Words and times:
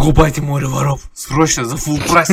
Покупайте 0.00 0.40
море 0.40 0.66
воров. 0.66 1.10
Срочно 1.12 1.66
за 1.66 1.76
full 1.76 2.00
прайс. 2.08 2.30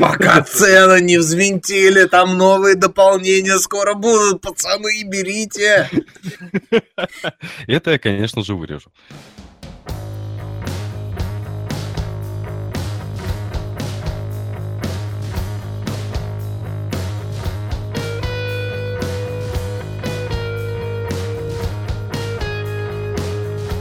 Пока 0.00 0.42
цены 0.42 1.00
не 1.02 1.18
взвинтили, 1.18 2.06
там 2.06 2.36
новые 2.36 2.74
дополнения 2.74 3.58
скоро 3.58 3.94
будут, 3.94 4.40
пацаны, 4.40 5.04
берите. 5.04 5.88
Это 7.68 7.92
я, 7.92 7.98
конечно 8.00 8.42
же, 8.42 8.56
вырежу. 8.56 8.90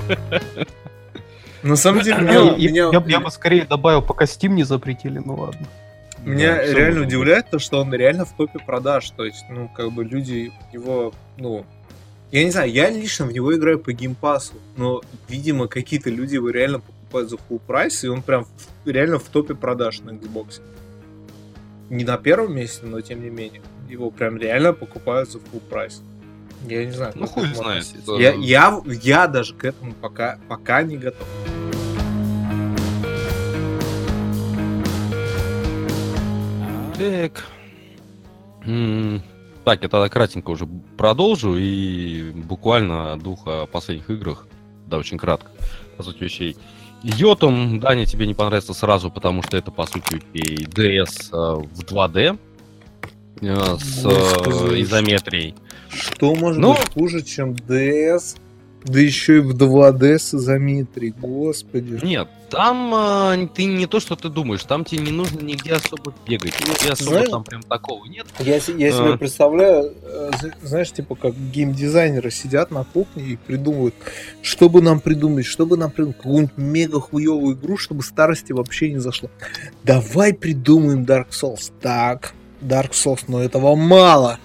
На 1.64 1.76
самом 1.78 2.02
деле, 2.02 2.18
меня, 2.22 2.34
Я, 2.34 2.70
меня, 2.70 2.90
я, 2.92 3.04
я 3.08 3.20
бы 3.20 3.32
скорее 3.32 3.66
добавил, 3.66 4.02
пока 4.02 4.26
Steam 4.26 4.50
не 4.50 4.64
запретили, 4.64 5.20
ну 5.20 5.36
ладно. 5.36 5.66
меня 6.24 6.56
Да, 6.58 6.66
реально 6.66 7.02
удивляет 7.04 7.50
то, 7.50 7.58
что 7.60 7.80
он 7.82 7.94
реально 7.94 8.26
в 8.26 8.34
топе 8.36 8.60
продаж. 8.60 9.10
То 9.12 9.24
есть, 9.26 9.46
ну, 9.50 9.70
как 9.70 9.92
бы 9.92 10.04
люди 10.04 10.52
его, 10.74 11.14
ну, 11.38 11.66
я 12.32 12.44
не 12.44 12.52
знаю, 12.52 12.70
я 12.72 12.90
лично 12.90 13.26
в 13.26 13.32
него 13.32 13.56
играю 13.56 13.80
по 13.80 13.94
геймпасу, 13.94 14.56
но, 14.76 15.02
видимо, 15.30 15.68
какие-то 15.68 16.10
люди 16.10 16.36
его 16.36 16.50
реально 16.50 16.80
покупают 16.80 17.30
за 17.30 17.38
full 17.38 17.60
прайс, 17.66 18.04
и 18.04 18.08
он 18.08 18.22
прям 18.22 18.46
в- 18.46 18.88
реально 18.90 19.20
в 19.20 19.24
топе 19.30 19.54
продаж 19.56 20.02
на 20.02 20.12
Xbox. 20.12 20.62
Не 21.90 22.04
на 22.04 22.18
первом 22.18 22.56
месте, 22.56 22.86
но 22.86 23.02
тем 23.02 23.24
не 23.24 23.30
менее. 23.30 23.62
Его 23.88 24.10
прям 24.10 24.38
реально 24.38 24.74
покупают 24.74 25.30
за 25.32 25.38
full 25.38 25.62
прайс. 25.70 26.02
Я 26.64 26.86
не 26.86 26.92
знаю. 26.92 27.14
Ну, 27.16 27.28
хуй 27.28 27.48
знает. 27.54 27.86
Я, 28.20 28.34
я, 28.34 28.82
я 28.86 29.28
даже 29.28 29.54
к 29.54 29.66
этому 29.66 29.94
пока, 29.94 30.40
пока 30.48 30.84
не 30.84 30.98
готов. 30.98 31.28
Так. 36.98 37.46
Так, 39.66 39.82
я 39.82 39.90
тогда 39.90 40.10
кратенько 40.10 40.50
уже 40.50 40.68
продолжу 40.98 41.56
и 41.58 42.32
буквально 42.32 43.14
о 43.14 43.18
двух 43.18 43.48
о 43.48 43.66
последних 43.66 44.10
играх, 44.10 44.48
да, 44.88 44.98
очень 44.98 45.18
кратко, 45.18 45.50
по 45.98 46.04
сути 46.04 46.24
вещей. 46.24 46.58
Йотом, 47.04 47.82
Даня, 47.82 48.06
тебе 48.06 48.26
не 48.26 48.34
понравится 48.34 48.74
сразу, 48.74 49.12
потому 49.12 49.44
что 49.44 49.58
это, 49.58 49.72
по 49.72 49.86
сути, 49.86 50.22
DS 50.34 51.30
э, 51.34 51.66
в 51.74 51.84
2D 51.84 52.40
э, 53.42 53.78
с 53.78 54.06
э, 54.06 54.82
изометрией. 54.82 55.56
Что 55.96 56.36
может 56.36 56.60
Ну- 56.62 56.74
быть 56.74 56.94
хуже, 56.94 57.22
чем 57.22 57.54
DS? 57.54 58.38
Да 58.86 59.00
еще 59.00 59.38
и 59.38 59.40
в 59.40 59.54
2D 59.56 60.20
с 60.20 60.34
изометрией, 60.34 61.14
господи. 61.18 62.00
Нет, 62.04 62.28
там 62.50 62.94
э, 62.94 63.48
ты 63.56 63.64
не 63.64 63.86
то, 63.86 64.02
что 64.02 64.18
ты 64.18 64.28
думаешь, 64.28 64.62
там 64.66 64.84
тебе 64.84 65.06
не 65.06 65.12
нужно 65.14 65.40
нигде 65.40 65.72
особо 65.72 66.14
бегать, 66.28 66.54
нигде 66.60 66.92
особо 66.92 67.12
Знаешь- 67.12 67.30
там 67.30 67.46
прям 67.46 67.64
такого 67.64 68.04
нет. 68.08 68.26
Я, 68.40 68.56
я 68.56 68.60
себе 68.60 69.14
А. 69.14 69.18
представляю, 69.18 69.94
э, 70.04 70.32
знаешь, 70.64 70.92
типа 70.92 71.16
как 71.16 71.34
геймдизайнеры 71.34 72.30
сидят 72.30 72.72
на 72.72 72.84
кухне 72.84 73.24
и 73.24 73.36
придумывают, 73.38 73.96
что 74.42 74.68
бы 74.68 74.82
нам 74.82 75.00
придумать, 75.00 75.46
что 75.46 75.66
бы 75.66 75.78
нам 75.78 75.90
придумать, 75.90 76.18
какую-нибудь 76.18 76.58
мега 76.58 77.00
хуевую 77.00 77.56
игру, 77.56 77.78
чтобы 77.78 78.04
старости 78.04 78.52
вообще 78.52 78.92
не 78.92 79.00
зашло. 79.00 79.30
Давай 79.86 80.34
придумаем 80.34 81.04
Dark 81.06 81.30
Souls. 81.30 81.72
Так, 81.82 82.34
Dark 82.62 82.92
Souls, 82.92 83.22
но 83.30 83.42
этого 83.42 83.76
мало. 83.76 84.40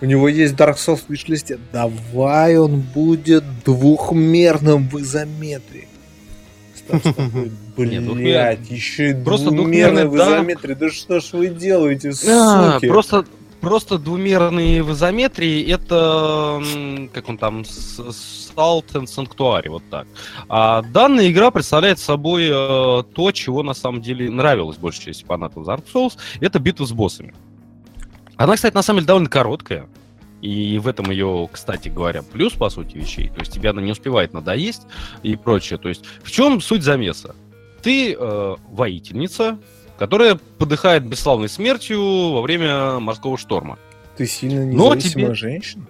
У 0.00 0.04
него 0.04 0.28
есть 0.28 0.54
Dark 0.54 0.76
Souls 0.76 1.02
в 1.06 1.10
виш-листе. 1.10 1.58
Давай 1.72 2.56
он 2.56 2.80
будет 2.80 3.44
двухмерным 3.64 4.88
в 4.88 5.00
изометрии. 5.00 5.88
Блять, 7.76 8.70
еще 8.70 9.10
и 9.10 9.14
Просто 9.14 9.50
двухмерный 9.50 10.06
в 10.06 10.16
изометрии. 10.16 10.74
Да 10.74 10.90
что 10.90 11.20
ж 11.20 11.32
вы 11.32 11.48
делаете, 11.48 12.12
А, 12.28 12.74
суки? 12.74 12.88
просто, 12.88 13.24
просто 13.60 13.98
двумерные 13.98 14.82
в 14.82 14.92
изометрии 14.92 15.70
это, 15.70 16.62
как 17.12 17.28
он 17.28 17.36
там, 17.38 17.60
Salt 17.62 18.86
and 18.94 19.04
Sanctuary, 19.06 19.68
вот 19.68 19.82
так. 19.90 20.06
А 20.48 20.82
данная 20.82 21.30
игра 21.30 21.50
представляет 21.50 21.98
собой 21.98 22.44
э, 22.50 23.02
то, 23.14 23.32
чего 23.32 23.62
на 23.62 23.74
самом 23.74 24.00
деле 24.00 24.30
нравилось 24.30 24.78
большей 24.78 25.04
части 25.06 25.24
фанатов 25.24 25.66
Dark 25.66 25.84
Souls, 25.92 26.14
это 26.40 26.58
битва 26.58 26.86
с 26.86 26.92
боссами. 26.92 27.34
Она, 28.38 28.54
кстати, 28.56 28.74
на 28.74 28.82
самом 28.82 29.00
деле 29.00 29.08
довольно 29.08 29.28
короткая. 29.28 29.86
И 30.40 30.78
в 30.78 30.86
этом 30.86 31.10
ее, 31.10 31.48
кстати 31.52 31.88
говоря, 31.88 32.22
плюс, 32.22 32.52
по 32.52 32.70
сути, 32.70 32.96
вещей. 32.96 33.28
То 33.28 33.40
есть 33.40 33.52
тебе 33.52 33.70
она 33.70 33.82
не 33.82 33.90
успевает 33.90 34.32
надоесть 34.32 34.82
и 35.24 35.34
прочее. 35.34 35.78
То 35.78 35.88
есть 35.88 36.04
в 36.22 36.30
чем 36.30 36.60
суть 36.60 36.84
замеса? 36.84 37.34
Ты 37.82 38.14
э, 38.14 38.56
воительница, 38.70 39.58
которая 39.98 40.38
подыхает 40.58 41.04
бесславной 41.04 41.48
смертью 41.48 42.00
во 42.30 42.40
время 42.40 43.00
морского 43.00 43.36
шторма. 43.36 43.78
Ты 44.16 44.26
сильно 44.26 44.64
Но 44.64 44.94
независимая 44.94 45.26
тебе- 45.26 45.34
женщина? 45.34 45.86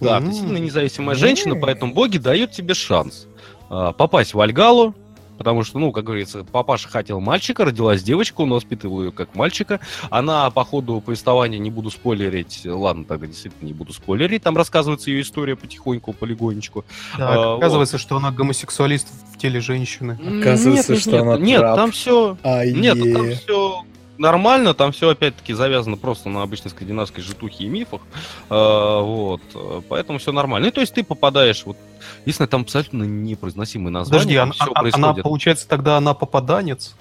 Да, 0.00 0.16
М. 0.16 0.26
ты 0.30 0.32
сильно 0.34 0.56
независимая 0.56 1.14
М. 1.14 1.20
женщина, 1.20 1.54
поэтому 1.54 1.92
боги 1.92 2.16
дают 2.18 2.52
тебе 2.52 2.72
шанс 2.74 3.26
а, 3.70 3.92
попасть 3.92 4.32
в 4.32 4.40
Альгалу, 4.40 4.94
потому 5.38 5.62
что, 5.62 5.78
ну, 5.78 5.92
как 5.92 6.04
говорится, 6.04 6.44
папаша 6.44 6.88
хотел 6.88 7.20
мальчика, 7.20 7.64
родилась 7.64 8.02
девочка, 8.02 8.40
он 8.42 8.50
воспитывал 8.50 9.04
ее 9.04 9.12
как 9.12 9.34
мальчика. 9.34 9.80
Она 10.10 10.50
по 10.50 10.64
ходу 10.64 11.00
повествования, 11.00 11.58
не 11.58 11.70
буду 11.70 11.90
спойлерить, 11.90 12.62
ладно, 12.66 13.04
тогда 13.04 13.26
действительно 13.26 13.66
не 13.66 13.72
буду 13.72 13.92
спойлерить, 13.92 14.42
там 14.42 14.56
рассказывается 14.56 15.10
ее 15.10 15.22
история 15.22 15.56
потихоньку, 15.56 16.12
полигонечку. 16.12 16.84
Так, 17.16 17.38
А, 17.38 17.56
оказывается, 17.56 17.98
что 17.98 18.16
она 18.16 18.30
гомосексуалист 18.32 19.06
в 19.34 19.38
теле 19.38 19.60
женщины. 19.60 20.12
Оказывается, 20.40 20.92
Нет, 20.92 20.98
нет, 20.98 21.00
что 21.00 21.10
нет, 21.12 21.20
она 21.22 21.36
Нет, 21.38 21.60
трап. 21.60 21.76
там 21.76 21.90
все 21.92 22.36
А, 22.42 22.64
Нет, 22.66 22.96
ну 22.96 23.12
там 23.14 23.30
все 23.32 23.84
нормально, 24.18 24.74
там 24.74 24.92
все 24.92 25.10
опять-таки 25.10 25.52
завязано 25.54 25.96
просто 25.96 26.28
на 26.28 26.42
обычной 26.42 26.70
скандинавской 26.70 27.22
житухе 27.22 27.64
и 27.64 27.68
мифах. 27.68 28.02
А, 28.50 29.00
вот. 29.00 29.40
э, 29.54 29.82
Поэтому 29.88 30.18
все 30.18 30.32
нормально. 30.32 30.66
Ну, 30.66 30.72
то 30.72 30.80
есть 30.80 30.94
ты 30.94 31.04
попадаешь 31.04 31.64
вот. 31.64 31.76
Единственное, 32.22 32.48
там 32.48 32.62
абсолютно 32.62 33.04
непроизносимые 33.04 33.90
названия. 33.92 34.20
Подожди, 34.20 34.36
она, 34.36 34.52
всё 34.52 34.64
а- 34.64 34.70
она, 34.74 34.80
происходит. 34.80 35.22
получается, 35.22 35.68
тогда 35.68 35.96
она 35.96 36.14
попаданец? 36.14 36.94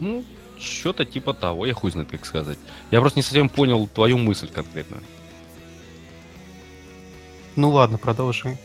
Ну, 0.00 0.24
что-то 0.58 1.04
типа 1.04 1.34
того, 1.34 1.66
я 1.66 1.74
хуй 1.74 1.90
знает, 1.90 2.10
как 2.10 2.24
сказать. 2.24 2.58
Я 2.90 3.00
просто 3.00 3.18
не 3.18 3.22
совсем 3.22 3.48
понял 3.48 3.86
твою 3.88 4.18
мысль 4.18 4.48
конкретно. 4.48 4.98
Ну 7.58 7.70
ладно, 7.70 7.98
продолжи. 7.98 8.56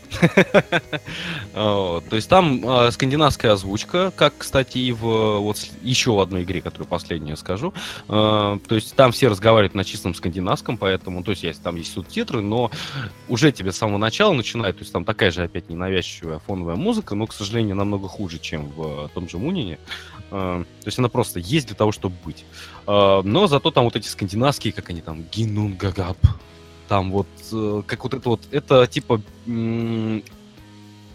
Вот, 1.55 2.05
То 2.09 2.15
есть 2.15 2.29
там 2.29 2.61
э, 2.63 2.91
скандинавская 2.91 3.53
озвучка, 3.53 4.11
как, 4.15 4.35
кстати, 4.37 4.77
и 4.77 4.91
в 4.91 5.03
э, 5.07 5.37
вот 5.39 5.57
еще 5.81 6.21
одной 6.21 6.43
игре, 6.43 6.61
которую 6.61 6.87
последнюю 6.87 7.35
скажу. 7.35 7.73
Э, 8.07 8.59
То 8.67 8.75
есть 8.75 8.95
там 8.95 9.11
все 9.11 9.29
разговаривают 9.29 9.73
на 9.73 9.83
чистом 9.83 10.13
скандинавском, 10.13 10.77
поэтому, 10.77 11.23
то 11.23 11.31
есть 11.31 11.41
есть- 11.41 11.63
там 11.63 11.75
есть 11.75 11.91
субтитры, 11.91 12.41
но 12.41 12.69
уже 13.27 13.51
тебе 13.51 13.71
с 13.71 13.77
самого 13.77 13.97
начала 13.97 14.31
начинает, 14.33 14.77
то 14.77 14.81
есть 14.83 14.93
там 14.93 15.05
такая 15.05 15.31
же 15.31 15.41
опять 15.41 15.69
ненавязчивая 15.69 16.37
фоновая 16.37 16.75
музыка, 16.75 17.15
но, 17.15 17.25
к 17.25 17.33
сожалению, 17.33 17.75
намного 17.75 18.07
хуже, 18.07 18.37
чем 18.37 18.69
в 18.69 19.05
э, 19.05 19.07
том 19.11 19.27
же 19.27 19.39
Мунине. 19.39 19.79
Э, 20.29 20.63
То 20.81 20.87
есть 20.87 20.99
она 20.99 21.09
просто 21.09 21.39
есть 21.39 21.65
для 21.65 21.75
того, 21.75 21.91
чтобы 21.91 22.15
быть. 22.23 22.45
Э, 22.85 23.21
Но 23.23 23.47
зато 23.47 23.71
там 23.71 23.85
вот 23.85 23.95
эти 23.95 24.07
скандинавские, 24.07 24.71
как 24.71 24.91
они 24.91 25.01
там, 25.01 25.23
Гинунгагап, 25.31 26.17
там 26.93 27.09
вот, 27.09 27.27
э, 27.51 27.81
как 27.87 28.03
вот 28.03 28.13
это 28.13 28.29
вот, 28.29 28.41
это 28.51 28.85
типа 28.85 29.19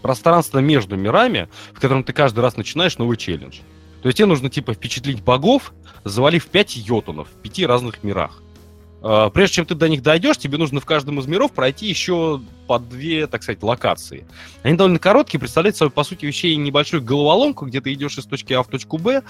пространство 0.03 0.59
между 0.59 0.97
мирами, 0.97 1.49
в 1.73 1.81
котором 1.81 2.03
ты 2.03 2.13
каждый 2.13 2.41
раз 2.41 2.57
начинаешь 2.57 2.99
новый 2.99 3.17
челлендж. 3.17 3.61
То 4.03 4.09
есть 4.09 4.19
тебе 4.19 4.27
нужно 4.27 4.51
типа 4.51 4.75
впечатлить 4.75 5.23
богов, 5.23 5.73
завалив 6.03 6.47
5 6.47 6.77
йотунов 6.79 7.29
в 7.29 7.41
пяти 7.43 7.65
разных 7.65 8.03
мирах. 8.03 8.43
А, 9.03 9.31
Прежде 9.31 9.55
чем 9.55 9.67
ты 9.67 9.77
до 9.77 9.89
них 9.89 10.03
дойдешь, 10.03 10.39
тебе 10.39 10.59
нужно 10.59 10.81
в 10.81 10.85
каждом 10.85 11.21
из 11.21 11.29
миров 11.29 11.53
пройти 11.53 11.87
еще 11.87 12.41
по 12.67 12.81
две, 12.81 13.29
так 13.29 13.45
сказать, 13.45 13.63
локации. 13.63 14.27
Они 14.65 14.77
довольно 14.77 14.99
короткие, 14.99 15.39
представляют 15.39 15.77
собой, 15.77 15.93
по 15.93 16.03
сути, 16.03 16.27
вещей 16.27 16.57
небольшую 16.57 17.05
головоломку, 17.05 17.67
где 17.67 17.81
ты 17.81 17.93
идешь 17.93 18.19
из 18.19 18.25
точки 18.25 18.53
А 18.53 18.65
в 18.65 18.67
точку 18.67 18.99
Б. 18.99 19.23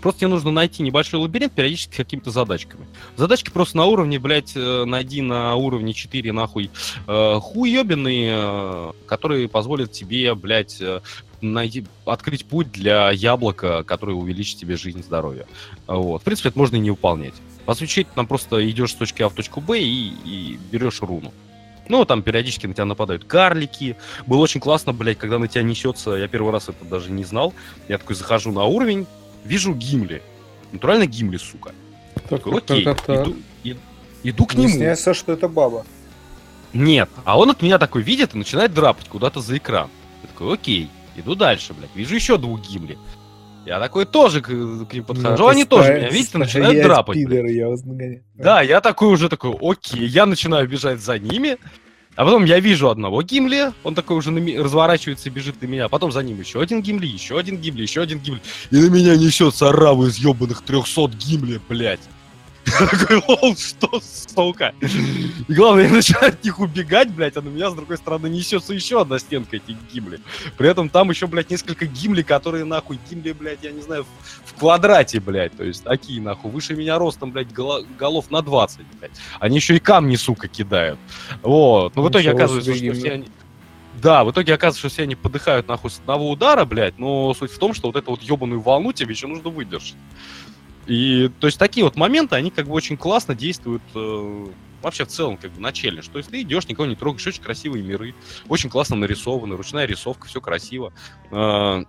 Просто 0.00 0.20
тебе 0.20 0.28
нужно 0.28 0.50
найти 0.50 0.82
небольшой 0.82 1.20
лабиринт 1.20 1.52
периодически 1.52 1.96
какими-то 1.96 2.30
задачками. 2.30 2.86
Задачки 3.16 3.50
просто 3.50 3.76
на 3.76 3.86
уровне, 3.86 4.18
блядь, 4.18 4.52
э, 4.54 4.84
найди 4.84 5.22
на 5.22 5.54
уровне 5.56 5.92
4, 5.92 6.32
нахуй, 6.32 6.70
э, 7.06 7.40
хуёбиные, 7.40 8.34
э, 8.36 8.92
которые 9.06 9.48
позволят 9.48 9.92
тебе, 9.92 10.34
блядь, 10.34 10.80
э, 10.80 11.00
найти, 11.40 11.84
открыть 12.04 12.44
путь 12.44 12.70
для 12.70 13.10
яблока, 13.10 13.82
которое 13.84 14.14
увеличит 14.14 14.58
тебе 14.58 14.76
жизнь 14.76 15.02
здоровье. 15.02 15.46
Вот. 15.86 16.22
В 16.22 16.24
принципе, 16.24 16.50
это 16.50 16.58
можно 16.58 16.76
и 16.76 16.80
не 16.80 16.90
выполнять. 16.90 17.34
По 17.64 17.74
сути, 17.74 18.06
там 18.14 18.26
просто 18.26 18.68
идешь 18.70 18.92
с 18.92 18.94
точки 18.94 19.22
А 19.22 19.28
в 19.28 19.34
точку 19.34 19.60
Б 19.60 19.78
и, 19.78 20.12
и 20.24 20.58
берешь 20.70 21.02
руну. 21.02 21.32
Ну, 21.88 22.04
там 22.04 22.22
периодически 22.22 22.66
на 22.66 22.74
тебя 22.74 22.84
нападают 22.84 23.24
карлики. 23.24 23.96
Было 24.26 24.38
очень 24.40 24.60
классно, 24.60 24.92
блядь, 24.92 25.18
когда 25.18 25.38
на 25.38 25.48
тебя 25.48 25.62
несется. 25.62 26.12
Я 26.12 26.28
первый 26.28 26.52
раз 26.52 26.68
это 26.68 26.84
даже 26.84 27.10
не 27.10 27.24
знал. 27.24 27.54
Я 27.88 27.98
такой 27.98 28.14
захожу 28.14 28.52
на 28.52 28.64
уровень, 28.64 29.06
вижу 29.48 29.74
Гимли. 29.74 30.22
Натурально 30.72 31.06
Гимли, 31.06 31.38
сука. 31.38 31.72
Так, 32.14 32.28
Такой, 32.42 32.58
Окей, 32.58 32.84
так, 32.84 33.00
так, 33.00 33.06
так. 33.06 33.26
иду, 33.26 33.36
и- 33.64 33.76
иду 34.22 34.46
к 34.46 34.54
нему. 34.54 34.64
Выясняется, 34.68 35.14
что 35.14 35.32
это 35.32 35.48
баба. 35.48 35.84
Нет, 36.74 37.08
а 37.24 37.38
он 37.38 37.50
от 37.50 37.62
меня 37.62 37.78
такой 37.78 38.02
видит 38.02 38.34
и 38.34 38.38
начинает 38.38 38.74
драпать 38.74 39.08
куда-то 39.08 39.40
за 39.40 39.56
экран. 39.56 39.88
Я 40.22 40.28
такой, 40.28 40.54
окей, 40.54 40.90
иду 41.16 41.34
дальше, 41.34 41.72
блядь. 41.72 41.94
Вижу 41.94 42.14
еще 42.14 42.36
двух 42.36 42.60
гимли. 42.60 42.98
Я 43.64 43.80
такой 43.80 44.04
тоже 44.06 44.40
к, 44.40 44.46
к 44.46 44.92
ним 44.94 45.04
подхожу, 45.04 45.42
Ну, 45.44 45.48
они 45.48 45.64
тоже 45.64 45.84
ста- 45.84 45.94
меня 45.98 46.08
видят 46.10 46.34
и 46.34 46.38
начинают 46.38 46.82
драпать. 46.82 47.16
пидоры, 47.16 47.50
я 47.50 47.68
вас. 47.68 47.82
Да, 48.34 48.62
я 48.62 48.80
такой 48.80 49.08
уже 49.08 49.28
такой, 49.28 49.54
окей, 49.60 50.06
я 50.06 50.26
начинаю 50.26 50.68
бежать 50.68 51.00
за 51.00 51.18
ними, 51.18 51.58
а 52.18 52.24
потом 52.24 52.44
я 52.44 52.58
вижу 52.58 52.90
одного 52.90 53.22
Гимли, 53.22 53.72
он 53.84 53.94
такой 53.94 54.16
уже 54.16 54.32
на 54.32 54.40
разворачивается 54.60 55.28
и 55.28 55.32
бежит 55.32 55.62
на 55.62 55.66
меня, 55.66 55.84
а 55.84 55.88
потом 55.88 56.10
за 56.10 56.20
ним 56.24 56.40
еще 56.40 56.60
один 56.60 56.82
Гимли, 56.82 57.06
еще 57.06 57.38
один 57.38 57.58
Гимли, 57.58 57.82
еще 57.82 58.02
один 58.02 58.18
Гимли, 58.18 58.40
и 58.72 58.76
на 58.76 58.90
меня 58.90 59.16
несется 59.16 59.68
ораву 59.68 60.08
из 60.08 60.16
ебаных 60.16 60.62
300 60.62 61.10
Гимли, 61.16 61.60
блядь. 61.68 62.00
Я 62.80 62.86
такой, 62.86 63.22
лол, 63.26 63.56
что, 63.56 64.00
сука? 64.00 64.74
И 64.80 65.52
главное, 65.52 65.84
я 65.86 65.92
начинаю 65.92 66.28
от 66.28 66.44
них 66.44 66.58
убегать, 66.60 67.10
блядь, 67.10 67.36
а 67.36 67.42
на 67.42 67.48
меня, 67.48 67.70
с 67.70 67.74
другой 67.74 67.96
стороны, 67.96 68.28
несется 68.28 68.74
еще 68.74 69.00
одна 69.00 69.18
стенка 69.18 69.56
этих 69.56 69.76
гимли. 69.92 70.20
При 70.56 70.68
этом 70.68 70.88
там 70.88 71.10
еще, 71.10 71.26
блядь, 71.26 71.50
несколько 71.50 71.86
гимли, 71.86 72.22
которые, 72.22 72.64
нахуй, 72.64 72.98
гимли, 73.10 73.32
блядь, 73.32 73.62
я 73.62 73.70
не 73.70 73.80
знаю, 73.80 74.04
в, 74.04 74.50
в 74.50 74.54
квадрате, 74.58 75.20
блядь, 75.20 75.56
то 75.56 75.64
есть 75.64 75.84
такие, 75.84 76.20
нахуй, 76.20 76.50
выше 76.50 76.74
меня 76.74 76.98
ростом, 76.98 77.32
блядь, 77.32 77.52
голо- 77.52 77.86
голов 77.98 78.30
на 78.30 78.42
20, 78.42 78.80
блядь. 78.98 79.12
Они 79.40 79.56
еще 79.56 79.76
и 79.76 79.78
камни, 79.78 80.16
сука, 80.16 80.48
кидают. 80.48 80.98
Вот. 81.42 81.96
Но 81.96 82.02
в 82.02 82.10
итоге 82.10 82.30
оказывается, 82.30 82.74
что 82.74 82.92
все 82.92 83.12
они... 83.12 83.28
Да, 84.00 84.22
в 84.22 84.30
итоге 84.30 84.54
оказывается, 84.54 84.80
что 84.80 84.88
все 84.90 85.02
они 85.02 85.16
подыхают 85.16 85.66
нахуй 85.66 85.90
с 85.90 85.98
одного 85.98 86.30
удара, 86.30 86.64
блядь, 86.64 86.98
но 86.98 87.34
суть 87.34 87.50
в 87.50 87.58
том, 87.58 87.74
что 87.74 87.88
вот 87.88 87.96
эту 87.96 88.12
вот 88.12 88.22
ебаную 88.22 88.60
волну 88.60 88.92
тебе 88.92 89.12
еще 89.12 89.26
нужно 89.26 89.50
выдержать. 89.50 89.96
И, 90.88 91.30
то 91.38 91.46
есть, 91.46 91.58
такие 91.58 91.84
вот 91.84 91.96
моменты, 91.96 92.34
они 92.34 92.50
как 92.50 92.66
бы 92.66 92.72
очень 92.72 92.96
классно 92.96 93.34
действуют 93.34 93.82
э, 93.94 94.46
вообще 94.82 95.04
в 95.04 95.08
целом, 95.08 95.36
как 95.36 95.52
бы, 95.52 95.60
на 95.60 95.70
челлендж. 95.70 96.08
То 96.10 96.18
есть, 96.18 96.30
ты 96.30 96.40
идешь, 96.40 96.66
никого 96.66 96.86
не 96.86 96.96
трогаешь, 96.96 97.26
очень 97.26 97.42
красивые 97.42 97.84
миры, 97.84 98.14
очень 98.48 98.70
классно 98.70 98.96
нарисованы, 98.96 99.54
ручная 99.54 99.84
рисовка, 99.84 100.26
все 100.26 100.40
красиво. 100.40 100.94
Э, 101.30 101.84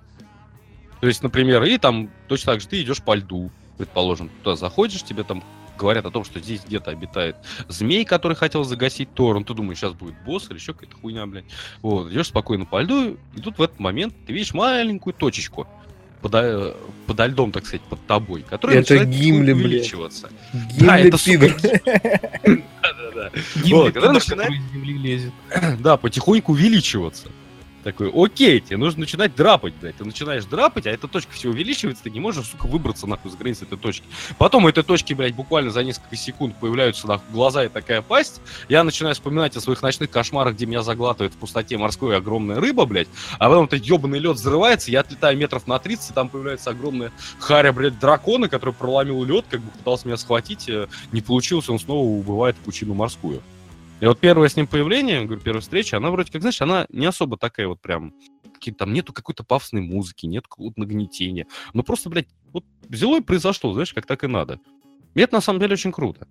то 1.00 1.08
есть, 1.08 1.24
например, 1.24 1.64
и 1.64 1.78
там 1.78 2.10
точно 2.28 2.54
так 2.54 2.62
же 2.62 2.68
ты 2.68 2.82
идешь 2.82 3.02
по 3.02 3.16
льду, 3.16 3.52
предположим, 3.78 4.30
туда 4.44 4.58
заходишь, 4.58 5.04
тебе 5.04 5.24
там 5.24 5.44
говорят 5.78 6.06
о 6.06 6.12
том, 6.12 6.26
что 6.26 6.42
здесь 6.42 6.62
где-то 6.66 6.92
обитает 6.92 7.38
змей, 7.70 8.04
который 8.04 8.36
хотел 8.36 8.66
загасить 8.66 9.14
Торн. 9.14 9.46
Ты 9.46 9.54
думаешь, 9.54 9.80
сейчас 9.80 9.94
будет 9.94 10.22
босс 10.26 10.50
или 10.50 10.58
еще 10.58 10.74
какая-то 10.74 10.98
хуйня, 10.98 11.26
блядь. 11.26 11.46
Вот, 11.82 12.12
идешь 12.12 12.28
спокойно 12.28 12.66
по 12.66 12.82
льду, 12.82 13.18
и 13.34 13.42
тут 13.42 13.58
в 13.58 13.62
этот 13.62 13.80
момент 13.80 14.14
ты 14.28 14.34
видишь 14.34 14.54
маленькую 14.54 15.14
точечку 15.14 15.68
подо, 16.22 16.76
подо 17.08 17.26
льдом, 17.26 17.52
так 17.52 17.66
сказать, 17.66 17.82
под 17.90 18.06
тобой, 18.08 18.44
которая 18.48 18.80
Это 18.80 18.94
начинает 18.94 19.10
Гимли, 19.10 19.52
увеличиваться. 19.54 20.30
Гимли 20.78 21.08
это, 21.08 21.18
сука, 21.18 21.32
пидор. 21.40 22.62
Да-да-да. 22.82 23.32
Гимли, 23.64 23.92
начинает- 23.92 24.24
который 24.24 24.58
из 24.58 24.72
земли 24.74 24.98
лезет. 24.98 25.34
Да, 25.80 25.98
потихоньку 25.98 26.52
увеличиваться. 26.54 27.30
Такой, 27.84 28.12
окей, 28.14 28.60
тебе 28.60 28.76
нужно 28.76 29.02
начинать 29.02 29.36
драпать, 29.36 29.74
блядь. 29.80 29.96
Ты 29.96 30.04
начинаешь 30.04 30.44
драпать, 30.44 30.86
а 30.86 30.92
эта 30.92 31.08
точка 31.08 31.32
все 31.32 31.50
увеличивается, 31.50 32.04
ты 32.04 32.10
не 32.10 32.20
можешь, 32.20 32.48
сука, 32.48 32.68
выбраться 32.68 33.08
нахуй 33.08 33.32
за 33.32 33.38
границы 33.38 33.64
этой 33.64 33.78
точки. 33.78 34.06
Потом 34.38 34.66
у 34.66 34.70
этой 34.70 34.84
точки, 34.84 35.14
блядь, 35.14 35.34
буквально 35.34 35.72
за 35.72 35.84
несколько 35.84 36.18
секунд 36.18 36.56
появляются 36.60 37.08
нахуй 37.08 37.32
глаза 37.32 37.66
и 37.66 37.70
такая 37.70 38.02
пасть. 38.02 38.42
Я 38.68 38.84
начинаю 38.84 39.16
вспоминать 39.16 39.56
о 39.56 39.62
своих 39.62 39.82
ночных 39.82 40.10
кошмарах, 40.10 40.56
где 40.56 40.66
меня 40.66 40.82
заглатывает 40.82 41.34
в 41.34 41.38
пустоте 41.38 41.78
морской 41.78 42.18
огромная 42.18 42.58
рыба, 42.58 42.86
блядь. 42.86 43.08
А 43.38 43.48
потом 43.48 43.66
этот 43.66 43.82
ебаный 43.86 44.20
лед 44.20 44.36
взрывается, 44.36 44.92
я 44.92 45.00
отлетаю 45.00 45.38
метров 45.38 45.66
на 45.66 45.80
30, 45.80 46.12
и 46.12 46.14
там 46.14 46.28
появляется 46.28 46.72
огромная 46.72 47.14
харя, 47.40 47.72
блядь, 47.72 47.98
дракона, 47.98 48.50
который 48.50 48.74
проломил 48.74 49.24
лед, 49.24 49.46
как 49.50 49.62
бы 49.62 49.72
пытался 49.72 50.06
меня 50.06 50.18
схватить. 50.18 50.68
э, 50.68 50.88
Не 51.14 51.22
получилось, 51.22 51.70
он 51.70 51.80
снова 51.80 52.04
убывает 52.04 52.58
в 52.58 52.60
пучину 52.60 52.94
морскую. 52.94 53.42
И 54.00 54.06
вот 54.06 54.20
первое 54.20 54.48
с 54.48 54.56
ним 54.56 54.68
появление, 54.68 55.26
говорю, 55.26 55.42
первая 55.42 55.62
встреча, 55.62 55.98
она 55.98 56.10
вроде 56.10 56.32
как, 56.32 56.42
знаешь, 56.42 56.62
она 56.62 56.86
не 56.90 57.06
особо 57.06 57.38
такая 57.38 57.68
вот 57.68 57.82
прям, 57.82 58.14
там 58.78 58.94
нету 58.94 59.14
какой-то 59.14 59.44
пафосной 59.44 59.82
музыки, 59.82 60.26
нет 60.26 60.48
какого-то 60.48 60.80
нагнетения. 60.80 61.48
Но 61.74 61.84
просто, 61.84 62.10
блядь, 62.10 62.28
вот 62.54 62.64
взяло 62.88 63.18
и 63.18 63.22
произошло, 63.22 63.74
знаешь, 63.74 63.94
как 63.94 64.06
так 64.06 64.24
и 64.24 64.28
надо. 64.28 64.60
И 65.16 65.22
это 65.22 65.36
на 65.36 65.42
самом 65.42 65.60
деле 65.60 65.74
очень 65.74 65.92
круто. 65.92 66.28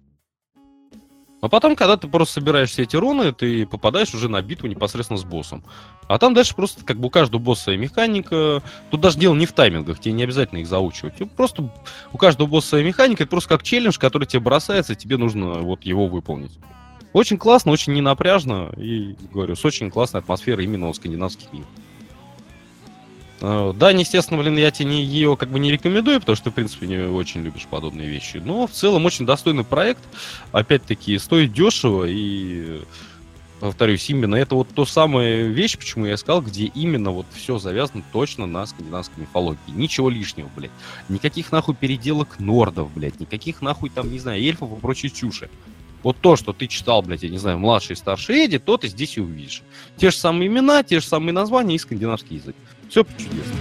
А 1.41 1.49
потом, 1.49 1.77
когда 1.77 1.97
ты 1.97 2.09
просто 2.09 2.35
собираешь 2.41 2.71
все 2.71 2.83
эти 2.83 2.97
руны, 2.97 3.33
ты 3.33 3.65
попадаешь 3.65 4.13
уже 4.13 4.29
на 4.29 4.43
битву 4.43 4.67
непосредственно 4.67 5.19
с 5.19 5.25
боссом. 5.25 5.65
А 6.09 6.19
там 6.19 6.35
дальше 6.35 6.57
просто 6.57 6.85
как 6.85 6.99
бы 6.99 7.07
у 7.07 7.11
каждого 7.11 7.41
босса 7.41 7.65
своя 7.65 7.79
механика. 7.79 8.61
Тут 8.91 9.01
даже 9.01 9.19
дело 9.19 9.35
не 9.35 9.47
в 9.47 9.53
таймингах, 9.53 10.01
тебе 10.01 10.15
не 10.15 10.25
обязательно 10.25 10.59
их 10.59 10.67
заучивать. 10.67 11.15
Просто 11.37 11.73
у 12.13 12.19
каждого 12.19 12.49
босса 12.49 12.71
своя 12.71 12.85
механика, 12.85 13.23
это 13.23 13.31
просто 13.31 13.51
как 13.51 13.63
челлендж, 13.63 13.99
который 13.99 14.27
тебе 14.27 14.41
бросается, 14.41 14.95
и 14.95 14.97
тебе 14.97 15.17
нужно 15.17 15.61
вот 15.61 15.85
его 15.85 16.09
выполнить. 16.09 16.59
Очень 17.19 17.37
классно, 17.37 17.73
очень 17.73 17.95
ненапряжно 17.95 18.71
и, 18.77 19.17
говорю, 19.33 19.57
с 19.57 19.65
очень 19.65 19.91
классной 19.91 20.21
атмосферой 20.21 20.67
именно 20.67 20.89
у 20.89 20.95
скандинавских 20.95 21.53
мир. 21.53 21.65
Э, 23.41 23.73
Да, 23.75 23.91
естественно, 23.91 24.41
блин, 24.41 24.57
я 24.57 24.71
тебе 24.71 25.03
ее 25.03 25.37
как 25.37 25.49
бы 25.49 25.59
не 25.59 25.73
рекомендую, 25.73 26.21
потому 26.21 26.37
что 26.37 26.53
в 26.53 26.55
принципе, 26.55 26.87
не 26.87 26.99
очень 27.09 27.43
любишь 27.43 27.67
подобные 27.69 28.09
вещи. 28.09 28.37
Но 28.37 28.69
в 28.69 28.71
целом 28.71 29.05
очень 29.05 29.27
достойный 29.27 29.65
проект. 29.65 30.01
Опять-таки, 30.53 31.19
стоит 31.19 31.53
дешево 31.53 32.05
и 32.09 32.83
повторюсь, 33.59 34.09
именно 34.09 34.37
это 34.37 34.55
вот 34.55 34.69
то 34.73 34.87
самая 34.87 35.43
вещь, 35.49 35.77
почему 35.77 36.07
я 36.07 36.17
сказал, 36.17 36.41
где 36.41 36.67
именно 36.67 37.11
вот 37.11 37.27
все 37.35 37.59
завязано 37.59 38.05
точно 38.13 38.47
на 38.47 38.65
скандинавской 38.65 39.23
мифологии. 39.23 39.59
Ничего 39.67 40.09
лишнего, 40.09 40.49
блядь. 40.55 40.71
Никаких 41.09 41.51
нахуй 41.51 41.75
переделок 41.75 42.39
нордов, 42.39 42.95
блядь. 42.95 43.19
Никаких 43.19 43.61
нахуй 43.61 43.91
там, 43.91 44.09
не 44.09 44.21
знаю, 44.21 44.41
эльфов 44.41 44.71
и 44.71 44.81
прочей 44.81 45.11
чуши. 45.13 45.51
Вот 46.03 46.17
то, 46.21 46.37
что 46.37 46.53
ты 46.53 46.67
читал, 46.69 47.03
блядь, 47.03 47.23
я 47.23 47.29
не 47.29 47.39
знаю, 47.39 47.59
младший 47.59 47.95
и 47.95 47.97
старший 47.97 48.45
Эдди, 48.45 48.59
то 48.59 48.77
ты 48.77 48.89
здесь 48.89 49.17
и 49.17 49.21
увидишь. 49.21 49.63
Те 49.97 50.11
же 50.11 50.17
самые 50.17 50.47
имена, 50.47 50.83
те 50.83 51.01
же 51.01 51.07
самые 51.07 51.33
названия 51.33 51.75
и 51.75 51.79
скандинавский 51.79 52.37
язык. 52.37 52.57
Все 52.89 53.05
чудесно. 53.05 53.55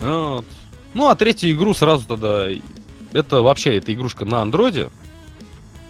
Вот. 0.00 0.44
Ну, 0.94 1.08
а 1.08 1.16
третью 1.16 1.52
игру 1.52 1.74
сразу 1.74 2.06
тогда... 2.06 2.48
Это 3.12 3.42
вообще, 3.42 3.76
эта 3.76 3.92
игрушка 3.94 4.24
на 4.24 4.42
андроиде. 4.42 4.90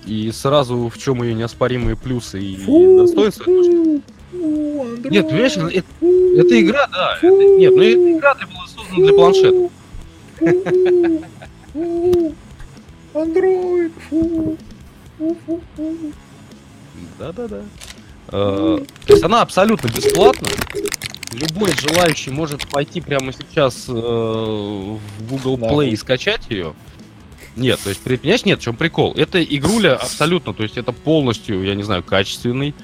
И 0.06 0.31
сразу 0.33 0.89
в 0.89 0.99
чем 0.99 1.23
ее 1.23 1.35
неоспоримые 1.35 1.97
плюсы 1.97 2.41
и 2.43 2.56
достоинства. 2.97 3.45
фу, 3.45 4.03
фу, 4.33 5.09
Нет, 5.09 5.29
понимаешь, 5.29 5.56
Android, 5.56 5.71
это, 5.73 5.87
фу, 6.01 6.37
это 6.37 6.61
игра, 6.61 6.87
да. 6.93 7.17
фу, 7.20 7.27
это- 7.27 7.58
нет, 7.58 7.73
ну 7.75 7.82
эта 7.82 8.13
игра 8.19 8.34
для- 8.34 8.46
была 8.46 8.67
создана 8.67 9.06
для 9.06 9.13
планшета. 9.15 9.70
фу, 11.73 12.34
фу, 13.13 13.89
фу, 14.11 14.56
фу, 15.19 15.37
фу, 15.46 15.61
фу. 15.77 16.13
Да-да-да. 17.19 17.63
Э, 18.32 18.79
То 19.06 19.13
есть 19.13 19.25
она 19.25 19.43
абсолютно 19.43 19.89
бесплатна. 19.89 20.49
Любой 21.32 21.73
желающий 21.73 22.31
может 22.31 22.69
пойти 22.69 23.01
прямо 23.01 23.32
сейчас 23.32 23.87
э, 23.89 23.93
в 23.93 24.99
Google. 25.29 25.56
Play 25.58 25.91
и 25.91 25.96
скачать 25.96 26.43
ее. 26.51 26.75
Нет, 27.56 27.79
то 27.82 27.89
есть, 27.91 28.01
понимаешь, 28.03 28.44
нет, 28.44 28.61
в 28.61 28.63
чем 28.63 28.77
прикол? 28.77 29.15
Это 29.15 29.43
игруля 29.43 29.94
абсолютно, 29.96 30.53
то 30.55 30.63
есть 30.63 30.77
это 30.77 30.93
полностью, 30.93 31.63
я 31.65 31.75
не 31.75 31.82
знаю, 31.82 32.03
качественный 32.03 32.75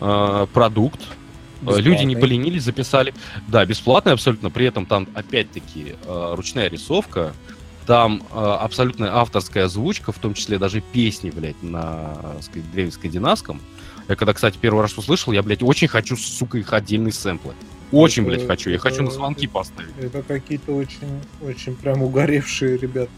э, 0.00 0.46
продукт. 0.52 1.00
Э, 1.62 1.76
Люди 1.76 2.04
не 2.04 2.14
Бесплатный. 2.14 2.16
поленились, 2.16 2.62
записали. 2.62 3.14
Да, 3.48 3.64
бесплатный 3.66 4.12
абсолютно. 4.12 4.50
При 4.50 4.66
этом 4.66 4.86
там, 4.86 5.08
опять-таки, 5.14 5.94
э, 6.04 6.34
ручная 6.36 6.68
рисовка. 6.70 7.34
Там 7.86 8.22
э, 8.32 8.38
абсолютно 8.38 9.18
авторская 9.20 9.64
озвучка, 9.64 10.12
в 10.12 10.18
том 10.18 10.34
числе 10.34 10.58
даже 10.58 10.80
песни, 10.80 11.30
блядь, 11.30 11.60
на 11.62 12.14
ска- 12.40 12.62
древнескандинавском. 12.72 13.60
Я 14.08 14.16
когда, 14.16 14.32
кстати, 14.32 14.58
первый 14.60 14.82
раз 14.82 14.96
услышал, 14.96 15.32
я, 15.32 15.42
блядь, 15.42 15.62
очень 15.62 15.88
хочу, 15.88 16.16
сука, 16.16 16.58
их 16.58 16.72
отдельные 16.72 17.12
сэмплы. 17.12 17.54
Очень, 17.90 18.22
Это- 18.22 18.30
блядь, 18.36 18.46
хочу. 18.46 18.70
Я 18.70 18.76
это- 18.76 18.82
хочу 18.88 19.02
на 19.02 19.10
звонки 19.10 19.46
поставить. 19.48 19.90
Это 20.00 20.22
какие-то 20.22 20.72
очень, 20.76 21.20
очень 21.42 21.74
прям 21.74 22.02
угоревшие 22.02 22.76
ребят. 22.78 23.08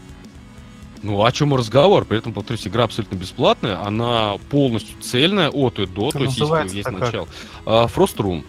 Ну, 1.03 1.23
о 1.23 1.31
чем 1.33 1.53
разговор? 1.53 2.05
При 2.05 2.17
этом, 2.17 2.31
повторюсь, 2.31 2.65
игра 2.65 2.85
абсолютно 2.85 3.15
бесплатная, 3.15 3.79
она 3.85 4.37
полностью 4.49 4.95
цельная 5.01 5.49
от 5.49 5.77
и 5.77 5.85
до, 5.85 6.09
Как 6.09 6.21
то 6.21 6.25
есть 6.25 6.37
есть 6.73 6.83
как? 6.83 6.99
начало. 6.99 7.27
А, 7.65 7.85
Frost 7.87 8.15
Room. 8.17 8.43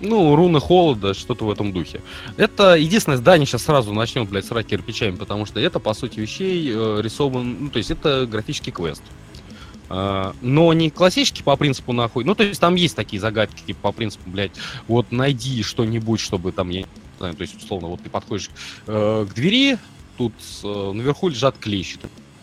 Ну, 0.00 0.34
руны 0.34 0.58
холода, 0.60 1.12
что-то 1.12 1.44
в 1.44 1.50
этом 1.50 1.72
духе. 1.72 2.00
Это 2.38 2.74
единственное 2.74 3.18
здание 3.18 3.46
сейчас 3.46 3.64
сразу 3.64 3.92
начнем, 3.92 4.24
блядь, 4.24 4.46
срать 4.46 4.66
кирпичами, 4.66 5.16
потому 5.16 5.44
что 5.44 5.60
это, 5.60 5.78
по 5.78 5.92
сути 5.92 6.18
вещей, 6.20 6.72
э, 6.74 7.00
рисован, 7.02 7.64
ну, 7.64 7.68
то 7.68 7.76
есть 7.76 7.90
это 7.90 8.26
графический 8.26 8.72
квест. 8.72 9.02
А, 9.90 10.34
но 10.40 10.72
не 10.72 10.88
классический 10.88 11.42
по 11.42 11.54
принципу 11.56 11.92
нахуй. 11.92 12.24
Ну, 12.24 12.34
то 12.34 12.44
есть 12.44 12.58
там 12.60 12.76
есть 12.76 12.96
такие 12.96 13.20
загадки, 13.20 13.62
типа 13.66 13.80
по 13.82 13.92
принципу, 13.92 14.30
блядь, 14.30 14.52
вот 14.88 15.12
найди 15.12 15.62
что-нибудь, 15.62 16.20
чтобы 16.20 16.52
там, 16.52 16.70
я 16.70 16.80
не 16.80 16.86
знаю, 17.18 17.34
то 17.34 17.42
есть, 17.42 17.62
условно, 17.62 17.88
вот 17.88 18.00
ты 18.00 18.08
подходишь 18.08 18.48
э, 18.86 19.26
к 19.28 19.34
двери, 19.34 19.78
тут 20.20 20.34
э, 20.64 20.92
наверху 20.92 21.28
лежат 21.28 21.56
клещи. 21.56 21.98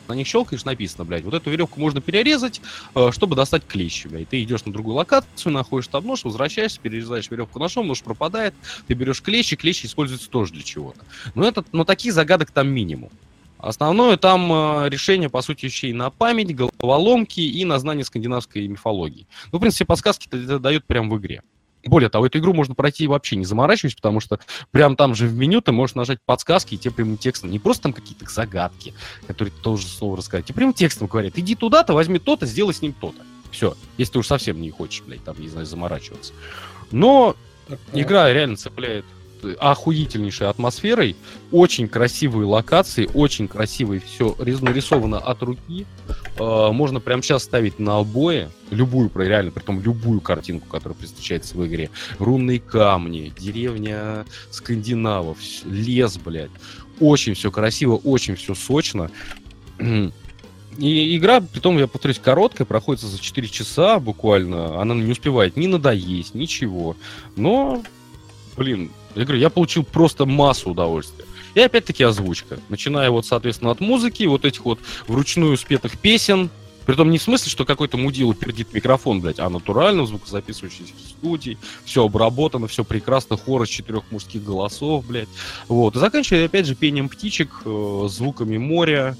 на 0.07 0.13
них 0.13 0.25
щелкаешь, 0.25 0.65
написано, 0.65 1.05
блядь, 1.05 1.23
вот 1.23 1.35
эту 1.35 1.51
веревку 1.51 1.79
можно 1.79 2.01
перерезать, 2.01 2.59
э, 2.95 3.11
чтобы 3.11 3.35
достать 3.35 3.67
клещи, 3.67 4.07
блядь. 4.07 4.29
Ты 4.29 4.41
идешь 4.41 4.65
на 4.65 4.73
другую 4.73 4.95
локацию, 4.95 5.53
находишь 5.53 5.87
там 5.87 6.07
нож, 6.07 6.23
возвращаешься, 6.23 6.79
перерезаешь 6.81 7.29
веревку 7.29 7.59
ножом, 7.59 7.85
нож 7.85 8.01
пропадает, 8.01 8.55
ты 8.87 8.95
берешь 8.95 9.21
клещи, 9.21 9.55
клещи 9.55 9.85
используются 9.85 10.27
тоже 10.27 10.53
для 10.53 10.63
чего-то. 10.63 11.01
Но, 11.35 11.47
это, 11.47 11.63
но 11.71 11.83
таких 11.83 12.13
загадок 12.13 12.49
там 12.49 12.67
минимум. 12.67 13.11
Основное 13.59 14.17
там 14.17 14.51
э, 14.51 14.89
решение, 14.89 15.29
по 15.29 15.43
сути, 15.43 15.65
вещей 15.65 15.93
на 15.93 16.09
память, 16.09 16.55
головоломки 16.55 17.41
и 17.41 17.63
на 17.63 17.77
знание 17.77 18.05
скандинавской 18.05 18.67
мифологии. 18.67 19.27
Ну, 19.51 19.59
в 19.59 19.61
принципе, 19.61 19.85
подсказки 19.85 20.27
дают 20.29 20.83
прямо 20.85 21.13
в 21.13 21.19
игре. 21.19 21.43
Более 21.87 22.09
того, 22.09 22.25
эту 22.25 22.39
игру 22.39 22.53
можно 22.53 22.75
пройти 22.75 23.07
вообще 23.07 23.35
не 23.35 23.45
заморачиваясь, 23.45 23.95
потому 23.95 24.19
что 24.19 24.39
прям 24.71 24.95
там 24.95 25.15
же 25.15 25.27
в 25.27 25.33
меню 25.33 25.61
ты 25.61 25.71
можешь 25.71 25.95
нажать 25.95 26.19
подсказки, 26.25 26.75
и 26.75 26.77
тебе 26.77 26.91
прямым 26.91 27.17
текстом, 27.17 27.51
не 27.51 27.59
просто 27.59 27.83
там 27.83 27.93
какие-то 27.93 28.25
загадки, 28.29 28.93
которые 29.25 29.51
ты 29.51 29.61
должен 29.61 29.89
слово 29.89 30.17
рассказать, 30.17 30.45
тебе 30.45 30.55
прямым 30.55 30.73
текстом 30.73 31.07
говорят, 31.07 31.33
иди 31.37 31.55
туда-то, 31.55 31.93
возьми 31.93 32.19
то-то, 32.19 32.45
сделай 32.45 32.73
с 32.73 32.81
ним 32.81 32.93
то-то. 32.93 33.23
Все, 33.51 33.75
если 33.97 34.13
ты 34.13 34.19
уж 34.19 34.27
совсем 34.27 34.61
не 34.61 34.69
хочешь, 34.69 35.03
блядь, 35.05 35.23
там, 35.23 35.39
не 35.39 35.47
знаю, 35.47 35.65
заморачиваться. 35.65 36.33
Но 36.91 37.35
игра 37.93 38.31
реально 38.31 38.57
цепляет 38.57 39.05
охуительнейшей 39.59 40.47
атмосферой, 40.47 41.15
очень 41.51 41.87
красивые 41.87 42.47
локации, 42.47 43.09
очень 43.13 43.47
красивые 43.47 44.01
все 44.01 44.35
нарисовано 44.39 45.19
от 45.19 45.41
руки. 45.43 45.85
Э, 46.39 46.71
можно 46.71 46.99
прямо 46.99 47.21
сейчас 47.21 47.43
ставить 47.43 47.79
на 47.79 47.99
обои 47.99 48.49
любую, 48.69 49.11
реально, 49.15 49.51
при 49.51 49.63
том 49.63 49.81
любую 49.81 50.21
картинку, 50.21 50.67
которая 50.67 50.97
встречается 51.01 51.57
в 51.57 51.65
игре. 51.65 51.89
Рунные 52.19 52.59
камни, 52.59 53.33
деревня 53.37 54.25
скандинавов, 54.51 55.37
лес, 55.65 56.17
блядь. 56.17 56.51
Очень 56.99 57.33
все 57.33 57.51
красиво, 57.51 57.95
очень 57.95 58.35
все 58.35 58.55
сочно. 58.55 59.09
И 60.77 61.17
игра, 61.17 61.41
при 61.41 61.59
том, 61.59 61.77
я 61.79 61.87
повторюсь, 61.87 62.19
короткая, 62.19 62.65
проходится 62.65 63.07
за 63.07 63.19
4 63.19 63.47
часа 63.47 63.99
буквально. 63.99 64.79
Она 64.79 64.93
не 64.93 65.11
успевает 65.11 65.57
ни 65.57 65.65
надоесть, 65.65 66.35
ничего. 66.35 66.95
Но, 67.35 67.83
блин, 68.55 68.91
я 69.15 69.23
говорю, 69.23 69.39
я 69.39 69.49
получил 69.49 69.83
просто 69.83 70.25
массу 70.25 70.69
удовольствия. 70.69 71.25
И 71.55 71.59
опять-таки 71.59 72.03
озвучка. 72.03 72.59
Начиная 72.69 73.09
вот, 73.09 73.25
соответственно, 73.25 73.71
от 73.71 73.79
музыки, 73.79 74.23
вот 74.25 74.45
этих 74.45 74.63
вот 74.65 74.79
вручную 75.07 75.57
спетых 75.57 75.97
песен, 75.97 76.51
Притом 76.87 77.11
не 77.11 77.17
в 77.17 77.21
смысле, 77.21 77.51
что 77.51 77.65
какой-то 77.65 77.97
мудила 77.97 78.33
пердит 78.33 78.73
микрофон, 78.73 79.19
блядь, 79.19 79.39
а 79.39 79.49
натурально 79.49 80.03
в 80.03 81.09
студии, 81.09 81.57
все 81.83 82.05
обработано, 82.05 82.69
все 82.69 82.85
прекрасно, 82.85 83.35
хор 83.35 83.63
из 83.63 83.67
четырех 83.69 84.09
мужских 84.09 84.41
голосов, 84.41 85.05
блядь. 85.05 85.27
Вот. 85.67 85.97
И 85.97 85.99
заканчивая, 85.99 86.45
опять 86.45 86.65
же, 86.65 86.75
пением 86.75 87.09
птичек, 87.09 87.49
э, 87.65 88.07
звуками 88.09 88.57
моря. 88.57 89.17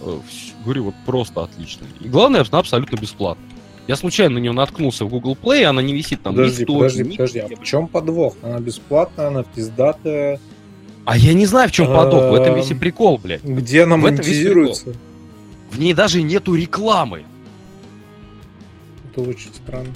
Э, 0.00 0.18
говорю, 0.64 0.84
вот 0.84 0.94
просто 1.04 1.42
отлично. 1.42 1.86
И 2.00 2.08
главное, 2.08 2.42
она 2.50 2.58
абсолютно 2.60 2.96
бесплатно. 2.96 3.44
Я 3.86 3.96
случайно 3.96 4.36
на 4.36 4.38
нее 4.38 4.52
наткнулся 4.52 5.04
в 5.04 5.10
Google 5.10 5.36
Play, 5.40 5.64
она 5.64 5.82
не 5.82 5.92
висит 5.92 6.22
там 6.22 6.34
подожди, 6.34 6.62
ни 6.62 6.64
в 6.64 6.78
Подожди, 6.78 7.04
ни 7.04 7.10
подожди, 7.10 7.38
а 7.40 7.48
в 7.48 7.62
чем 7.62 7.86
подвох? 7.86 8.34
Она 8.40 8.60
бесплатная, 8.60 9.28
она 9.28 9.42
пиздатая. 9.42 10.40
А 11.04 11.18
я 11.18 11.34
не 11.34 11.44
знаю, 11.44 11.68
в 11.68 11.72
чем 11.72 11.88
подвох, 11.88 12.30
в 12.30 12.34
этом 12.34 12.54
весь 12.54 12.70
и 12.70 12.74
прикол, 12.74 13.18
блядь. 13.18 13.44
Где 13.44 13.82
она 13.82 13.98
монетизируется? 13.98 14.94
В 15.74 15.78
ней 15.80 15.92
даже 15.92 16.22
нету 16.22 16.54
рекламы. 16.54 17.24
Это 19.10 19.22
очень 19.22 19.52
странно. 19.52 19.92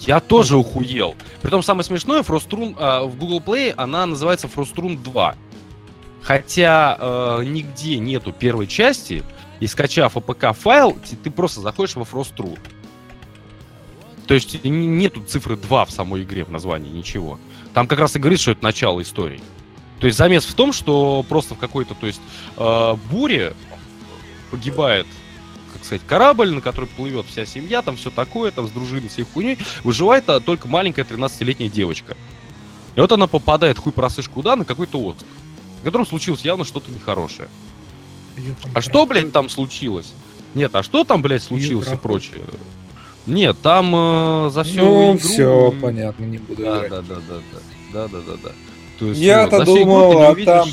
Я 0.00 0.18
тоже 0.18 0.56
ухуел. 0.56 1.14
Притом 1.40 1.62
самое 1.62 1.84
смешное, 1.84 2.22
Frostrum 2.22 2.76
э, 2.76 3.06
в 3.06 3.16
Google 3.16 3.38
Play 3.38 3.72
она 3.76 4.06
называется 4.06 4.48
Frostrum 4.48 5.00
2. 5.00 5.36
Хотя 6.20 6.98
э, 6.98 7.44
нигде 7.44 7.98
нету 7.98 8.32
первой 8.32 8.66
части, 8.66 9.22
и 9.60 9.68
скачав 9.68 10.16
APK 10.16 10.52
файл, 10.52 10.98
ты 11.22 11.30
просто 11.30 11.60
заходишь 11.60 11.94
во 11.94 12.02
Frostrum. 12.02 12.58
То 14.26 14.34
есть 14.34 14.64
нету 14.64 15.22
цифры 15.22 15.56
2 15.56 15.84
в 15.84 15.90
самой 15.92 16.24
игре 16.24 16.44
в 16.44 16.50
названии, 16.50 16.90
ничего. 16.90 17.38
Там 17.72 17.86
как 17.86 18.00
раз 18.00 18.16
и 18.16 18.18
говорит, 18.18 18.40
что 18.40 18.50
это 18.50 18.64
начало 18.64 19.00
истории. 19.00 19.40
То 20.00 20.08
есть 20.08 20.18
замес 20.18 20.44
в 20.44 20.54
том, 20.54 20.72
что 20.72 21.24
просто 21.28 21.54
в 21.54 21.58
какой-то, 21.58 21.94
то 21.94 22.08
есть 22.08 22.20
э, 22.56 22.96
буре 23.12 23.54
погибает, 24.54 25.06
как 25.72 25.84
сказать, 25.84 26.02
корабль, 26.06 26.52
на 26.52 26.60
который 26.60 26.86
плывет 26.86 27.26
вся 27.26 27.44
семья, 27.44 27.82
там 27.82 27.96
все 27.96 28.10
такое, 28.10 28.52
там 28.52 28.68
с 28.68 28.70
дружиной, 28.70 29.08
всей 29.08 29.24
хуйней, 29.24 29.58
выживает 29.82 30.28
а, 30.30 30.38
только 30.38 30.68
маленькая 30.68 31.04
13-летняя 31.04 31.68
девочка. 31.68 32.16
И 32.94 33.00
вот 33.00 33.10
она 33.10 33.26
попадает 33.26 33.78
хуй 33.78 33.90
просышь 33.90 34.28
куда, 34.28 34.54
на 34.54 34.64
какой-то 34.64 35.00
остров, 35.00 35.28
в 35.80 35.84
котором 35.84 36.06
случилось 36.06 36.44
явно 36.44 36.64
что-то 36.64 36.92
нехорошее. 36.92 37.48
А 38.74 38.80
что, 38.80 39.06
блядь, 39.06 39.32
там 39.32 39.48
случилось? 39.48 40.12
Нет, 40.54 40.72
а 40.76 40.84
что 40.84 41.02
там, 41.02 41.20
блядь, 41.20 41.42
случилось 41.42 41.90
и 41.92 41.96
прочее? 41.96 42.42
Нет, 43.26 43.56
там 43.60 43.92
э, 43.92 44.50
за 44.50 44.62
всю 44.62 44.84
ну, 44.84 45.16
игру... 45.16 45.18
все 45.18 45.74
понятно, 45.82 46.24
не 46.24 46.38
буду 46.38 46.62
да, 46.62 46.86
играть. 46.86 46.90
Да, 46.90 47.02
да, 47.02 47.14
да, 47.14 47.22
да, 47.28 47.38
да, 47.92 48.08
да, 48.08 48.18
да, 48.20 48.52
да. 49.00 49.06
Я-то 49.12 49.64
ну, 49.64 49.64
думал, 49.64 50.22
а 50.22 50.30
увидишь... 50.30 50.44
там... 50.44 50.68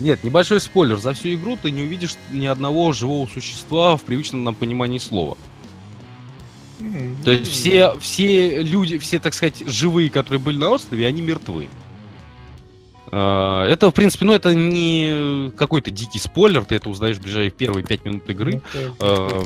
Нет, 0.00 0.24
небольшой 0.24 0.60
спойлер. 0.60 0.96
За 0.98 1.12
всю 1.12 1.34
игру 1.34 1.56
ты 1.60 1.70
не 1.70 1.82
увидишь 1.82 2.16
ни 2.30 2.46
одного 2.46 2.92
живого 2.92 3.28
существа 3.28 3.96
в 3.96 4.02
привычном 4.02 4.44
нам 4.44 4.54
понимании 4.54 4.98
слова. 4.98 5.36
То 7.24 7.30
есть 7.30 7.50
все, 7.50 7.96
все 8.00 8.62
люди, 8.62 8.98
все, 8.98 9.18
так 9.18 9.32
сказать, 9.32 9.62
живые, 9.66 10.10
которые 10.10 10.40
были 10.40 10.58
на 10.58 10.70
острове, 10.70 11.06
они 11.06 11.22
мертвы. 11.22 11.68
А, 11.68 11.83
это, 13.14 13.90
в 13.90 13.94
принципе, 13.94 14.24
ну, 14.24 14.32
это 14.32 14.54
не 14.54 15.50
какой-то 15.52 15.90
дикий 15.90 16.18
спойлер, 16.18 16.64
ты 16.64 16.74
это 16.74 16.88
узнаешь 16.88 17.18
в 17.18 17.22
ближайшие 17.22 17.50
первые 17.50 17.84
пять 17.84 18.04
минут 18.04 18.28
игры. 18.28 18.60
Ну, 18.74 18.94
а, 18.98 19.42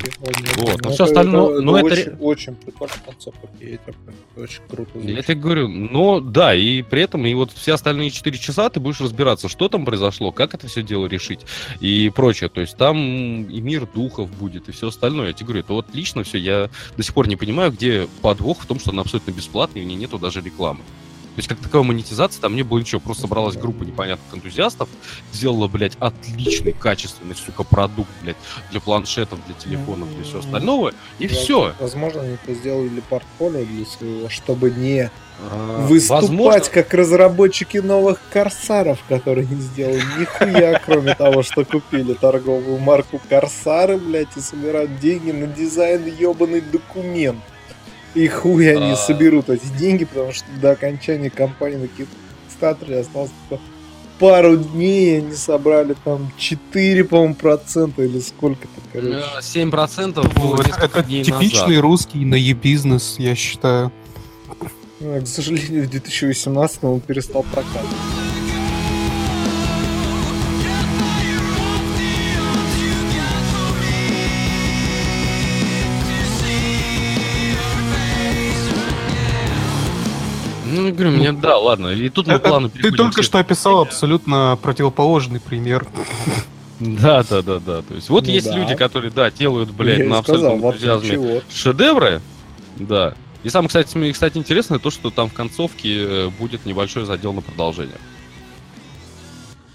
вот, 0.57 0.81
но 0.81 0.91
все 0.91 1.03
остальное... 1.03 1.61
но 1.61 1.77
это, 1.77 1.85
очень, 1.85 2.15
очень 2.19 2.55
прикольный 2.55 2.95
концепт, 3.05 3.37
это 3.59 3.93
очень 4.37 4.61
круто. 4.69 4.91
Звучит. 4.93 5.15
Я 5.15 5.21
тебе 5.21 5.35
говорю, 5.35 5.67
но 5.67 6.19
да, 6.19 6.55
и 6.55 6.81
при 6.81 7.03
этом, 7.03 7.25
и 7.25 7.33
вот 7.33 7.51
все 7.51 7.73
остальные 7.73 8.09
4 8.09 8.37
часа 8.37 8.69
ты 8.69 8.79
будешь 8.79 9.01
разбираться, 9.01 9.49
что 9.49 9.69
там 9.69 9.85
произошло, 9.85 10.31
как 10.31 10.53
это 10.53 10.67
все 10.67 10.81
дело 10.81 11.05
решить 11.05 11.41
и 11.79 12.11
прочее. 12.15 12.49
То 12.49 12.61
есть 12.61 12.75
там 12.75 12.97
и 12.97 13.61
мир 13.61 13.87
духов 13.93 14.31
будет, 14.31 14.69
и 14.69 14.71
все 14.71 14.87
остальное. 14.87 15.27
Я 15.27 15.33
тебе 15.33 15.47
говорю, 15.47 15.63
это 15.63 15.73
вот 15.73 15.87
лично 15.93 16.23
все, 16.23 16.37
я 16.39 16.69
до 16.97 17.03
сих 17.03 17.13
пор 17.13 17.27
не 17.27 17.35
понимаю, 17.35 17.71
где 17.71 18.07
подвох 18.21 18.61
в 18.61 18.65
том, 18.65 18.79
что 18.79 18.91
она 18.91 19.01
абсолютно 19.01 19.31
бесплатная, 19.31 19.83
и 19.83 19.85
в 19.85 19.87
ней 19.87 19.95
нету 19.95 20.17
даже 20.17 20.41
рекламы. 20.41 20.79
То 21.35 21.39
есть, 21.39 21.47
как 21.47 21.59
таковая 21.59 21.87
монетизация 21.87 22.41
там 22.41 22.55
не 22.55 22.63
было 22.63 22.79
ничего. 22.79 22.99
Просто 22.99 23.23
собралась 23.23 23.55
группа 23.55 23.83
непонятных 23.83 24.33
энтузиастов, 24.33 24.89
сделала, 25.31 25.67
блядь, 25.67 25.95
отличный, 25.99 26.73
качественный, 26.73 27.35
сука, 27.35 27.63
продукт, 27.63 28.09
блядь, 28.21 28.37
для 28.71 28.79
планшетов, 28.79 29.39
для 29.45 29.55
телефонов, 29.55 30.13
для 30.15 30.23
всего 30.23 30.39
остального, 30.39 30.93
и 31.19 31.27
Я, 31.27 31.29
все. 31.29 31.73
Возможно, 31.79 32.21
они 32.21 32.33
это 32.33 32.53
сделали 32.53 32.89
для 32.89 33.01
портфолио, 33.01 33.65
для 33.65 33.85
своего, 33.85 34.29
чтобы 34.29 34.71
не 34.71 35.09
а, 35.41 35.87
выступать 35.87 36.21
возможно... 36.21 36.71
как 36.71 36.93
разработчики 36.93 37.77
новых 37.77 38.19
корсаров, 38.31 38.99
которые 39.07 39.47
не 39.47 39.61
сделали 39.61 40.01
нихуя, 40.19 40.81
кроме 40.85 41.15
того, 41.15 41.43
что 41.43 41.63
купили 41.63 42.13
торговую 42.13 42.79
марку 42.79 43.21
Корсары, 43.29 43.97
блядь, 43.97 44.35
и 44.35 44.41
собирают 44.41 44.99
деньги 44.99 45.31
на 45.31 45.47
дизайн 45.47 46.05
ебаный 46.05 46.61
документ. 46.61 47.39
И 48.15 48.27
хуй 48.27 48.71
они 48.71 48.91
а... 48.91 48.95
соберут 48.95 49.49
эти 49.49 49.67
деньги, 49.77 50.05
потому 50.05 50.31
что 50.31 50.45
до 50.61 50.71
окончания 50.71 51.29
кампании 51.29 51.77
на 51.77 51.87
Кикстартере 51.87 52.99
осталось 52.99 53.31
пару 54.19 54.57
дней, 54.57 55.15
и 55.15 55.17
они 55.19 55.33
собрали 55.33 55.95
там 56.03 56.31
4, 56.37 57.03
по-моему, 57.05 57.35
процента 57.35 58.03
или 58.03 58.19
сколько-то, 58.19 58.81
короче. 58.91 59.23
7 59.41 59.71
процентов 59.71 60.33
было 60.35 60.61
несколько 60.63 61.03
дней 61.03 61.23
Типичный 61.23 61.67
назад. 61.67 61.81
русский 61.81 62.25
на 62.25 62.35
e-бизнес, 62.35 63.15
я 63.17 63.35
считаю. 63.35 63.91
Ну, 64.99 65.21
к 65.21 65.27
сожалению, 65.27 65.85
в 65.85 65.89
2018 65.89 66.83
он 66.83 66.99
перестал 66.99 67.43
прокатывать. 67.43 68.28
Ну, 80.91 80.95
говорю, 80.95 81.11
мне 81.11 81.31
да, 81.31 81.57
ладно. 81.57 81.87
И 81.87 82.09
тут 82.09 82.27
мы 82.27 82.39
плавно 82.39 82.69
Ты 82.69 82.91
только 82.91 83.23
что 83.23 83.39
описал 83.39 83.81
абсолютно 83.81 84.57
противоположный 84.61 85.39
пример. 85.39 85.87
Да, 86.79 87.23
да, 87.23 87.41
да, 87.41 87.59
да. 87.59 87.81
То 87.81 87.95
есть 87.95 88.09
вот 88.09 88.25
ну, 88.25 88.31
есть 88.31 88.47
да. 88.47 88.57
люди, 88.57 88.75
которые, 88.75 89.11
да, 89.11 89.29
делают, 89.29 89.71
блядь, 89.71 90.07
на 90.07 90.19
абсолютном 90.19 90.65
энтузиазме 90.65 91.41
шедевры. 91.53 92.21
Да. 92.77 93.15
И 93.43 93.49
самое, 93.49 93.67
кстати, 93.67 94.11
кстати, 94.11 94.37
интересное 94.37 94.79
то, 94.79 94.89
что 94.89 95.11
там 95.11 95.29
в 95.29 95.33
концовке 95.33 96.03
э, 96.03 96.29
будет 96.39 96.65
небольшой 96.65 97.05
задел 97.05 97.33
на 97.33 97.41
продолжение. 97.41 97.97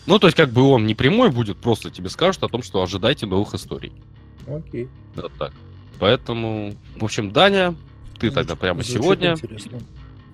Ну, 0.06 0.18
то 0.18 0.26
есть, 0.26 0.36
как 0.36 0.50
бы 0.50 0.62
он 0.62 0.86
не 0.86 0.94
прямой 0.94 1.30
будет, 1.30 1.56
просто 1.56 1.90
тебе 1.90 2.10
скажут 2.10 2.42
о 2.42 2.48
том, 2.48 2.62
что 2.62 2.82
ожидайте 2.82 3.26
новых 3.26 3.54
историй. 3.54 3.92
Окей. 4.46 4.88
Вот 5.14 5.32
так. 5.38 5.52
Поэтому, 5.98 6.74
в 6.96 7.04
общем, 7.04 7.32
Даня, 7.32 7.74
ты 8.18 8.30
тогда 8.30 8.54
прямо 8.56 8.82
Звучит 8.82 9.02
сегодня 9.02 9.32
интересно 9.32 9.80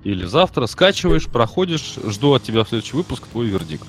или 0.04 0.24
завтра 0.24 0.66
скачиваешь, 0.66 1.26
проходишь, 1.26 1.98
жду 2.04 2.32
от 2.34 2.42
тебя 2.42 2.64
в 2.64 2.68
следующий 2.68 2.96
выпуск 2.96 3.26
твой 3.26 3.46
вердикт. 3.48 3.86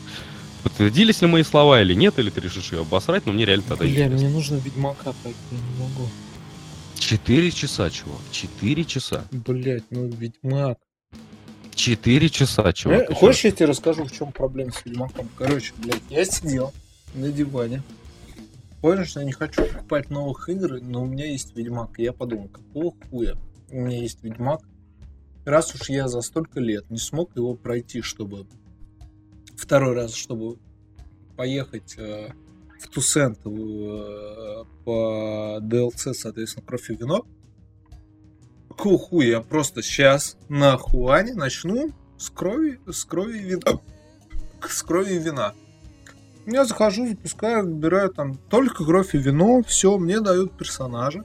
подтвердились 0.64 1.22
ли 1.22 1.28
мои 1.28 1.44
слова 1.44 1.82
или 1.82 1.94
нет, 1.94 2.20
или 2.20 2.30
ты 2.30 2.42
решишь 2.42 2.72
ее 2.72 2.82
обосрать, 2.82 3.26
но 3.26 3.34
мне 3.34 3.46
реально 3.46 3.64
тогда 3.68 3.86
Бля, 3.86 3.92
интересно. 3.92 4.18
мне 4.18 4.30
нужно 4.30 4.56
Ведьмака 4.58 5.14
пройти, 5.22 5.40
я 5.52 5.58
не 5.58 5.84
могу. 5.90 6.10
Четыре 7.00 7.50
часа, 7.52 7.90
чувак. 7.90 8.22
Четыре 8.32 8.86
часа. 8.86 9.26
Блять, 9.32 9.86
ну 9.90 10.08
Ведьмак. 10.08 10.78
Четыре 11.74 12.30
часа, 12.30 12.72
чувак. 12.74 13.04
Э, 13.04 13.08
чё? 13.08 13.16
Хочешь, 13.16 13.46
я 13.46 13.52
тебе 13.52 13.66
расскажу, 13.68 14.06
в 14.06 14.12
чем 14.12 14.32
проблема 14.32 14.72
с 14.72 14.86
Ведьмаком? 14.86 15.28
Короче, 15.36 15.74
блядь, 15.78 16.04
я 16.10 16.26
сидел 16.26 16.74
на 17.16 17.32
диване. 17.32 17.82
Понял, 18.82 19.06
что 19.06 19.20
я 19.22 19.26
не 19.26 19.32
хочу 19.32 19.64
покупать 19.66 20.10
новых 20.10 20.48
игр, 20.50 20.80
но 20.82 21.04
у 21.04 21.06
меня 21.06 21.26
есть 21.26 21.56
Ведьмак. 21.56 22.00
И 22.00 22.04
я 22.04 22.14
подумал, 22.14 22.50
какого 22.50 22.94
хуя? 23.10 23.36
У 23.72 23.80
меня 23.80 24.00
есть 24.00 24.24
Ведьмак. 24.24 24.62
Раз 25.46 25.74
уж 25.74 25.90
я 25.90 26.08
за 26.08 26.22
столько 26.22 26.60
лет 26.60 26.90
не 26.90 26.98
смог 26.98 27.36
его 27.36 27.56
пройти, 27.56 28.02
чтобы 28.02 28.46
второй 29.56 29.96
раз, 29.96 30.14
чтобы 30.14 30.58
поехать 31.36 31.96
э, 31.98 32.32
в 32.80 32.88
Тусент 32.90 33.40
э, 33.46 34.64
по 34.86 35.60
DLC, 35.62 36.14
соответственно, 36.14 36.66
кровь 36.66 36.90
и 36.90 36.96
вино. 36.96 37.26
Хуя? 38.78 39.28
Я 39.28 39.42
просто 39.42 39.82
сейчас 39.82 40.38
на 40.50 40.78
Хуане 40.78 41.34
начну 41.34 41.92
с 42.18 42.30
крови, 42.30 42.80
с 42.90 43.04
крови 43.06 43.40
вина. 43.40 43.80
С 44.68 44.84
крови 44.84 45.18
вина. 45.18 45.54
Я 46.48 46.66
захожу, 46.66 47.08
запускаю, 47.08 47.66
выбираю 47.66 48.10
там 48.10 48.38
только 48.50 48.84
кровь 48.84 49.14
и 49.14 49.20
вино, 49.20 49.62
все, 49.64 49.98
мне 49.98 50.20
дают 50.20 50.58
персонажа. 50.58 51.24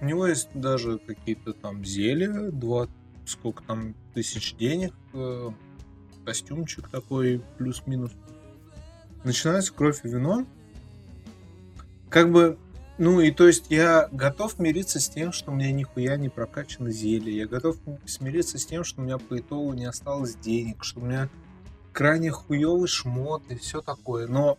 У 0.00 0.04
него 0.04 0.26
есть 0.26 0.48
даже 0.54 0.98
какие-то 0.98 1.52
там 1.52 1.84
зелья, 1.84 2.50
два, 2.50 2.88
сколько 3.26 3.62
там, 3.62 3.94
тысяч 4.14 4.54
денег, 4.56 4.94
э, 5.12 5.50
костюмчик 6.24 6.88
такой, 6.88 7.42
плюс-минус. 7.58 8.12
Начинается 9.24 9.72
кровь 9.72 10.00
и 10.04 10.08
вино. 10.08 10.46
Как 12.08 12.30
бы, 12.30 12.58
ну 12.98 13.20
и 13.20 13.30
то 13.30 13.46
есть 13.46 13.66
я 13.70 14.08
готов 14.12 14.58
мириться 14.58 15.00
с 15.00 15.08
тем, 15.08 15.32
что 15.32 15.50
у 15.50 15.54
меня 15.54 15.72
нихуя 15.72 16.16
не 16.16 16.28
прокачано 16.28 16.90
зелье. 16.90 17.36
Я 17.36 17.46
готов 17.46 17.76
смириться 18.06 18.58
с 18.58 18.66
тем, 18.66 18.84
что 18.84 19.00
у 19.00 19.04
меня 19.04 19.18
по 19.18 19.38
итогу 19.38 19.72
не 19.74 19.84
осталось 19.84 20.36
денег, 20.36 20.84
что 20.84 21.00
у 21.00 21.04
меня 21.04 21.28
крайне 21.92 22.30
хуёвый 22.30 22.88
шмот 22.88 23.42
и 23.50 23.56
все 23.56 23.80
такое. 23.80 24.26
Но 24.26 24.58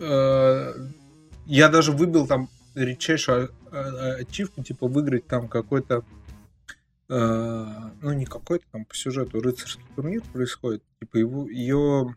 э, 0.00 0.72
я 1.46 1.68
даже 1.68 1.92
выбил 1.92 2.26
там 2.26 2.48
редчайшую 2.74 3.50
а- 3.70 3.76
а- 3.76 4.14
ачивку, 4.20 4.62
типа 4.62 4.88
выиграть 4.88 5.26
там 5.26 5.48
какой-то 5.48 5.98
э, 5.98 6.23
ну 7.08 8.12
не 8.12 8.24
какой-то 8.24 8.64
там 8.72 8.84
по 8.84 8.94
сюжету 8.94 9.40
рыцарский 9.40 9.84
турнир 9.94 10.22
происходит. 10.32 10.82
Типа 11.00 11.16
его 11.18 11.48
ее 11.48 12.16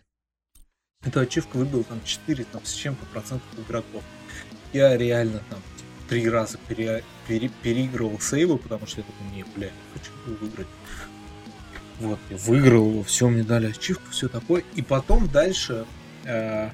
эта 1.04 1.22
ачивка 1.22 1.58
выбила 1.58 1.84
там 1.84 2.02
4 2.04 2.44
там, 2.46 2.66
с 2.66 2.74
чем-то 2.74 3.06
процентов 3.08 3.48
игроков. 3.58 4.04
Я 4.74 4.98
реально 4.98 5.42
там 5.50 5.60
три 6.10 6.28
раза 6.30 6.58
пере- 6.68 7.04
пере- 7.28 7.52
переигрывал 7.62 8.20
сейвы, 8.20 8.58
потому 8.58 8.88
что 8.88 9.02
я 9.02 9.06
такой, 9.06 9.36
не, 9.36 9.44
бля, 9.56 9.68
не 9.68 10.00
хочу 10.00 10.12
выиграть. 10.26 10.68
Вот, 12.00 12.20
я 12.30 12.38
выиграл 12.38 12.90
его, 12.90 13.04
все, 13.04 13.28
мне 13.28 13.44
дали 13.44 13.68
ачивку, 13.68 14.10
все 14.12 14.28
такое. 14.28 14.64
И 14.76 14.82
потом 14.82 15.28
дальше, 15.30 15.86
э, 16.26 16.70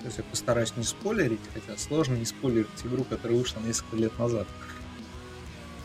сейчас 0.00 0.18
я 0.18 0.24
постараюсь 0.24 0.76
не 0.76 0.84
спойлерить, 0.84 1.40
хотя 1.54 1.76
сложно 1.78 2.14
не 2.14 2.24
спойлерить 2.24 2.68
игру, 2.84 3.04
которая 3.04 3.38
вышла 3.38 3.60
несколько 3.60 3.96
лет 3.96 4.18
назад. 4.18 4.48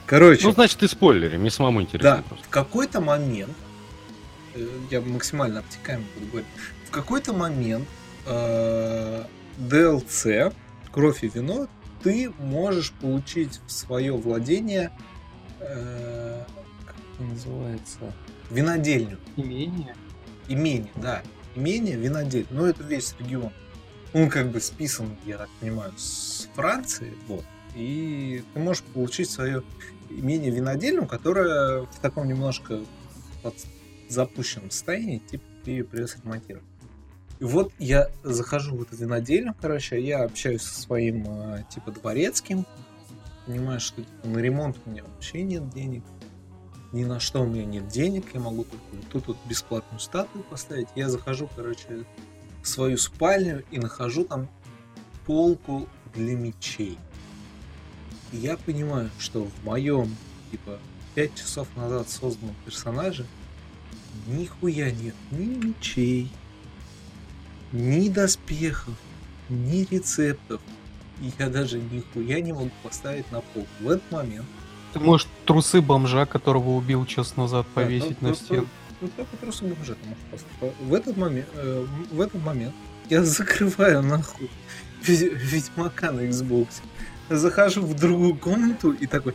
Короче, 0.05 0.45
Ну, 0.47 0.51
значит, 0.53 0.79
ты 0.79 0.87
спойлери, 0.87 1.37
мне 1.37 1.49
самому 1.49 1.81
интересно 1.81 2.17
да, 2.17 2.23
просто. 2.23 2.45
в 2.45 2.49
какой-то 2.49 3.01
момент, 3.01 3.53
э, 4.53 4.67
я 4.91 5.01
максимально 5.01 5.59
обтекаемо 5.59 6.03
буду 6.15 6.27
говорить, 6.27 6.47
в 6.87 6.91
какой-то 6.91 7.33
момент 7.33 7.87
э, 8.25 9.23
DLC, 9.57 10.53
кровь 10.91 11.23
и 11.23 11.29
вино, 11.29 11.67
ты 12.03 12.31
можешь 12.39 12.91
получить 12.91 13.61
в 13.65 13.71
свое 13.71 14.13
владение, 14.13 14.91
э, 15.59 16.43
как 16.85 16.95
это 17.13 17.23
называется, 17.23 17.99
винодельню. 18.49 19.17
Имение. 19.37 19.95
Имение, 20.49 20.91
да. 20.95 21.21
Имение, 21.55 21.95
винодель. 21.95 22.45
Ну, 22.49 22.65
это 22.65 22.83
весь 22.83 23.15
регион. 23.19 23.51
Он 24.11 24.29
как 24.29 24.49
бы 24.49 24.59
списан, 24.59 25.15
я 25.25 25.37
так 25.37 25.49
понимаю, 25.59 25.93
с 25.97 26.47
Франции. 26.55 27.13
Вот. 27.27 27.45
И 27.75 28.43
ты 28.53 28.59
можешь 28.59 28.83
получить 28.83 29.29
свое 29.29 29.63
имение 30.09 30.51
винодельню, 30.51 31.05
которое 31.05 31.83
в 31.83 31.99
таком 32.01 32.27
немножко 32.27 32.79
под 33.41 33.55
запущенном 34.09 34.71
состоянии, 34.71 35.19
типа 35.19 35.43
ее 35.65 35.83
придется 35.83 36.19
ремонтировать. 36.23 36.67
И 37.39 37.43
вот 37.45 37.71
я 37.79 38.09
захожу 38.23 38.75
в 38.75 38.81
эту 38.83 38.95
винодельню, 38.95 39.55
короче, 39.59 40.01
я 40.01 40.23
общаюсь 40.23 40.61
со 40.61 40.79
своим 40.79 41.25
э, 41.27 41.63
типа 41.69 41.91
дворецким, 41.91 42.65
понимаю, 43.45 43.79
что 43.79 44.01
типа, 44.01 44.27
на 44.27 44.37
ремонт 44.37 44.77
у 44.85 44.89
меня 44.89 45.03
вообще 45.03 45.43
нет 45.43 45.69
денег, 45.71 46.03
ни 46.93 47.03
на 47.03 47.19
что 47.19 47.41
у 47.41 47.47
меня 47.47 47.65
нет 47.65 47.87
денег, 47.87 48.25
я 48.33 48.39
могу 48.39 48.65
только 48.65 49.07
тут 49.11 49.27
вот 49.27 49.37
бесплатную 49.49 49.99
статую 49.99 50.43
поставить. 50.45 50.87
Я 50.95 51.09
захожу, 51.09 51.49
короче, 51.55 52.05
в 52.61 52.67
свою 52.67 52.97
спальню 52.97 53.63
и 53.71 53.79
нахожу 53.79 54.25
там 54.25 54.47
полку 55.25 55.87
для 56.13 56.35
мечей. 56.35 56.97
И 58.33 58.37
я 58.37 58.57
понимаю, 58.57 59.09
что 59.19 59.45
в 59.45 59.65
моем, 59.65 60.15
типа, 60.51 60.79
5 61.15 61.35
часов 61.35 61.67
назад 61.75 62.09
созданном 62.09 62.55
персонаже 62.65 63.25
нихуя 64.27 64.91
нет 64.91 65.15
ни 65.31 65.45
мечей, 65.67 66.29
ни 67.71 68.09
доспехов, 68.09 68.95
ни 69.49 69.87
рецептов. 69.89 70.61
И 71.21 71.31
я 71.39 71.49
даже 71.49 71.79
нихуя 71.79 72.41
не 72.41 72.53
могу 72.53 72.71
поставить 72.81 73.31
на 73.31 73.41
пол. 73.41 73.65
В 73.79 73.89
этот 73.89 74.11
момент 74.11 74.45
Ты 74.93 74.99
можешь 74.99 75.27
трусы 75.45 75.81
бомжа, 75.81 76.25
которого 76.25 76.71
убил 76.71 77.05
час 77.05 77.35
назад, 77.37 77.65
Да, 77.75 77.81
повесить 77.81 78.21
ну, 78.21 78.27
на 78.29 78.33
просто- 78.33 78.45
стену. 78.45 78.67
Ну, 79.01 79.07
только 79.15 79.35
просто 79.37 79.65
бомжа 79.65 79.95
там 79.95 80.15
просто. 80.29 80.47
В 80.81 80.93
этот 80.93 81.17
момент, 81.17 81.47
э, 81.55 81.85
в 82.11 82.21
этот 82.21 82.41
момент 82.43 82.73
я 83.09 83.23
закрываю 83.23 84.01
нахуй 84.01 84.49
Ведь- 85.03 85.33
Ведьмака 85.33 86.11
на 86.11 86.21
Xbox. 86.21 86.67
Захожу 87.37 87.81
в 87.81 87.93
другую 87.95 88.35
комнату 88.35 88.91
и 88.91 89.07
такой, 89.07 89.33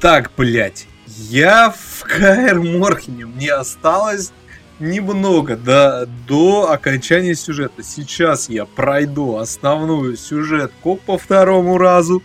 так, 0.00 0.30
блядь, 0.36 0.86
я 1.06 1.70
в 1.70 2.02
КР 2.04 2.60
Морхене, 2.60 3.26
мне 3.26 3.52
осталось 3.52 4.32
немного 4.80 5.56
до, 5.56 6.06
до 6.26 6.70
окончания 6.70 7.34
сюжета. 7.34 7.82
Сейчас 7.82 8.48
я 8.48 8.64
пройду 8.66 9.36
основную 9.36 10.16
сюжетку 10.16 10.96
по 10.96 11.18
второму 11.18 11.78
разу, 11.78 12.22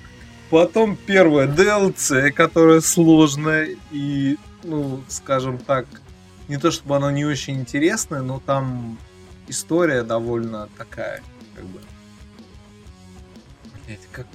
потом 0.50 0.96
первое 0.96 1.48
DLC, 1.48 2.32
которое 2.32 2.82
сложное 2.82 3.70
и, 3.92 4.38
ну, 4.64 5.04
скажем 5.08 5.58
так, 5.58 5.86
не 6.48 6.58
то 6.58 6.72
чтобы 6.72 6.96
оно 6.96 7.12
не 7.12 7.26
очень 7.26 7.60
интересное, 7.60 8.22
но 8.22 8.42
там 8.46 8.98
история 9.48 10.04
довольно 10.04 10.70
такая, 10.78 11.22
как 11.56 11.66
бы. 11.66 11.80
Блять, 13.86 14.08
как. 14.12 14.28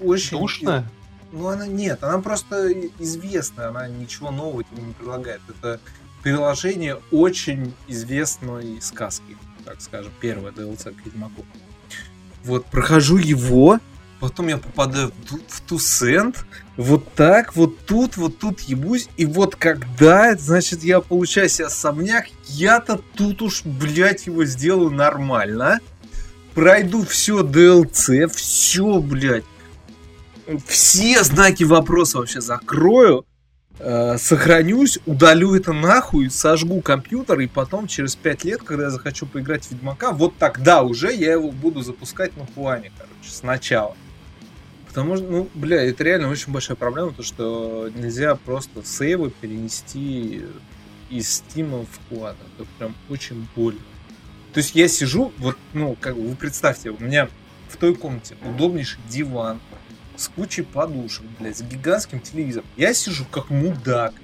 Очень. 0.00 0.38
Душно? 0.38 0.90
Ну, 1.32 1.48
она 1.48 1.66
нет, 1.66 2.04
она 2.04 2.18
просто 2.20 2.72
известная, 2.98 3.68
она 3.68 3.88
ничего 3.88 4.30
нового 4.30 4.62
тебе 4.62 4.82
не 4.82 4.92
предлагает. 4.92 5.40
Это 5.48 5.80
приложение 6.22 7.00
очень 7.10 7.74
известной 7.88 8.80
сказки, 8.80 9.36
так 9.64 9.80
скажем, 9.80 10.12
первое 10.20 10.52
DLC 10.52 10.92
к 10.94 11.04
Ведьмаку. 11.04 11.44
Вот, 12.44 12.66
прохожу 12.66 13.16
его, 13.16 13.80
потом 14.20 14.48
я 14.48 14.58
попадаю 14.58 15.08
в, 15.08 15.28
Ту- 15.28 15.40
в 15.48 15.60
Тусент, 15.62 16.44
вот 16.76 17.12
так, 17.14 17.56
вот 17.56 17.78
тут, 17.84 18.16
вот 18.16 18.38
тут 18.38 18.60
ебусь, 18.60 19.08
и 19.16 19.26
вот 19.26 19.56
когда, 19.56 20.36
значит, 20.36 20.84
я 20.84 21.00
получаю 21.00 21.48
себе 21.48 21.66
особняк, 21.66 22.26
я-то 22.46 23.00
тут 23.16 23.42
уж, 23.42 23.62
блядь, 23.64 24.26
его 24.26 24.44
сделаю 24.44 24.90
нормально, 24.90 25.80
пройду 26.54 27.04
все 27.04 27.42
DLC, 27.42 28.28
все, 28.28 29.00
блядь, 29.00 29.44
все 30.66 31.22
знаки 31.22 31.64
вопроса 31.64 32.18
вообще 32.18 32.40
закрою, 32.40 33.26
э, 33.78 34.16
сохранюсь, 34.18 34.98
удалю 35.06 35.54
это 35.54 35.72
нахуй, 35.72 36.30
сожгу 36.30 36.80
компьютер, 36.80 37.40
и 37.40 37.46
потом 37.46 37.86
через 37.86 38.14
5 38.16 38.44
лет, 38.44 38.62
когда 38.62 38.84
я 38.84 38.90
захочу 38.90 39.26
поиграть 39.26 39.64
в 39.64 39.70
Ведьмака, 39.72 40.12
вот 40.12 40.36
тогда 40.38 40.82
уже 40.82 41.12
я 41.12 41.32
его 41.32 41.50
буду 41.50 41.82
запускать 41.82 42.36
на 42.36 42.46
Хуане, 42.46 42.92
короче, 42.96 43.30
сначала. 43.30 43.96
Потому 44.86 45.16
что, 45.16 45.26
ну, 45.26 45.48
бля, 45.54 45.82
это 45.82 46.04
реально 46.04 46.28
очень 46.28 46.52
большая 46.52 46.76
проблема, 46.76 47.12
то 47.12 47.24
что 47.24 47.90
нельзя 47.96 48.36
просто 48.36 48.84
сейвы 48.84 49.30
перенести 49.30 50.44
из 51.10 51.28
Стима 51.28 51.84
в 51.84 52.08
Хуан. 52.08 52.36
Это 52.56 52.68
прям 52.78 52.94
очень 53.08 53.48
больно. 53.56 53.80
То 54.54 54.60
есть 54.60 54.76
я 54.76 54.86
сижу, 54.86 55.32
вот, 55.38 55.58
ну, 55.72 55.96
как 56.00 56.14
бы 56.14 56.28
вы 56.28 56.36
представьте, 56.36 56.90
у 56.90 57.02
меня 57.02 57.28
в 57.68 57.76
той 57.76 57.94
комнате 57.96 58.36
удобнейший 58.48 59.00
диван, 59.10 59.58
с 60.16 60.28
кучей 60.28 60.62
подушек, 60.62 61.24
блядь, 61.40 61.58
с 61.58 61.62
гигантским 61.62 62.20
телевизором. 62.20 62.66
Я 62.76 62.94
сижу 62.94 63.24
как 63.24 63.50
мудак 63.50 64.14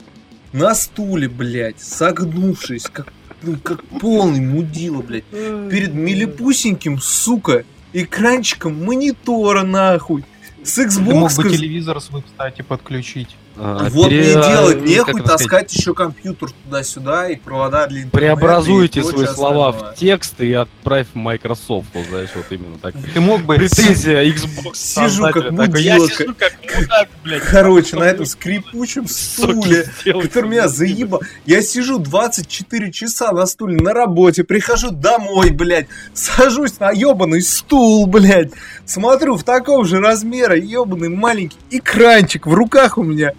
на 0.52 0.72
стуле, 0.76 1.28
блядь, 1.28 1.80
согнувшись, 1.80 2.84
как 2.84 3.12
ну, 3.42 3.56
как 3.56 3.82
полный 3.84 4.40
мудила, 4.40 5.02
блядь. 5.02 5.24
Перед 5.24 5.94
милипусеньким, 5.94 7.00
сука, 7.00 7.64
экранчиком 7.92 8.84
монитора, 8.84 9.64
нахуй. 9.64 10.24
С 10.62 10.74
Ты 10.74 11.00
мог 11.00 11.32
бы 11.34 11.42
Xbox. 11.42 11.50
телевизор 11.50 12.00
свой, 12.00 12.22
кстати, 12.22 12.62
подключить. 12.62 13.34
А, 13.56 13.88
Вот 13.90 14.06
мне 14.10 14.20
пере- 14.20 14.32
делать 14.32 14.78
как 14.78 14.86
нехуй, 14.86 15.22
таскать 15.22 15.72
еще 15.72 15.92
компьютер 15.94 16.50
туда-сюда 16.64 17.28
и 17.28 17.36
провода 17.36 17.86
для 17.86 18.02
интернета. 18.02 18.16
Преобразуйте 18.16 19.02
свои 19.02 19.26
слова 19.26 19.72
в 19.72 19.94
текст 19.96 20.40
и 20.40 20.52
отправь 20.52 21.08
в 21.12 21.16
Microsoft, 21.16 21.88
вот, 21.92 22.06
знаешь, 22.06 22.30
вот 22.34 22.46
именно 22.50 22.78
так. 22.78 22.94
Ты 23.12 23.20
мог 23.20 23.42
бы... 23.42 23.56
Претензия 23.56 24.22
Xbox 24.24 24.74
Сижу 24.74 25.24
как 25.30 25.50
мудак, 25.50 27.08
блядь. 27.24 27.42
Короче, 27.42 27.96
на 27.96 28.04
этом 28.04 28.26
скрипучем 28.26 29.06
стуле, 29.08 29.86
который 30.04 30.48
меня 30.50 30.68
заебал. 30.68 31.20
Я 31.46 31.62
сижу 31.62 31.98
24 31.98 32.92
часа 32.92 33.32
на 33.32 33.46
стуле 33.46 33.76
на 33.76 33.92
работе, 33.92 34.44
прихожу 34.44 34.90
домой, 34.90 35.50
блядь, 35.50 35.88
сажусь 36.14 36.78
на 36.78 36.90
ебаный 36.90 37.42
стул, 37.42 38.06
блядь, 38.06 38.52
смотрю 38.90 39.36
в 39.36 39.44
таком 39.44 39.84
же 39.84 40.00
размера 40.00 40.56
ебаный 40.56 41.08
маленький 41.08 41.58
экранчик 41.70 42.46
в 42.46 42.52
руках 42.54 42.98
у 42.98 43.02
меня. 43.02 43.32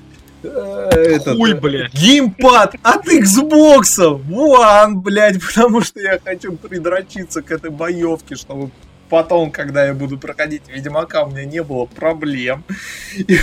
э, 0.43 0.89
этот, 0.93 1.37
Хуй, 1.37 1.51
э, 1.51 1.55
блядь. 1.55 1.93
Геймпад 1.93 2.75
от 2.81 3.07
Xbox 3.07 3.99
One, 4.27 4.95
блядь, 4.95 5.39
потому 5.45 5.81
что 5.81 5.99
я 5.99 6.19
хочу 6.23 6.53
придрочиться 6.53 7.41
к 7.43 7.51
этой 7.51 7.69
боевке, 7.69 8.35
чтобы 8.35 8.71
потом, 9.09 9.51
когда 9.51 9.85
я 9.85 9.93
буду 9.93 10.17
проходить 10.17 10.63
Ведьмака, 10.67 11.25
у 11.25 11.31
меня 11.31 11.45
не 11.45 11.61
было 11.61 11.85
проблем. 11.85 12.63
И 13.17 13.37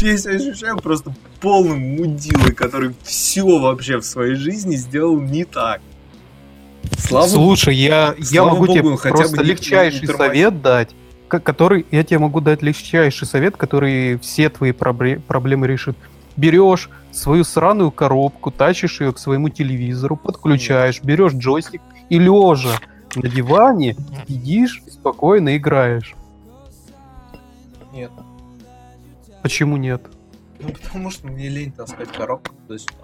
я 0.00 0.16
себя 0.16 0.36
ощущаю 0.36 0.78
просто 0.78 1.12
полным 1.40 1.96
мудилой, 1.96 2.54
который 2.54 2.94
все 3.02 3.58
вообще 3.58 3.98
в 3.98 4.04
своей 4.04 4.36
жизни 4.36 4.76
сделал 4.76 5.20
не 5.20 5.44
так. 5.44 5.80
Слава 6.98 7.26
Слушай, 7.26 7.76
я, 7.76 8.14
я 8.16 8.24
слава 8.24 8.50
могу 8.50 8.66
богу, 8.66 8.96
тебе 8.96 9.10
просто 9.10 9.42
не- 9.42 9.48
легчайший 9.50 10.02
не 10.02 10.06
совет 10.06 10.62
дать, 10.62 10.90
который 11.40 11.86
я 11.90 12.04
тебе 12.04 12.18
могу 12.18 12.40
дать 12.40 12.62
легчайший 12.62 13.26
совет, 13.26 13.56
который 13.56 14.18
все 14.18 14.48
твои 14.48 14.72
пробле- 14.72 15.20
проблемы 15.20 15.66
решит. 15.66 15.96
Берешь 16.36 16.88
свою 17.10 17.44
сраную 17.44 17.90
коробку, 17.90 18.50
тащишь 18.50 19.00
ее 19.00 19.12
к 19.12 19.18
своему 19.18 19.48
телевизору, 19.50 20.16
подключаешь, 20.16 21.02
берешь 21.02 21.34
джойстик 21.34 21.82
и 22.08 22.18
лежа 22.18 22.78
на 23.16 23.28
диване 23.28 23.96
сидишь 24.26 24.82
спокойно 24.88 25.56
играешь. 25.56 26.14
Нет. 27.92 28.10
Почему 29.42 29.76
нет? 29.76 30.02
Ну, 30.60 30.70
потому 30.70 31.10
что 31.10 31.26
мне 31.26 31.48
лень 31.48 31.72
таскать 31.72 32.10
коробку 32.12 32.54
туда-сюда. 32.66 32.94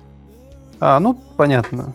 А, 0.81 1.01
ну 1.01 1.15
понятно. 1.37 1.95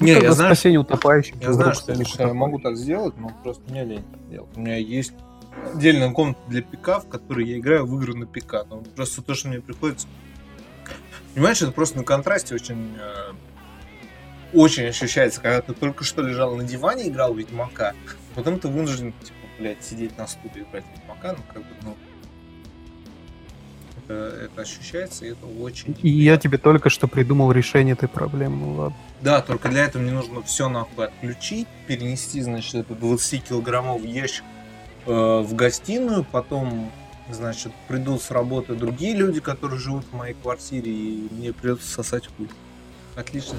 Ну, 0.00 0.06
Не, 0.06 0.12
я 0.12 0.32
знаю, 0.32 0.54
спасение 0.54 0.80
утопающих. 0.80 1.36
Я 1.40 1.52
знаю, 1.52 1.74
что, 1.74 1.92
я 1.92 2.34
могу 2.34 2.58
так 2.58 2.76
сделать, 2.76 3.14
но 3.18 3.30
просто 3.42 3.62
мне 3.70 3.84
лень 3.84 4.04
делать. 4.30 4.50
У 4.56 4.60
меня 4.60 4.76
есть 4.76 5.12
отдельная 5.74 6.10
комната 6.10 6.40
для 6.48 6.62
ПК, 6.62 7.04
в 7.04 7.08
которой 7.08 7.46
я 7.46 7.58
играю 7.58 7.86
в 7.86 7.96
игры 7.98 8.14
на 8.14 8.26
ПК. 8.26 8.64
Но 8.68 8.82
просто 8.96 9.22
то, 9.22 9.34
что 9.34 9.48
мне 9.48 9.60
приходится... 9.60 10.06
Понимаешь, 11.34 11.62
это 11.62 11.72
просто 11.72 11.98
на 11.98 12.04
контрасте 12.04 12.54
очень... 12.54 12.96
э, 12.98 13.32
очень 14.52 14.84
ощущается, 14.84 15.40
когда 15.40 15.62
ты 15.62 15.72
только 15.72 16.04
что 16.04 16.22
лежал 16.22 16.54
на 16.56 16.64
диване 16.64 17.06
и 17.06 17.08
играл 17.08 17.32
в 17.32 17.38
Ведьмака, 17.38 17.94
потом 18.34 18.58
ты 18.58 18.68
вынужден, 18.68 19.12
типа, 19.12 19.38
блядь, 19.58 19.82
сидеть 19.82 20.16
на 20.18 20.26
стуле 20.26 20.52
и 20.56 20.60
играть 20.60 20.84
в 20.84 20.98
Ведьмака, 20.98 21.32
ну, 21.32 21.42
как 21.52 21.62
бы, 21.62 21.68
ну... 21.82 21.96
Это, 24.04 24.14
это 24.44 24.62
ощущается, 24.62 25.24
и 25.24 25.30
это 25.30 25.46
очень... 25.46 25.96
И 26.02 26.08
я 26.08 26.36
тебе 26.36 26.58
только 26.58 26.90
что 26.90 27.06
придумал 27.06 27.52
решение 27.52 27.94
этой 27.94 28.08
проблемы. 28.08 28.56
Ну 28.56 28.74
ладно. 28.74 28.96
Да, 29.20 29.40
только 29.40 29.68
для 29.68 29.84
этого 29.84 30.02
мне 30.02 30.12
нужно 30.12 30.42
все 30.42 30.68
нахуй 30.68 31.06
отключить, 31.06 31.68
перенести, 31.86 32.40
значит, 32.42 32.74
этот 32.74 32.98
20-килограммовый 32.98 34.10
ящик 34.10 34.44
э, 35.06 35.10
в 35.10 35.54
гостиную, 35.54 36.24
потом, 36.24 36.90
значит, 37.30 37.72
придут 37.86 38.22
с 38.22 38.30
работы 38.30 38.74
другие 38.74 39.14
люди, 39.14 39.40
которые 39.40 39.78
живут 39.78 40.04
в 40.10 40.16
моей 40.16 40.34
квартире, 40.34 40.90
и 40.90 41.28
мне 41.30 41.52
придется 41.52 41.88
сосать 41.88 42.26
хуй. 42.36 42.48
Отлично. 43.14 43.56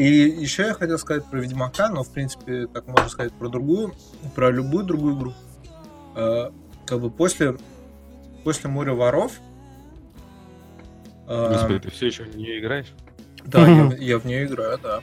И 0.00 0.30
еще 0.30 0.62
я 0.62 0.72
хотел 0.72 0.98
сказать 0.98 1.26
про 1.26 1.40
Ведьмака, 1.40 1.90
но, 1.90 2.02
в 2.02 2.10
принципе, 2.10 2.66
так 2.68 2.86
можно 2.86 3.10
сказать 3.10 3.34
про 3.34 3.50
другую, 3.50 3.92
про 4.34 4.50
любую 4.50 4.86
другую 4.86 5.18
игру. 5.18 5.34
Э, 6.16 6.50
как 6.86 7.00
бы 7.02 7.10
после, 7.10 7.58
после 8.42 8.70
«Моря 8.70 8.94
воров» 8.94 9.32
э, 11.28 11.52
Господи, 11.52 11.80
ты 11.80 11.90
все 11.90 12.06
еще 12.06 12.26
не 12.28 12.58
играешь? 12.58 12.86
Да, 13.44 13.68
я, 13.68 13.94
я 13.98 14.18
в 14.18 14.24
нее 14.24 14.46
играю, 14.46 14.78
да. 14.78 15.00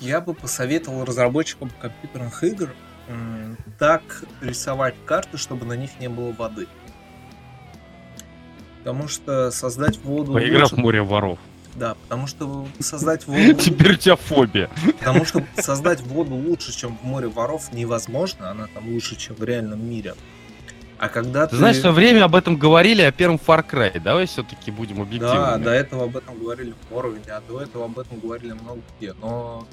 Я 0.00 0.20
бы 0.20 0.34
посоветовал 0.34 1.04
разработчикам 1.04 1.70
компьютерных 1.80 2.42
игр 2.42 2.74
так 3.78 4.02
рисовать 4.40 4.96
карты, 5.06 5.36
чтобы 5.36 5.64
на 5.64 5.74
них 5.74 5.90
не 6.00 6.08
было 6.08 6.32
воды. 6.32 6.66
Потому 8.80 9.06
что 9.06 9.52
создать 9.52 9.98
воду... 9.98 10.32
Поиграв 10.32 10.70
в 10.70 10.72
лучше- 10.72 10.82
море 10.82 11.02
воров. 11.02 11.38
Да, 11.76 11.94
потому 12.02 12.26
что 12.26 12.66
создать 12.78 13.26
воду... 13.28 13.54
Теперь 13.54 13.92
у 13.92 13.96
тебя 13.96 14.16
фобия. 14.16 14.70
Потому 14.98 15.24
что 15.24 15.44
создать 15.56 16.00
воду 16.00 16.34
лучше, 16.34 16.76
чем 16.76 16.96
в 16.98 17.04
море 17.04 17.28
воров, 17.28 17.72
невозможно. 17.72 18.50
Она 18.50 18.66
там 18.74 18.88
лучше, 18.92 19.16
чем 19.16 19.36
в 19.36 19.44
реальном 19.44 19.84
мире. 19.88 20.14
А 20.98 21.08
когда 21.08 21.46
ты... 21.46 21.52
Ты 21.52 21.56
знаешь, 21.56 21.76
что 21.76 21.92
время 21.92 22.24
об 22.24 22.34
этом 22.34 22.56
говорили 22.56 23.00
о 23.00 23.10
первом 23.10 23.40
Far 23.44 23.64
Cry. 23.66 23.98
Давай 23.98 24.26
все-таки 24.26 24.70
будем 24.70 25.00
объективными. 25.00 25.38
Да, 25.38 25.56
до 25.56 25.70
этого 25.70 26.04
об 26.04 26.16
этом 26.16 26.38
говорили 26.38 26.74
в 26.88 26.94
Моровине, 26.94 27.24
а 27.28 27.40
до 27.48 27.62
этого 27.62 27.86
об 27.86 27.98
этом 27.98 28.20
говорили 28.20 28.52
много 28.52 28.80
где. 28.98 29.14
Но, 29.14 29.66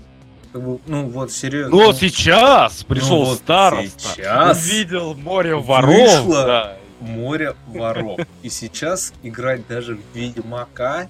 как 0.53 0.63
бы, 0.63 0.79
ну 0.88 1.10
вот, 1.10 1.33
серьезно. 1.33 1.75
Но 1.75 1.91
сейчас 1.91 2.83
пришел 2.86 3.19
Ну 3.19 3.25
вот 3.25 3.39
староста, 3.39 3.99
сейчас 3.99 4.65
увидел 4.65 5.15
море 5.15 5.55
воров. 5.55 6.23
вышло. 6.23 6.45
да. 6.45 6.77
море 7.01 7.55
воров. 7.67 8.21
И 8.41 8.49
сейчас 8.49 9.12
играть 9.21 9.67
даже 9.67 9.95
в 9.97 10.15
Ведьмака, 10.15 11.10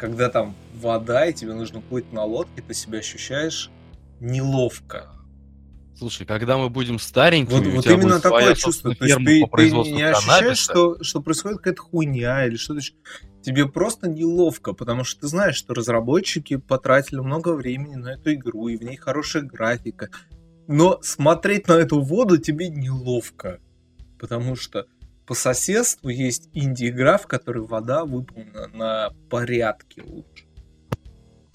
когда 0.00 0.30
там 0.30 0.56
вода, 0.74 1.26
и 1.26 1.34
тебе 1.34 1.52
нужно 1.52 1.82
плыть 1.82 2.10
на 2.10 2.24
лодке, 2.24 2.62
ты 2.66 2.72
себя 2.72 3.00
ощущаешь 3.00 3.70
неловко. 4.18 5.10
Слушай, 5.94 6.26
когда 6.26 6.56
мы 6.56 6.70
будем 6.70 6.98
старенькими, 6.98 7.76
Вот, 7.76 7.84
вот 7.84 7.86
именно 7.86 8.18
такое 8.18 8.54
чувство. 8.54 8.94
То 8.94 9.04
есть 9.04 9.18
ты, 9.18 9.46
ты 9.46 9.70
не 9.70 10.02
ощущаешь, 10.02 10.56
что, 10.56 11.02
что 11.02 11.20
происходит 11.20 11.58
какая-то 11.58 11.82
хуйня 11.82 12.46
или 12.46 12.56
что-то. 12.56 12.80
Тебе 13.42 13.68
просто 13.68 14.08
неловко, 14.08 14.72
потому 14.72 15.04
что 15.04 15.20
ты 15.20 15.26
знаешь, 15.26 15.56
что 15.56 15.74
разработчики 15.74 16.56
потратили 16.56 17.20
много 17.20 17.50
времени 17.50 17.96
на 17.96 18.14
эту 18.14 18.32
игру, 18.32 18.68
и 18.68 18.78
в 18.78 18.82
ней 18.82 18.96
хорошая 18.96 19.42
графика. 19.42 20.08
Но 20.66 20.98
смотреть 21.02 21.68
на 21.68 21.74
эту 21.74 22.00
воду 22.00 22.38
тебе 22.38 22.70
неловко. 22.70 23.60
Потому 24.18 24.56
что 24.56 24.86
по 25.30 25.34
соседству 25.36 26.08
есть 26.08 26.48
инди-игра, 26.54 27.16
в 27.16 27.28
которой 27.28 27.64
вода 27.64 28.04
выполнена 28.04 28.66
на 28.66 29.10
порядке 29.30 30.02
лучше. 30.02 30.48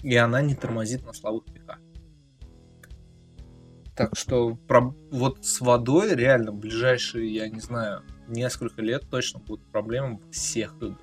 И 0.02 0.16
она 0.16 0.40
не 0.40 0.54
тормозит 0.54 1.04
на 1.04 1.12
слабых 1.12 1.44
пиках. 1.44 1.78
Так 3.94 4.16
что 4.16 4.54
про- 4.54 4.94
вот 5.10 5.44
с 5.44 5.60
водой 5.60 6.14
реально 6.14 6.52
ближайшие, 6.52 7.30
я 7.30 7.50
не 7.50 7.60
знаю, 7.60 8.02
несколько 8.28 8.80
лет 8.80 9.10
точно 9.10 9.40
будут 9.40 9.70
проблемы 9.70 10.20
во 10.24 10.32
всех 10.32 10.74
играх. 10.76 10.98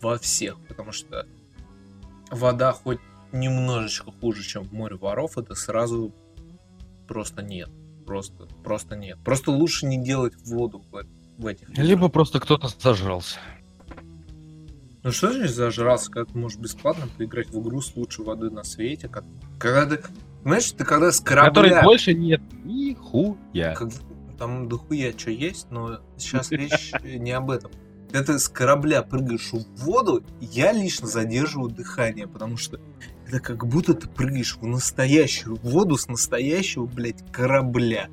Во 0.00 0.18
всех. 0.18 0.64
Потому 0.68 0.92
что 0.92 1.26
вода 2.30 2.70
хоть 2.70 3.00
немножечко 3.32 4.12
хуже, 4.12 4.44
чем 4.44 4.62
в 4.62 4.72
море 4.72 4.94
воров, 4.94 5.36
это 5.36 5.56
сразу 5.56 6.14
просто 7.08 7.42
нет. 7.42 7.70
Просто, 8.06 8.46
просто 8.62 8.94
нет. 8.94 9.18
Просто 9.24 9.50
лучше 9.50 9.86
не 9.86 10.00
делать 10.00 10.34
воду 10.46 10.84
в, 10.92 11.04
в 11.38 11.46
этих 11.46 11.70
играх. 11.70 11.86
Либо 11.86 12.08
просто 12.08 12.40
кто-то 12.40 12.68
зажрался. 12.78 13.38
Ну 15.02 15.10
что 15.10 15.32
значит 15.32 15.54
зажрался, 15.54 16.10
когда 16.10 16.32
ты 16.32 16.38
можешь 16.38 16.58
бесплатно 16.58 17.08
поиграть 17.18 17.50
в 17.50 17.60
игру 17.60 17.80
с 17.80 17.96
лучшей 17.96 18.24
воды 18.24 18.50
на 18.50 18.62
свете? 18.62 19.08
Как... 19.08 19.24
Когда 19.58 19.96
ты... 19.96 20.02
Знаешь, 20.44 20.70
ты 20.72 20.84
когда 20.84 21.10
с 21.10 21.20
корабля... 21.20 21.48
Которой 21.50 21.82
больше 21.82 22.14
нет 22.14 22.40
нихуя. 22.64 23.74
Как- 23.74 23.90
Там 24.38 24.68
дохуя 24.68 25.12
что 25.16 25.30
есть, 25.30 25.68
но 25.70 26.00
сейчас 26.16 26.50
речь 26.52 26.92
не 27.02 27.32
об 27.32 27.50
этом. 27.50 27.70
Когда 28.12 28.34
ты 28.34 28.38
с 28.38 28.48
корабля 28.48 29.02
прыгаешь 29.02 29.52
в 29.52 29.64
воду, 29.84 30.22
я 30.40 30.72
лично 30.72 31.06
задерживаю 31.06 31.70
дыхание, 31.70 32.28
потому 32.28 32.56
что 32.56 32.78
это 33.26 33.40
как 33.40 33.66
будто 33.66 33.94
ты 33.94 34.06
прыгаешь 34.06 34.56
в 34.56 34.66
настоящую 34.66 35.56
воду 35.56 35.96
с 35.96 36.06
настоящего, 36.08 36.84
блядь, 36.84 37.24
корабля. 37.32 38.08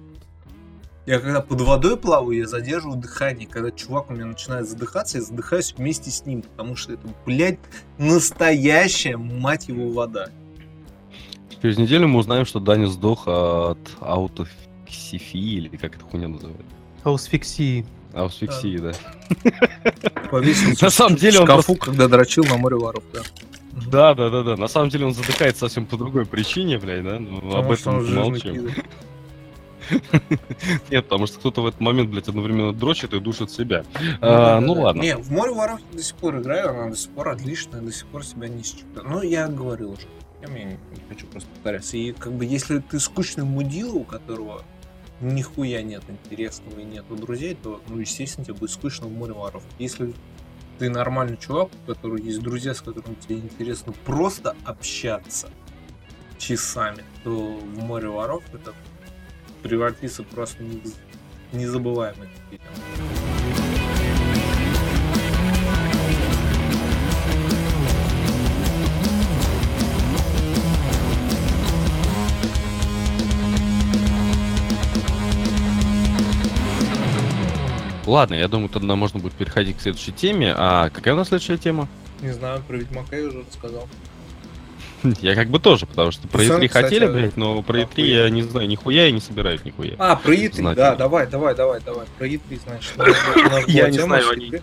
Я 1.09 1.19
когда 1.19 1.41
под 1.41 1.61
водой 1.61 1.97
плаваю, 1.97 2.37
я 2.37 2.45
задерживаю 2.45 2.95
дыхание. 2.95 3.47
Когда 3.47 3.71
чувак 3.71 4.11
у 4.11 4.13
меня 4.13 4.27
начинает 4.27 4.69
задыхаться, 4.69 5.17
я 5.17 5.23
задыхаюсь 5.23 5.73
вместе 5.75 6.11
с 6.11 6.23
ним, 6.23 6.43
потому 6.43 6.75
что 6.75 6.93
это, 6.93 7.07
блядь, 7.25 7.57
настоящая, 7.97 9.17
мать 9.17 9.69
его, 9.69 9.89
вода. 9.89 10.27
Через 11.63 11.79
неделю 11.79 12.09
мы 12.09 12.19
узнаем, 12.19 12.45
что 12.45 12.59
Даня 12.59 12.85
сдох 12.85 13.27
от 13.27 13.79
аутофиксифии, 14.01 15.55
или 15.55 15.77
как 15.77 15.95
эта 15.95 16.05
хуйня 16.05 16.27
называется? 16.27 16.63
Аусфиксии. 17.03 17.87
Аутофиксии, 18.13 18.77
да. 18.77 18.91
Повесился 20.29 20.85
На 20.85 20.91
самом 20.91 21.15
деле 21.15 21.39
он 21.39 21.47
шкафу, 21.47 21.73
когда 21.73 22.07
дрочил 22.07 22.43
на 22.43 22.57
море 22.57 22.75
воров, 22.75 23.03
да. 23.11 23.21
Да, 23.89 24.13
да, 24.13 24.29
да, 24.29 24.43
да. 24.43 24.57
На 24.57 24.67
самом 24.67 24.89
деле 24.89 25.07
он 25.07 25.15
задыхается 25.15 25.61
совсем 25.61 25.87
по 25.87 25.97
другой 25.97 26.27
причине, 26.27 26.77
блядь, 26.77 27.03
да? 27.03 27.17
Ну, 27.17 27.55
об 27.55 27.71
этом 27.71 28.13
молчим. 28.13 28.69
Нет, 30.89 31.05
потому 31.05 31.27
что 31.27 31.39
кто-то 31.39 31.61
в 31.61 31.67
этот 31.67 31.79
момент, 31.79 32.09
блядь, 32.09 32.27
одновременно 32.27 32.73
дрочит 32.73 33.13
и 33.13 33.19
душит 33.19 33.51
себя. 33.51 33.83
Ну, 33.99 34.17
А, 34.21 34.59
Ну 34.59 34.73
ладно. 34.73 35.01
Не, 35.01 35.15
в 35.15 35.31
море 35.31 35.53
воров 35.53 35.79
до 35.91 36.03
сих 36.03 36.15
пор 36.15 36.39
играю, 36.39 36.69
она 36.69 36.89
до 36.89 36.97
сих 36.97 37.11
пор 37.11 37.29
отличная, 37.29 37.81
до 37.81 37.91
сих 37.91 38.07
пор 38.07 38.25
себя 38.25 38.47
не 38.47 38.63
считаю. 38.63 39.07
Ну, 39.07 39.21
я 39.21 39.47
говорил 39.47 39.91
уже. 39.91 40.07
Я 40.41 40.47
не 40.47 40.77
хочу 41.09 41.27
просто 41.27 41.49
повторяться. 41.49 41.97
И 41.97 42.13
как 42.13 42.33
бы 42.33 42.45
если 42.45 42.79
ты 42.79 42.99
скучный 42.99 43.43
мудила, 43.43 43.93
у 43.95 44.03
которого 44.03 44.63
нихуя 45.21 45.81
нет 45.81 46.03
интересного 46.07 46.79
и 46.79 46.83
нету 46.83 47.15
друзей, 47.15 47.57
то, 47.61 47.81
ну, 47.87 47.99
естественно, 47.99 48.45
тебе 48.45 48.55
будет 48.55 48.71
скучно 48.71 49.07
в 49.07 49.11
море 49.11 49.33
воров. 49.33 49.63
Если 49.77 50.13
ты 50.77 50.89
нормальный 50.89 51.37
чувак, 51.37 51.69
у 51.83 51.91
которого 51.91 52.17
есть 52.17 52.39
друзья, 52.39 52.73
с 52.73 52.81
которыми 52.81 53.15
тебе 53.15 53.35
интересно 53.39 53.93
просто 54.05 54.55
общаться 54.63 55.49
часами, 56.37 57.03
то 57.23 57.31
в 57.31 57.83
море 57.83 58.07
воров 58.07 58.43
это 58.53 58.73
превратится 59.61 60.23
просто 60.23 60.63
в 60.63 61.55
незабываемый 61.55 62.27
фильм. 62.49 62.61
Ладно, 78.09 78.33
я 78.33 78.47
думаю, 78.47 78.69
тогда 78.69 78.95
можно 78.95 79.19
будет 79.19 79.33
переходить 79.33 79.77
к 79.77 79.81
следующей 79.81 80.11
теме. 80.11 80.51
А 80.57 80.89
какая 80.89 81.13
у 81.13 81.17
нас 81.17 81.27
следующая 81.27 81.59
тема? 81.59 81.87
Не 82.21 82.31
знаю, 82.31 82.63
про 82.67 82.75
Ведьмака 82.75 83.15
я 83.15 83.27
уже 83.27 83.45
рассказал. 83.47 83.87
Я 85.21 85.35
как 85.35 85.49
бы 85.49 85.59
тоже, 85.59 85.85
потому 85.85 86.11
что 86.11 86.27
про 86.27 86.43
Сам, 86.43 86.61
E3 86.61 86.67
кстати, 86.67 86.83
хотели, 86.85 87.07
блядь, 87.07 87.37
но 87.37 87.61
про 87.61 87.79
E3 87.81 87.83
охуенно. 87.83 88.23
я 88.23 88.29
не 88.29 88.41
знаю, 88.41 88.67
нихуя 88.67 89.07
и 89.07 89.11
не 89.11 89.21
собираюсь 89.21 89.63
нихуя. 89.63 89.95
А, 89.97 90.15
про 90.15 90.33
E3, 90.33 90.53
Знать 90.55 90.77
да, 90.77 90.95
давай, 90.95 91.27
давай, 91.27 91.55
давай, 91.55 91.79
давай. 91.81 92.05
Про 92.17 92.27
E3, 92.27 92.59
значит. 92.65 93.67
Я 93.67 93.89
не 93.89 93.99
знаю, 93.99 94.29
они- 94.29 94.49
E3. 94.49 94.61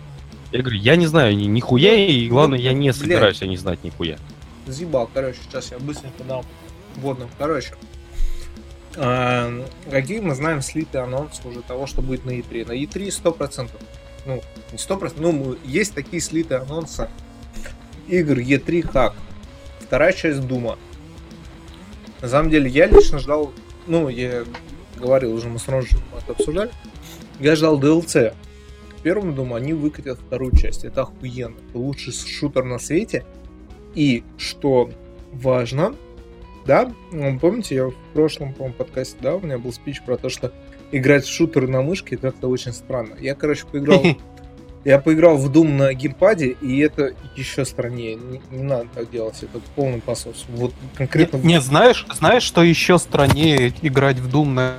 Я 0.51 0.61
говорю, 0.61 0.77
я 0.79 0.95
не 0.95 1.07
знаю 1.07 1.35
ни, 1.35 1.43
нихуя, 1.43 1.93
и 1.93 2.27
главное, 2.29 2.57
я 2.57 2.71
не 2.71 2.87
блядь. 2.89 2.95
собираюсь 2.95 3.41
о 3.41 3.47
не 3.47 3.57
знать 3.57 3.83
нихуя. 3.83 4.17
Заебал, 4.65 5.09
короче, 5.13 5.39
сейчас 5.43 5.71
я 5.71 5.79
быстренько 5.79 6.23
дам 6.23 6.43
вводным. 6.95 7.29
Короче, 7.37 7.73
а, 8.95 9.65
какие 9.91 10.19
мы 10.19 10.35
знаем 10.35 10.61
слитый 10.61 11.01
анонс 11.01 11.41
уже 11.43 11.61
того, 11.61 11.85
что 11.85 12.01
будет 12.01 12.25
на 12.25 12.31
E3? 12.31 12.67
На 12.67 12.71
E3 12.71 13.07
100%. 13.11 13.69
Ну, 14.25 14.41
не 14.71 14.77
100%, 14.77 15.13
ну, 15.17 15.57
есть 15.65 15.93
такие 15.93 16.21
слитые 16.21 16.61
анонсы 16.61 17.09
игр 18.07 18.39
E3 18.39 18.89
как 18.89 19.15
вторая 19.87 20.11
часть 20.11 20.45
Дума. 20.45 20.77
На 22.21 22.27
самом 22.27 22.49
деле, 22.49 22.69
я 22.69 22.87
лично 22.87 23.19
ждал, 23.19 23.53
ну, 23.87 24.09
я 24.09 24.43
говорил 24.97 25.33
уже, 25.33 25.47
мы 25.47 25.59
с 25.59 25.67
Роджером 25.67 26.03
это 26.17 26.33
обсуждали, 26.33 26.71
я 27.39 27.55
ждал 27.55 27.79
DLC. 27.79 28.33
К 28.89 29.01
первому 29.01 29.31
Думу 29.33 29.55
они 29.55 29.73
выкатят 29.73 30.19
вторую 30.19 30.55
часть. 30.57 30.83
Это 30.83 31.03
охуенно. 31.03 31.55
Это 31.69 31.77
лучший 31.77 32.13
шутер 32.13 32.63
на 32.63 32.79
свете. 32.79 33.25
И 33.93 34.23
что 34.37 34.89
важно, 35.31 35.95
да, 36.65 36.91
ну, 37.11 37.39
помните, 37.39 37.75
я 37.75 37.87
в 37.87 37.95
прошлом, 38.13 38.53
по 38.53 38.69
подкасте, 38.69 39.17
да, 39.21 39.35
у 39.35 39.39
меня 39.39 39.57
был 39.57 39.71
спич 39.71 40.01
про 40.03 40.17
то, 40.17 40.29
что 40.29 40.51
играть 40.91 41.25
в 41.25 41.31
шутеры 41.31 41.67
на 41.67 41.81
мышке 41.81 42.17
как-то 42.17 42.47
очень 42.49 42.73
странно. 42.73 43.15
Я, 43.19 43.35
короче, 43.35 43.65
поиграл, 43.71 44.03
я 44.87 44.99
поиграл 44.99 45.35
в 45.35 45.51
Doom 45.51 45.73
на 45.73 45.93
геймпаде, 45.93 46.55
и 46.61 46.79
это 46.79 47.11
еще 47.35 47.65
страннее. 47.65 48.15
Не, 48.15 48.41
не 48.49 48.63
надо 48.63 48.87
так 48.95 49.11
делать, 49.11 49.35
это 49.41 49.59
полный 49.75 49.99
посос. 49.99 50.45
Вот 50.47 50.73
конкретно... 50.95 51.37
Не, 51.39 51.59
знаешь, 51.59 52.05
знаешь, 52.13 52.43
что 52.43 52.63
еще 52.63 52.97
страннее 52.97 53.73
играть 53.81 54.17
в 54.17 54.33
Doom 54.33 54.47
на 54.47 54.75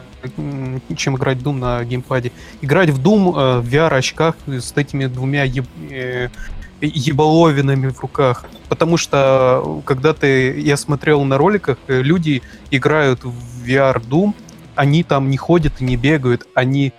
чем 0.97 1.17
играть 1.17 1.39
в 1.39 1.47
Doom 1.47 1.59
на 1.59 1.85
геймпаде. 1.85 2.33
Играть 2.63 2.89
в 2.89 3.01
Doom 3.01 3.59
э, 3.59 3.61
в 3.61 3.69
VR-очках 3.69 4.35
с 4.47 4.73
этими 4.75 5.07
двумя 5.07 5.45
еб- 5.45 5.69
э, 5.91 6.31
ебаловинами 6.81 7.89
в 7.89 8.01
руках. 8.01 8.47
Потому 8.71 8.97
что, 8.97 9.83
когда 9.85 10.15
ты, 10.15 10.59
я 10.59 10.79
смотрел 10.79 11.23
на 11.25 11.37
роликах, 11.37 11.77
э, 11.87 12.01
люди 12.01 12.43
играют 12.71 13.25
в 13.25 13.63
VR 13.65 14.03
Doom, 14.03 14.35
они 14.75 15.03
там 15.03 15.29
не 15.29 15.37
ходят 15.37 15.75
и 15.81 15.85
не 15.85 15.97
бегают, 15.97 16.49
они 16.55 16.95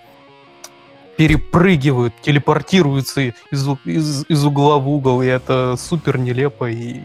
перепрыгивают, 1.20 2.14
телепортируются 2.22 3.20
из, 3.20 3.68
из, 3.84 4.24
из 4.26 4.44
угла 4.46 4.78
в 4.78 4.88
угол, 4.88 5.20
и 5.20 5.26
это 5.26 5.76
супер 5.78 6.16
нелепо, 6.16 6.70
и 6.70 6.98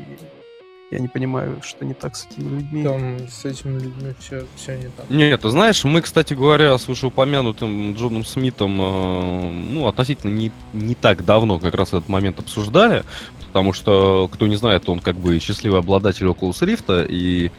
я 0.90 1.00
не 1.00 1.10
понимаю, 1.10 1.60
что 1.62 1.84
не 1.84 1.94
так 1.94 2.16
с 2.16 2.26
этими 2.26 2.60
людьми. 2.60 2.84
Там 2.84 3.28
с 3.28 3.44
этими 3.44 3.78
людьми 3.78 4.14
все, 4.18 4.46
все 4.56 4.78
не 4.78 4.86
так. 4.86 5.10
Нет, 5.10 5.42
ты 5.42 5.50
знаешь, 5.50 5.84
мы, 5.84 6.00
кстати 6.00 6.34
говоря, 6.34 6.78
с 6.78 6.88
вышеупомянутым 6.88 7.94
Джоном 7.96 8.24
Смитом, 8.24 8.80
э, 8.80 9.52
ну, 9.52 9.86
относительно 9.86 10.32
не, 10.32 10.50
не 10.72 10.96
так 10.96 11.26
давно 11.26 11.60
как 11.60 11.76
раз 11.76 11.90
этот 11.90 12.08
момент 12.08 12.40
обсуждали, 12.40 13.04
потому 13.48 13.74
что, 13.74 14.30
кто 14.32 14.48
не 14.48 14.56
знает, 14.56 14.88
он 14.88 15.02
как 15.02 15.18
бы 15.18 15.38
счастливый 15.40 15.80
обладатель 15.80 16.28
Oculus 16.28 16.62
Rift, 16.62 17.06
и 17.10 17.52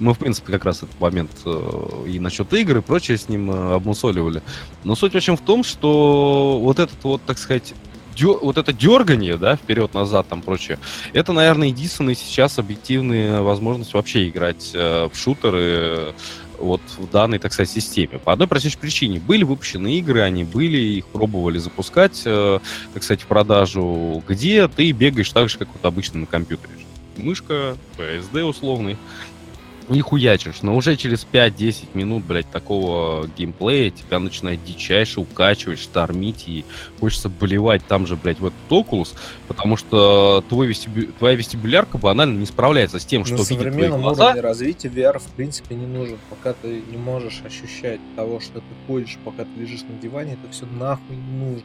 мы, 0.00 0.14
в 0.14 0.18
принципе, 0.18 0.52
как 0.52 0.64
раз 0.64 0.78
этот 0.78 0.98
момент 1.00 1.30
э, 1.44 2.04
и 2.06 2.18
насчет 2.18 2.52
игр 2.52 2.78
и 2.78 2.80
прочее 2.80 3.18
с 3.18 3.28
ним 3.28 3.50
э, 3.50 3.74
обмусоливали. 3.74 4.42
Но 4.84 4.94
суть, 4.94 5.12
в 5.12 5.16
общем, 5.16 5.36
в 5.36 5.40
том, 5.40 5.64
что 5.64 6.58
вот 6.62 6.78
этот 6.78 7.02
вот, 7.02 7.22
так 7.24 7.38
сказать, 7.38 7.74
вот 8.20 8.58
это 8.58 8.72
дергание, 8.72 9.36
да, 9.36 9.56
вперед-назад 9.56 10.28
там 10.28 10.42
прочее, 10.42 10.78
это, 11.12 11.32
наверное, 11.32 11.68
единственная 11.68 12.14
сейчас 12.14 12.58
объективная 12.58 13.42
возможность 13.42 13.94
вообще 13.94 14.28
играть 14.28 14.70
э, 14.74 15.08
в 15.12 15.16
шутеры 15.16 15.62
э, 15.62 16.12
вот 16.58 16.80
в 16.96 17.08
данной, 17.10 17.38
так 17.38 17.52
сказать, 17.52 17.70
системе. 17.70 18.18
По 18.18 18.32
одной 18.32 18.48
простой 18.48 18.72
причине. 18.80 19.20
Были 19.20 19.44
выпущены 19.44 19.98
игры, 19.98 20.22
они 20.22 20.44
были, 20.44 20.78
их 20.78 21.06
пробовали 21.06 21.58
запускать, 21.58 22.22
э, 22.24 22.58
так 22.94 23.02
сказать, 23.02 23.22
в 23.22 23.26
продажу, 23.26 24.22
где 24.26 24.68
ты 24.68 24.90
бегаешь 24.92 25.30
так 25.30 25.48
же, 25.48 25.58
как 25.58 25.68
вот 25.72 25.84
обычно 25.84 26.20
на 26.20 26.26
компьютере. 26.26 26.72
Мышка, 27.16 27.76
PSD 27.96 28.44
условный, 28.44 28.96
и 29.94 30.00
хуячишь. 30.00 30.62
Но 30.62 30.76
уже 30.76 30.96
через 30.96 31.26
5-10 31.30 31.88
минут, 31.94 32.24
блядь, 32.24 32.50
такого 32.50 33.28
геймплея 33.36 33.90
тебя 33.90 34.18
начинает 34.18 34.62
дичайше 34.64 35.20
укачивать, 35.20 35.78
штормить, 35.78 36.44
и 36.46 36.64
хочется 37.00 37.28
болевать 37.28 37.82
там 37.86 38.06
же, 38.06 38.16
блядь, 38.16 38.40
в 38.40 38.46
этот 38.46 38.58
Oculus, 38.70 39.08
потому 39.46 39.76
что 39.76 40.44
твой 40.48 40.68
вестибю- 40.68 41.12
твоя 41.18 41.34
вестибулярка 41.36 41.98
банально 41.98 42.38
не 42.38 42.46
справляется 42.46 42.98
с 42.98 43.04
тем, 43.04 43.24
что 43.24 43.34
На 43.34 43.38
видят 43.38 43.48
твои 43.58 43.64
современном 43.70 44.02
глаза. 44.02 44.24
уровне 44.26 44.40
развития 44.42 44.88
VR 44.88 45.18
в 45.18 45.26
принципе 45.34 45.74
не 45.74 45.86
нужен. 45.86 46.18
Пока 46.30 46.52
ты 46.52 46.82
не 46.90 46.96
можешь 46.96 47.40
ощущать 47.44 48.00
того, 48.16 48.40
что 48.40 48.60
ты 48.60 48.66
ходишь, 48.86 49.16
пока 49.24 49.44
ты 49.44 49.50
лежишь 49.60 49.82
на 49.82 49.98
диване, 50.00 50.34
это 50.42 50.52
все 50.52 50.66
нахуй 50.66 51.16
не 51.16 51.38
нужно. 51.44 51.62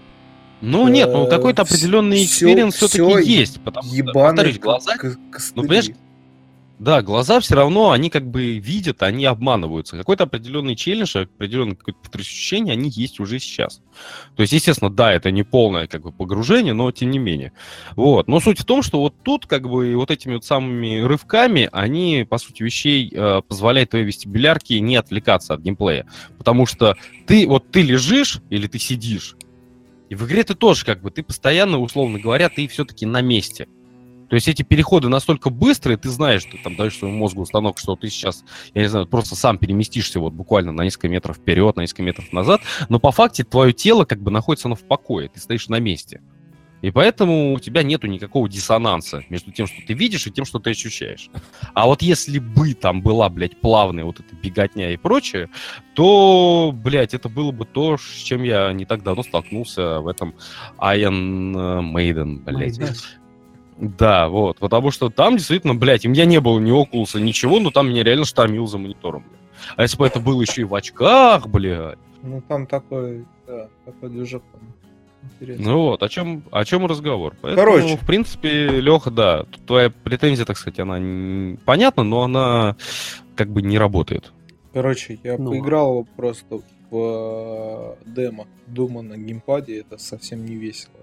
Ну 0.62 0.88
нет, 0.88 1.10
ну 1.12 1.26
Э, 1.26 1.30
какой-то 1.30 1.64
определенный 1.64 2.24
experience 2.24 2.76
все-таки 2.76 3.30
есть. 3.30 3.60
Потому 3.62 3.94
что, 3.94 4.04
повторюсь, 4.14 4.60
глаза, 4.60 4.94
ну, 5.56 5.64
понимаешь, 5.64 5.90
да, 6.80 7.02
глаза 7.02 7.40
все 7.40 7.56
равно, 7.56 7.92
они 7.92 8.10
как 8.10 8.30
бы 8.30 8.58
видят, 8.58 9.04
они 9.04 9.26
обманываются. 9.26 9.96
Какой-то 9.96 10.24
определенный 10.26 10.76
челлендж, 10.76 11.16
определенное 11.16 11.76
какое-то 11.76 12.00
ощущение, 12.18 12.74
они 12.74 12.90
есть 12.90 13.20
уже 13.20 13.40
сейчас. 13.40 13.82
То 14.36 14.42
есть, 14.42 14.54
естественно, 14.54 14.90
да, 14.90 15.14
это 15.14 15.32
не 15.32 15.44
полное 15.44 15.88
как 15.88 16.02
бы 16.02 16.12
погружение, 16.12 16.74
но 16.74 16.92
тем 16.92 17.12
не 17.12 17.20
менее. 17.20 17.54
Вот. 17.96 18.28
Но 18.28 18.40
суть 18.40 18.60
в 18.60 18.66
том, 18.66 18.82
что 18.82 19.00
вот 19.00 19.16
тут 19.24 19.46
как 19.46 19.70
бы 19.70 19.96
вот 19.96 20.12
этими 20.12 20.34
вот 20.34 20.46
самыми 20.46 21.00
рывками, 21.02 21.70
они, 21.72 22.26
по 22.30 22.38
сути 22.38 22.64
вещей, 22.64 23.10
э, 23.14 23.42
позволяют 23.48 23.92
твоей 23.92 24.06
вестибулярке 24.06 24.80
не 24.80 24.96
отвлекаться 24.96 25.54
от 25.54 25.62
геймплея. 25.62 26.08
Потому 26.38 26.66
что 26.66 26.96
ты, 27.28 27.48
вот 27.48 27.72
ты 27.72 27.82
лежишь 27.82 28.40
или 28.50 28.68
ты 28.68 28.80
сидишь, 28.80 29.38
и 30.10 30.16
в 30.16 30.28
игре 30.28 30.44
ты 30.44 30.54
тоже 30.54 30.86
как 30.86 31.02
бы, 31.02 31.12
ты 31.12 31.24
постоянно, 31.24 31.80
условно 31.80 32.20
говоря, 32.20 32.50
ты 32.50 32.68
все-таки 32.68 33.06
на 33.06 33.22
месте. 33.22 33.68
То 34.34 34.36
есть 34.36 34.48
эти 34.48 34.64
переходы 34.64 35.10
настолько 35.10 35.52
быстрые, 35.52 35.96
ты 35.96 36.10
знаешь, 36.10 36.44
ты 36.44 36.58
там 36.58 36.76
даешь 36.76 36.98
своему 36.98 37.20
мозгу 37.20 37.44
установку, 37.44 37.80
что 37.80 37.96
ты 37.96 38.10
сейчас, 38.10 38.44
я 38.74 38.82
не 38.82 38.88
знаю, 38.88 39.06
просто 39.06 39.36
сам 39.36 39.60
переместишься 39.60 40.20
вот 40.20 40.34
буквально 40.34 40.72
на 40.72 40.82
несколько 40.82 41.08
метров 41.08 41.38
вперед, 41.38 41.76
на 41.76 41.82
несколько 41.82 42.02
метров 42.02 42.34
назад, 42.34 42.62
но 42.90 43.00
по 43.00 43.12
факту 43.12 43.46
твое 43.46 43.74
тело 43.74 44.06
как 44.06 44.24
бы 44.24 44.32
находится 44.32 44.68
оно 44.68 44.74
в 44.74 44.82
покое, 44.88 45.30
ты 45.30 45.40
стоишь 45.40 45.68
на 45.68 45.80
месте. 45.80 46.20
И 46.82 46.90
поэтому 46.90 47.54
у 47.54 47.60
тебя 47.60 47.84
нету 47.84 48.08
никакого 48.08 48.50
диссонанса 48.50 49.24
между 49.30 49.52
тем, 49.52 49.68
что 49.68 49.78
ты 49.86 49.94
видишь, 49.94 50.26
и 50.26 50.32
тем, 50.32 50.46
что 50.46 50.58
ты 50.58 50.72
ощущаешь. 50.72 51.30
А 51.76 51.86
вот 51.86 52.02
если 52.02 52.40
бы 52.40 52.74
там 52.74 53.04
была, 53.04 53.30
блядь, 53.30 53.62
плавная 53.62 54.04
вот 54.04 54.20
эта 54.20 54.36
беготня 54.36 54.94
и 54.94 54.98
прочее, 54.98 55.52
то, 55.94 56.72
блядь, 56.74 57.14
это 57.14 57.30
было 57.30 57.52
бы 57.52 57.66
то, 57.66 58.00
с 58.00 58.24
чем 58.24 58.42
я 58.42 58.74
не 58.74 58.86
так 58.86 59.04
давно 59.04 59.22
столкнулся 59.22 60.00
в 60.00 60.08
этом 60.08 60.34
Iron 60.80 61.54
Maiden, 61.94 62.40
блядь. 62.40 62.80
Да, 63.78 64.30
вот, 64.30 64.60
потому 64.60 64.92
что 64.92 65.10
там 65.10 65.38
действительно, 65.38 65.76
блядь, 65.76 66.06
у 66.06 66.10
меня 66.10 66.26
не 66.26 66.40
было 66.40 66.60
ни 66.60 66.72
Oculus, 66.72 67.20
ничего, 67.20 67.60
но 67.60 67.72
там 67.72 67.90
меня 67.90 68.04
реально 68.04 68.26
штормил 68.26 68.68
за 68.68 68.78
монитором, 68.78 69.24
блядь. 69.28 69.42
А 69.78 69.82
если 69.84 69.98
бы 69.98 70.06
это 70.06 70.20
было 70.20 70.42
еще 70.42 70.62
и 70.62 70.66
в 70.66 70.76
очках, 70.76 71.48
блядь, 71.48 71.98
Ну, 72.22 72.42
там 72.48 72.68
такой, 72.68 73.26
да, 73.48 73.70
такой 73.86 74.10
движок. 74.10 74.44
там 74.52 74.62
Интересно. 75.40 75.66
ну 75.72 75.82
вот, 75.84 76.04
о 76.04 76.10
чем, 76.10 76.44
о 76.52 76.66
чем 76.66 76.86
разговор. 76.86 77.34
Поэтому, 77.42 77.66
Короче. 77.66 77.98
в 77.98 78.06
принципе, 78.06 78.68
Леха, 78.82 79.10
да, 79.10 79.44
тут 79.44 79.66
твоя 79.66 79.90
претензия, 79.90 80.46
так 80.46 80.58
сказать, 80.58 80.80
она 80.80 81.58
понятна, 81.66 82.04
но 82.04 82.24
она 82.24 82.76
как 83.36 83.50
бы 83.50 83.62
не 83.62 83.78
работает. 83.78 84.32
Короче, 84.74 85.18
я 85.24 85.38
Ну. 85.38 85.52
поиграл 85.52 86.06
просто 86.18 86.60
в 86.92 87.96
э, 88.06 88.06
демо 88.06 88.48
Дума 88.68 89.02
на 89.02 89.18
геймпаде, 89.18 89.80
это 89.80 89.98
совсем 89.98 90.46
не 90.46 90.56
весело. 90.56 90.94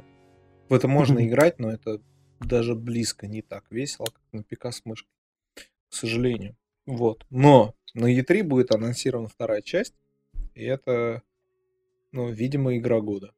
В 0.69 0.75
это 0.75 0.87
можно 0.87 1.19
играть, 1.27 1.59
но 1.59 1.71
это 1.71 1.99
даже 2.41 2.75
близко 2.75 3.27
не 3.27 3.43
так 3.43 3.65
весело, 3.71 4.07
как 4.07 4.23
на 4.33 4.43
ПК 4.43 4.67
с 4.67 4.85
мышкой. 4.85 5.11
К 5.89 5.95
сожалению. 5.95 6.57
Вот. 6.87 7.25
Но 7.31 7.75
на 7.95 8.13
E3 8.13 8.43
будет 8.43 8.73
анонсирована 8.75 9.29
вторая 9.29 9.63
часть, 9.63 9.95
и 10.55 10.65
это, 10.65 11.23
ну, 12.13 12.31
видимо, 12.31 12.77
игра 12.77 13.01
года. 13.01 13.33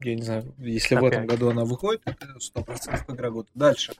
Я 0.00 0.14
не 0.14 0.22
знаю, 0.22 0.54
если 0.58 0.96
в 0.96 1.04
этом 1.04 1.24
Опять. 1.24 1.30
году 1.30 1.50
она 1.50 1.64
выходит, 1.64 2.02
это 2.04 2.26
100% 2.38 3.14
игра 3.14 3.30
года. 3.30 3.48
Дальше. 3.54 3.94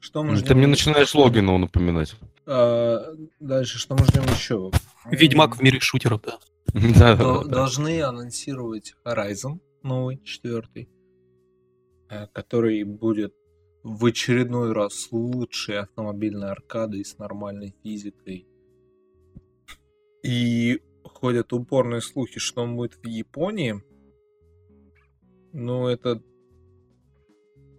Что 0.00 0.22
мы 0.22 0.36
Ты 0.36 0.54
мне 0.54 0.62
ждем? 0.64 0.70
начинаешь 0.70 1.14
Логинова 1.14 1.56
напоминать. 1.58 2.14
А, 2.46 3.14
дальше, 3.40 3.78
что 3.78 3.94
мы 3.96 4.04
ждем 4.04 4.22
еще? 4.24 4.70
Ведьмак 5.06 5.56
в 5.56 5.62
мире 5.62 5.80
шутеров, 5.80 6.20
да. 6.22 6.38
Да, 6.98 7.16
Дол- 7.16 7.44
Должны 7.44 8.02
анонсировать 8.02 8.94
Horizon 9.04 9.60
новый, 9.82 10.20
четвертый, 10.24 10.88
э, 12.10 12.26
который 12.28 12.82
будет 12.84 13.34
в 13.84 14.04
очередной 14.06 14.72
раз 14.72 15.08
лучшей 15.12 15.78
автомобильной 15.80 16.50
аркадой 16.50 17.04
с 17.04 17.18
нормальной 17.18 17.74
физикой. 17.84 18.46
И 20.24 20.80
ходят 21.04 21.52
упорные 21.52 22.00
слухи, 22.00 22.40
что 22.40 22.62
он 22.62 22.76
будет 22.76 22.94
в 22.94 23.06
Японии. 23.06 23.82
Ну, 25.52 25.86
это... 25.86 26.20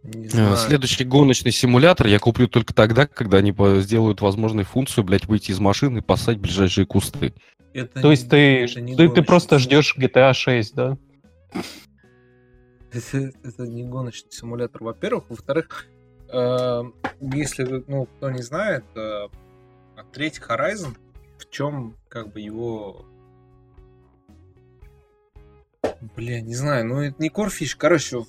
Не 0.03 0.27
Э, 0.27 0.29
знаю. 0.29 0.57
Следующий 0.57 1.03
гоночный 1.03 1.51
симулятор 1.51 2.05
я 2.05 2.19
куплю 2.19 2.47
только 2.47 2.75
тогда, 2.75 3.07
когда 3.07 3.39
они 3.39 3.51
сделают 3.81 4.21
возможной 4.21 4.63
функцию, 4.63 5.03
блядь, 5.03 5.25
выйти 5.25 5.49
из 5.51 5.59
машины 5.59 5.97
и 5.97 6.01
посадить 6.01 6.39
ближайшие 6.39 6.85
кусты. 6.85 7.33
Это 7.73 7.99
То 8.01 8.07
не- 8.07 8.11
есть 8.11 8.29
ты, 8.29 8.37
это 8.65 8.81
не 8.81 8.95
ты, 8.95 9.09
ты 9.09 9.23
просто 9.23 9.57
ждешь 9.57 9.95
GTA 9.97 10.33
6, 10.33 10.75
да? 10.75 10.97
Это, 12.91 13.17
это 13.43 13.63
не 13.67 13.83
гоночный 13.83 14.31
симулятор, 14.31 14.81
во-первых. 14.83 15.25
Во-вторых, 15.29 15.85
если 17.21 17.63
вы, 17.63 17.83
ну, 17.87 18.05
кто 18.05 18.29
не 18.29 18.41
знает, 18.41 18.83
э, 18.95 19.27
третий 20.11 20.41
Horizon, 20.41 20.97
в 21.37 21.49
чем 21.49 21.95
как 22.09 22.33
бы 22.33 22.39
его... 22.39 23.05
Бля, 26.15 26.41
не 26.41 26.55
знаю, 26.55 26.85
ну 26.85 27.01
это 27.01 27.15
не 27.21 27.29
корфиш. 27.29 27.75
Короче, 27.75 28.19
в, 28.19 28.27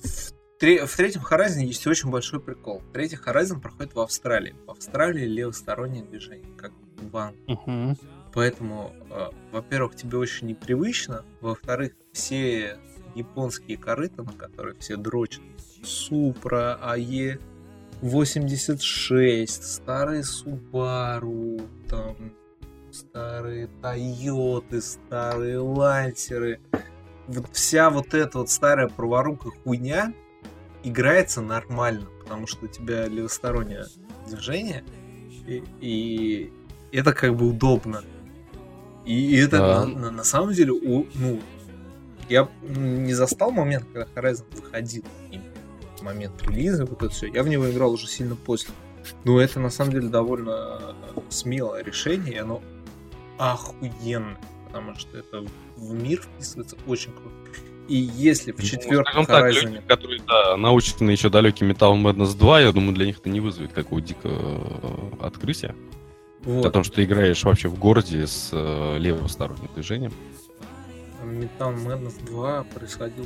тре- 0.59 0.85
в 0.85 0.95
третьем 0.95 1.21
Horizon 1.21 1.63
есть 1.63 1.85
очень 1.85 2.09
большой 2.09 2.39
прикол. 2.39 2.81
Третий 2.93 3.17
Horizon 3.17 3.59
проходит 3.59 3.93
в 3.93 3.99
Австралии. 3.99 4.55
В 4.65 4.71
Австралии 4.71 5.25
левостороннее 5.25 6.03
движение, 6.03 6.51
как 6.57 6.71
в 6.97 7.17
Англии. 7.17 7.97
Поэтому, 8.33 8.93
э, 9.09 9.29
во-первых, 9.51 9.95
тебе 9.95 10.17
очень 10.17 10.47
непривычно, 10.47 11.25
во-вторых, 11.41 11.93
все 12.13 12.77
японские 13.15 13.77
корыта, 13.77 14.23
на 14.23 14.33
которые 14.33 14.77
все 14.77 14.95
дрочат, 14.95 15.41
Супра, 15.83 16.75
АЕ 16.81 17.39
86, 18.01 19.63
старые 19.63 20.23
Субару, 20.23 21.57
там, 21.89 22.15
старые 22.91 23.67
Тойоты, 23.81 24.81
старые 24.81 25.57
Лансеры, 25.59 26.59
вот 27.27 27.47
вся 27.51 27.89
вот 27.89 28.13
эта 28.13 28.37
вот 28.39 28.49
старая 28.49 28.87
праворукая 28.87 29.51
хуйня 29.63 30.13
играется 30.83 31.41
нормально, 31.41 32.07
потому 32.23 32.47
что 32.47 32.65
у 32.65 32.67
тебя 32.67 33.07
левостороннее 33.07 33.85
движение, 34.27 34.83
и, 35.47 35.63
и 35.81 36.53
это 36.91 37.13
как 37.13 37.35
бы 37.35 37.47
удобно. 37.49 38.03
И 39.05 39.35
это 39.37 39.57
Да. 39.57 39.85
на, 39.85 39.99
на- 39.99 40.11
на 40.11 40.23
самом 40.23 40.53
деле, 40.53 40.71
у- 40.71 41.07
ну, 41.15 41.39
я 42.29 42.47
не 42.61 43.13
застал 43.13 43.51
момент, 43.51 43.85
когда 43.93 44.07
Horizon 44.15 44.45
выходил, 44.55 45.03
именно 45.31 45.45
момент 46.01 46.41
релиза, 46.43 46.85
вот 46.85 47.01
это 47.01 47.09
все. 47.09 47.27
Я 47.27 47.43
в 47.43 47.47
него 47.47 47.69
играл 47.69 47.91
уже 47.93 48.07
сильно 48.07 48.35
после. 48.35 48.73
Но 49.23 49.39
это 49.39 49.59
на 49.59 49.69
самом 49.69 49.91
деле 49.91 50.09
довольно 50.09 50.79
э, 51.15 51.21
смелое 51.29 51.83
решение, 51.83 52.33
и 52.35 52.37
оно 52.37 52.61
охуенное, 53.37 54.37
потому 54.67 54.95
что 54.95 55.17
это 55.17 55.45
в 55.75 55.93
мир 55.93 56.21
вписывается 56.21 56.75
очень 56.87 57.11
круто. 57.11 57.35
И 57.87 57.95
если 57.95 58.51
в 58.51 58.59
Ну, 58.59 58.65
четвертом 58.65 59.23
скажем 59.23 59.25
так, 59.27 59.45
Horizon... 59.45 59.65
люди, 59.65 59.81
которые, 59.87 60.21
да, 60.27 60.57
научены 60.57 61.11
еще 61.11 61.29
далеким 61.29 61.71
Metal 61.71 61.93
Madness 61.95 62.37
2, 62.37 62.61
я 62.61 62.71
думаю, 62.73 62.93
для 62.93 63.05
них 63.05 63.19
это 63.19 63.29
не 63.29 63.39
вызовет 63.39 63.71
какого 63.71 64.01
дикого 64.01 65.13
э, 65.21 65.25
открытия. 65.25 65.73
вот, 66.41 66.65
О 66.65 66.69
том, 66.71 66.83
что 66.83 66.95
ты 66.95 67.05
играешь 67.05 67.43
вообще 67.43 67.69
в 67.69 67.79
городе 67.79 68.27
с 68.27 68.49
э, 68.51 68.97
левосторонним 68.97 69.69
движением. 69.73 70.11
Metal 71.23 71.75
Madness 71.75 72.23
2 72.25 72.63
происходил 72.63 73.25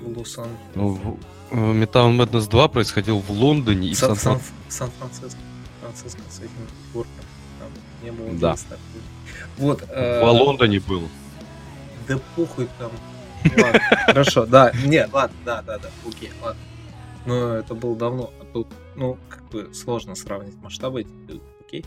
в 0.00 0.18
Лос-Анджелесе. 0.18 0.58
Ну, 0.74 0.88
в- 0.90 1.18
э, 1.50 1.56
Metal 1.56 2.16
Madness 2.16 2.48
2 2.48 2.68
происходил 2.68 3.18
в 3.20 3.30
Лондоне 3.30 3.88
и 3.88 3.94
в 3.94 3.98
Сан- 3.98 4.16
Сан 4.16 4.38
Сан- 4.40 4.42
Сан-Франциско. 4.68 5.40
Франциско 5.80 6.20
с 6.30 6.38
этим 6.38 6.50
горком. 6.92 7.12
Там 7.58 7.68
не 8.02 8.10
было 8.12 8.30
Да. 8.38 8.52
места. 8.52 8.78
Вот. 9.58 9.84
э, 9.88 10.20
Во 10.22 10.30
Лондоне 10.32 10.80
был. 10.80 11.02
Да 12.08 12.18
похуй 12.36 12.68
там. 12.78 12.90
Ладно, 13.62 13.80
хорошо, 14.06 14.46
да, 14.46 14.72
нет, 14.86 15.10
ладно, 15.12 15.36
да, 15.44 15.60
да, 15.62 15.78
да, 15.78 15.90
окей, 16.08 16.30
ладно. 16.42 16.60
Но 17.26 17.54
это 17.56 17.74
было 17.74 17.94
давно, 17.94 18.32
а 18.40 18.44
тут, 18.52 18.68
ну, 18.96 19.18
как 19.28 19.42
бы 19.50 19.74
сложно 19.74 20.14
сравнить 20.14 20.54
масштабы 20.62 21.06
окей. 21.60 21.84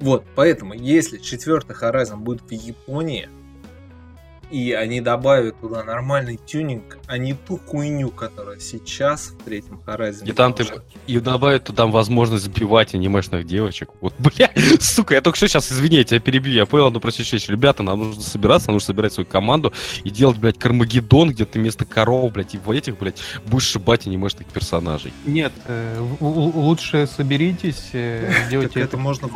Вот, 0.00 0.24
поэтому, 0.34 0.74
если 0.74 1.16
четвертый 1.18 1.74
Horizon 1.74 2.16
будет 2.18 2.42
в 2.42 2.50
Японии, 2.52 3.28
и 4.50 4.72
они 4.72 5.00
добавят 5.00 5.60
туда 5.60 5.82
нормальный 5.84 6.38
тюнинг, 6.44 6.98
а 7.06 7.16
не 7.16 7.34
ту 7.34 7.58
хуйню, 7.66 8.10
которая 8.10 8.58
сейчас 8.58 9.28
в 9.28 9.44
третьем 9.44 9.80
Horizon. 9.86 10.28
И 10.28 10.32
там 10.32 10.52
ты 10.52 10.66
и 11.06 11.18
добавят 11.20 11.64
туда 11.64 11.86
возможность 11.86 12.44
сбивать 12.44 12.94
анимешных 12.94 13.46
девочек. 13.46 13.90
Вот, 14.00 14.14
бля, 14.18 14.50
сука, 14.80 15.14
я 15.14 15.20
только 15.20 15.36
что 15.36 15.48
сейчас, 15.48 15.72
извини, 15.72 15.96
я 15.96 16.04
тебя 16.04 16.20
перебью, 16.20 16.52
я 16.52 16.66
понял 16.66 16.86
одну 16.86 17.00
простейшую 17.00 17.40
вещь. 17.40 17.48
Ребята, 17.48 17.82
нам 17.82 17.98
нужно 17.98 18.22
собираться, 18.22 18.68
нам 18.68 18.74
нужно 18.74 18.86
собирать 18.86 19.12
свою 19.12 19.26
команду 19.26 19.72
и 20.04 20.10
делать, 20.10 20.36
блядь, 20.38 20.58
Кармагеддон, 20.58 21.30
где 21.30 21.44
ты 21.44 21.58
вместо 21.58 21.84
коров, 21.84 22.32
блядь, 22.32 22.54
и 22.54 22.58
в 22.58 22.70
этих, 22.70 22.98
блядь, 22.98 23.20
будешь 23.46 23.66
шибать 23.66 24.06
анимешных 24.06 24.48
персонажей. 24.48 25.12
Нет, 25.24 25.52
э, 25.66 25.98
лучше 26.20 27.06
соберитесь, 27.06 27.90
э, 27.92 28.30
сделайте 28.48 28.80
это 28.80 28.88
это 28.88 28.96
можно 28.96 29.28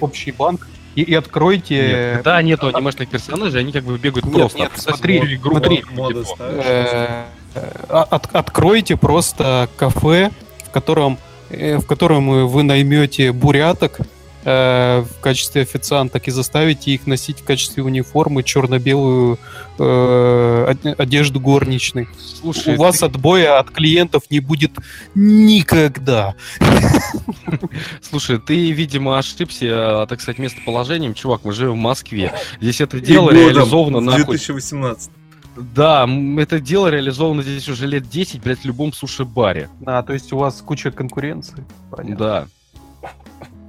общий 0.00 0.32
банк 0.32 0.66
и, 0.94 1.02
и 1.02 1.14
откройте... 1.14 2.12
Нет, 2.16 2.22
да, 2.24 2.40
нету 2.42 2.68
анимешных 2.68 3.08
персонажей, 3.08 3.60
они 3.60 3.72
как 3.72 3.84
бы 3.84 3.96
бегают 3.98 4.26
Нет, 4.26 4.34
просто. 4.36 4.58
нет, 4.58 4.70
А 4.76 4.80
смотри, 4.80 5.20
себе 5.20 5.34
игру 5.36 5.52
смотри. 5.52 5.84
Моды 5.92 6.14
Кармагеддону. 6.24 6.24
ставишь. 6.24 6.64
э, 6.66 7.24
э, 7.54 7.70
от- 7.88 8.34
откройте 8.34 8.96
просто 8.96 9.68
кафе, 9.76 10.30
в 10.66 10.70
котором, 10.70 11.18
э, 11.50 11.76
в 11.78 11.86
котором 11.86 12.48
вы 12.48 12.62
наймете 12.62 13.32
буряток 13.32 13.98
э, 14.44 15.00
в 15.02 15.20
качестве 15.20 15.62
официанток 15.62 16.28
и 16.28 16.30
заставите 16.30 16.90
их 16.92 17.06
носить 17.06 17.40
в 17.40 17.44
качестве 17.44 17.82
униформы 17.82 18.42
черно-белую 18.42 19.38
э, 19.78 20.66
од- 20.70 21.00
одежду 21.00 21.40
горничной. 21.40 22.08
Слушай, 22.40 22.74
У 22.74 22.78
вас 22.78 22.98
ты- 22.98 23.06
отбоя 23.06 23.58
от 23.58 23.70
клиентов 23.70 24.22
не 24.30 24.40
будет 24.40 24.72
никогда. 25.14 26.34
Слушай, 28.02 28.38
ты, 28.38 28.70
видимо, 28.72 29.18
ошибся, 29.18 30.06
так 30.08 30.20
сказать, 30.20 30.38
местоположением. 30.38 31.14
Чувак, 31.14 31.44
мы 31.44 31.52
живем 31.52 31.72
в 31.72 31.76
Москве. 31.76 32.32
Здесь 32.60 32.80
это 32.80 33.00
дело 33.00 33.30
реализовано 33.30 34.00
нахуй. 34.00 34.36
2018. 34.36 35.10
Да, 35.74 36.08
это 36.38 36.60
дело 36.60 36.88
реализовано 36.88 37.42
здесь 37.42 37.68
уже 37.68 37.86
лет 37.86 38.08
10, 38.08 38.40
блядь, 38.40 38.60
в 38.60 38.64
любом 38.64 38.92
суши-баре. 38.92 39.68
А, 39.84 40.02
то 40.02 40.12
есть 40.12 40.32
у 40.32 40.38
вас 40.38 40.62
куча 40.64 40.90
конкуренции. 40.90 41.64
Понятно. 41.90 42.16
Да. 42.16 42.46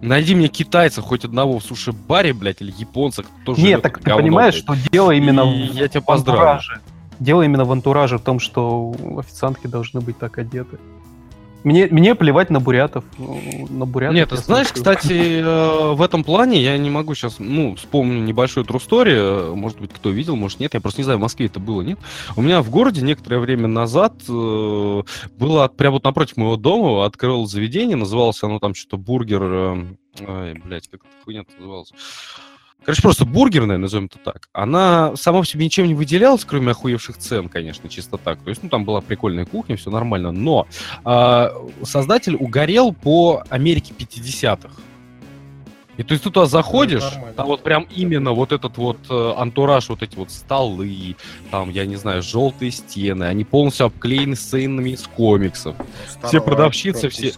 Найди 0.02 0.36
мне 0.36 0.48
китайца 0.48 1.02
хоть 1.02 1.26
одного 1.26 1.60
в 1.60 1.64
суши-баре, 1.64 2.34
блядь, 2.34 2.62
или 2.62 2.74
японца, 2.76 3.24
кто 3.24 3.52
Нет, 3.54 3.60
живет 3.60 3.82
так 3.84 3.98
ты 4.00 4.04
говно, 4.04 4.24
понимаешь, 4.24 4.64
блядь. 4.64 4.80
что 4.80 4.90
дело 4.92 5.12
именно 5.12 5.42
И 5.42 5.70
в, 5.70 5.74
я 5.76 5.88
тебя 5.88 6.04
антураже. 6.08 6.82
Дело 7.20 7.44
именно 7.44 7.66
в 7.66 7.72
антураже, 7.72 8.18
в 8.18 8.22
том, 8.22 8.40
что 8.40 8.96
официантки 9.20 9.68
должны 9.68 10.02
быть 10.02 10.18
так 10.18 10.40
одеты. 10.40 10.80
Мне, 11.64 11.88
мне 11.88 12.16
плевать 12.16 12.50
на 12.50 12.60
бурятов. 12.60 13.04
На 13.18 13.86
бурятов 13.86 14.16
Нет, 14.16 14.30
ты 14.30 14.38
знаешь, 14.38 14.68
слушаю. 14.68 14.96
кстати, 14.96 15.40
э, 15.42 15.94
в 15.94 16.02
этом 16.02 16.24
плане 16.24 16.62
я 16.62 16.78
не 16.78 16.90
могу 16.90 17.14
сейчас, 17.14 17.36
ну, 17.40 17.76
вспомню 17.76 18.22
небольшую 18.22 18.66
true 18.66 18.82
story, 18.82 19.54
может 19.56 19.80
быть, 19.80 19.92
кто 19.94 20.10
видел, 20.10 20.36
может 20.36 20.60
нет, 20.60 20.74
я 20.74 20.82
просто 20.82 21.02
не 21.02 21.04
знаю, 21.04 21.20
в 21.20 21.22
Москве 21.22 21.46
это 21.46 21.60
было, 21.60 21.82
нет. 21.82 22.00
У 22.36 22.42
меня 22.42 22.62
в 22.62 22.70
городе 22.70 23.02
некоторое 23.02 23.40
время 23.40 23.68
назад 23.68 24.14
э, 24.28 25.04
было 25.38 25.68
прямо 25.68 25.94
вот 25.94 26.04
напротив 26.04 26.38
моего 26.38 26.58
дома, 26.58 27.06
открыл 27.06 27.46
заведение, 27.46 27.96
называлось 27.96 28.42
оно 28.44 28.60
там 28.60 28.74
что-то 28.74 28.98
бургер, 28.98 29.44
э, 29.44 29.86
ой, 30.22 30.54
блядь, 30.66 30.88
как 30.88 31.02
эта 31.02 31.24
хуйня 31.24 31.44
называлась. 31.60 31.92
Короче, 32.84 33.02
просто 33.02 33.26
бургерная, 33.26 33.78
назовем 33.78 34.06
это 34.06 34.18
так. 34.18 34.50
Она 34.54 35.16
сама 35.16 35.40
по 35.40 35.46
себе 35.46 35.66
ничем 35.66 35.88
не 35.88 35.94
выделялась, 35.94 36.44
кроме 36.46 36.72
охуевших 36.72 37.18
цен, 37.18 37.48
конечно, 37.48 37.88
чисто 37.90 38.18
так. 38.18 38.40
То 38.42 38.50
есть, 38.50 38.64
ну, 38.64 38.70
там 38.70 38.86
была 38.86 39.02
прикольная 39.02 39.46
кухня, 39.46 39.78
все 39.78 39.92
нормально. 39.92 40.32
Но 40.32 40.68
а, 41.04 41.52
создатель 41.84 42.36
угорел 42.36 42.92
по 42.94 43.44
Америке 43.50 43.94
50-х. 43.98 44.72
И 45.98 46.04
то 46.04 46.14
есть 46.14 46.24
ты 46.24 46.30
туда 46.30 46.46
заходишь, 46.46 47.04
нормально. 47.04 47.34
там 47.34 47.48
вот 47.48 47.64
прям 47.64 47.86
именно 47.96 48.32
вот 48.32 48.54
этот 48.54 48.78
вот 48.78 48.98
э, 49.10 49.34
антураж, 49.38 49.90
вот 49.90 50.02
эти 50.02 50.16
вот 50.16 50.32
столы, 50.32 51.18
там, 51.52 51.70
я 51.70 51.86
не 51.86 51.98
знаю, 51.98 52.22
желтые 52.24 52.72
стены, 52.72 53.26
они 53.26 53.44
полностью 53.44 53.88
обклеены 53.88 54.36
сценами 54.36 54.92
из 54.92 55.04
комиксов. 55.04 55.76
Все 56.24 56.42
продавщицы, 56.42 57.10
все- 57.10 57.34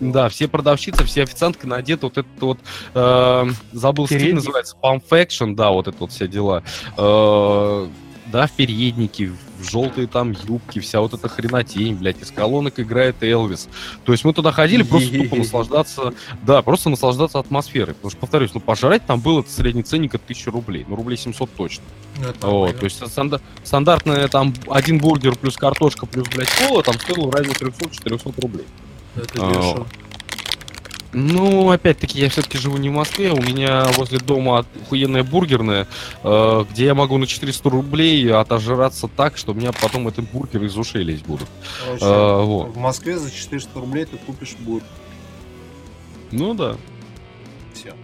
Да, 0.00 0.28
все 0.28 0.46
продавщицы, 0.46 1.04
все 1.04 1.24
официантки 1.24 1.66
надеты 1.66 2.06
вот 2.06 2.18
этот 2.18 2.40
вот, 2.40 2.58
э, 2.94 3.46
забыл 3.72 4.06
стиль, 4.06 4.18
Передник? 4.18 4.36
называется, 4.36 4.76
Pump 4.80 5.02
Faction, 5.10 5.54
да, 5.56 5.70
вот 5.70 5.88
это 5.88 5.96
вот 5.98 6.12
все 6.12 6.28
дела. 6.28 6.62
Э, 6.96 7.88
да, 8.26 8.46
в 8.46 8.52
переднике, 8.52 9.26
в 9.26 9.36
желтые 9.62 10.06
там 10.06 10.32
юбки, 10.46 10.78
вся 10.80 11.00
вот 11.00 11.14
эта 11.14 11.28
хренотень, 11.28 11.94
блядь, 11.96 12.20
из 12.22 12.30
колонок 12.30 12.78
играет 12.80 13.22
Элвис. 13.22 13.68
То 14.04 14.12
есть 14.12 14.24
мы 14.24 14.32
туда 14.32 14.52
ходили 14.52 14.82
просто 14.82 15.10
тупо 15.16 15.36
наслаждаться, 15.36 16.14
да, 16.42 16.62
просто 16.62 16.90
наслаждаться 16.90 17.38
атмосферой. 17.38 17.94
Потому 17.94 18.10
что, 18.10 18.20
повторюсь, 18.20 18.50
ну, 18.54 18.60
пожрать 18.60 19.06
там 19.06 19.20
было 19.20 19.44
средний 19.48 19.82
ценник 19.82 20.14
от 20.14 20.22
1000 20.22 20.50
рублей, 20.50 20.84
ну, 20.88 20.96
рублей 20.96 21.16
700 21.16 21.50
точно. 21.54 21.84
Вот, 22.40 22.78
то 22.78 22.84
есть 22.84 23.00
станда- 23.02 23.40
стандартная 23.64 24.28
там 24.28 24.52
один 24.68 24.98
бургер 24.98 25.36
плюс 25.36 25.56
картошка 25.56 26.06
плюс, 26.06 26.28
блядь, 26.28 26.50
кола 26.50 26.82
там 26.82 26.94
стоило 26.94 27.26
в 27.28 27.30
районе 27.30 27.54
300-400 27.54 28.40
рублей. 28.40 28.66
Это 29.16 29.46
А, 29.46 29.48
дешево. 29.54 29.86
Ну, 31.12 31.70
опять-таки, 31.70 32.20
я 32.20 32.28
все-таки 32.28 32.58
живу 32.58 32.76
не 32.76 32.90
в 32.90 32.92
Москве, 32.92 33.32
у 33.32 33.40
меня 33.40 33.86
возле 33.96 34.18
дома 34.18 34.66
охуенная 34.84 35.22
бургерная, 35.24 35.86
э, 36.22 36.64
где 36.70 36.84
я 36.84 36.94
могу 36.94 37.16
на 37.16 37.26
400 37.26 37.70
рублей 37.70 38.30
отожраться 38.30 39.08
так, 39.08 39.38
что 39.38 39.52
у 39.52 39.54
меня 39.54 39.72
потом 39.72 40.06
этот 40.08 40.30
бургер 40.30 40.62
из 40.64 40.76
ушей 40.76 41.02
лезть 41.02 41.24
будут. 41.24 41.48
Короче, 41.84 42.04
А, 42.04 42.42
вот. 42.42 42.68
В 42.68 42.76
Москве 42.76 43.18
за 43.18 43.30
400 43.30 43.80
рублей 43.80 44.04
ты 44.04 44.18
купишь 44.18 44.54
бургер. 44.60 44.86
Ну 46.30 46.52
да. 46.52 46.76
Все. 47.72 47.94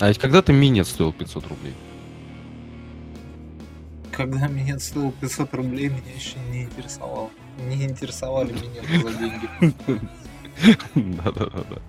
А 0.00 0.08
ведь 0.08 0.18
когда-то 0.18 0.52
минет 0.52 0.88
стоил 0.88 1.12
500 1.12 1.46
рублей. 1.46 1.74
Когда 4.10 4.48
меня 4.48 4.80
стоил 4.80 5.12
500 5.20 5.54
рублей, 5.54 5.88
меня 5.88 6.12
еще 6.16 6.34
не 6.50 6.64
интересовало. 6.64 7.30
Не 7.68 7.84
интересовали 7.84 8.52
меня 8.54 9.02
за 9.02 9.12
деньги. 9.14 9.48
Да-да-да. 10.94 11.80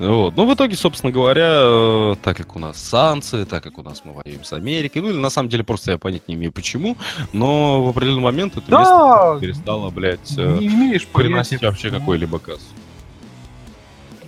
Вот. 0.00 0.36
Ну, 0.36 0.44
в 0.50 0.54
итоге, 0.54 0.74
собственно 0.74 1.12
говоря, 1.12 1.50
э, 1.52 2.14
так 2.20 2.36
как 2.36 2.56
у 2.56 2.58
нас 2.58 2.78
санкции, 2.82 3.44
так 3.44 3.62
как 3.62 3.78
у 3.78 3.82
нас 3.84 4.02
мы 4.04 4.12
воюем 4.12 4.42
с 4.42 4.52
Америкой, 4.52 5.02
ну, 5.02 5.10
или 5.10 5.16
на 5.18 5.30
самом 5.30 5.48
деле 5.48 5.62
просто 5.62 5.92
я 5.92 5.98
понять 5.98 6.26
не 6.26 6.34
имею 6.34 6.50
почему, 6.50 6.96
но 7.32 7.84
в 7.84 7.88
определенный 7.90 8.20
момент 8.22 8.56
это 8.56 8.68
Да! 8.68 8.78
место 8.80 9.38
перестало, 9.40 9.90
блядь, 9.90 10.36
э, 10.36 10.58
Не 10.58 10.66
имеешь 10.66 11.06
приносить 11.06 11.60
понятия. 11.60 11.66
вообще 11.68 11.90
какой-либо 11.90 12.40
касс. 12.40 12.60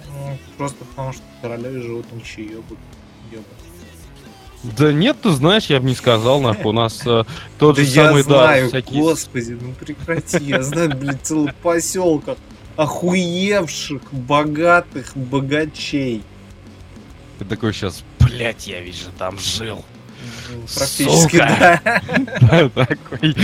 Ну, 0.09 0.39
Просто 0.57 0.85
потому 0.85 1.12
что 1.12 1.22
королеве 1.43 1.83
живут 1.83 2.07
ничьи 2.12 2.45
ёбы. 2.45 2.77
ёбы. 3.33 3.45
Да 4.79 4.93
нет, 4.93 5.16
ты 5.20 5.31
знаешь, 5.31 5.66
я 5.66 5.81
бы 5.81 5.87
не 5.87 5.95
сказал, 5.97 6.41
нахуй, 6.41 6.66
у 6.66 6.72
нас 6.72 7.03
э, 7.07 7.24
тот 7.59 7.74
Да 7.77 7.83
же 7.83 7.89
я 7.89 8.07
самый, 8.07 8.22
да, 8.22 8.29
знаю, 8.29 8.68
всякие... 8.68 9.01
господи, 9.03 9.59
ну 9.61 9.72
прекрати. 9.72 10.45
Я 10.45 10.62
знаю, 10.62 10.97
блядь, 10.97 11.22
целый 11.22 11.53
поселка 11.62 12.37
охуевших, 12.77 14.03
богатых 14.12 15.16
богачей. 15.16 16.22
Ты 17.39 17.45
такой 17.45 17.72
сейчас, 17.72 18.05
блядь, 18.20 18.66
я 18.66 18.81
ведь 18.81 18.97
же 18.97 19.07
там 19.18 19.39
жил. 19.39 19.85
Ну, 20.51 20.62
Практически, 20.74 21.37
Сука. 21.37 21.81
да. 22.41 22.68
Такой. 22.70 23.35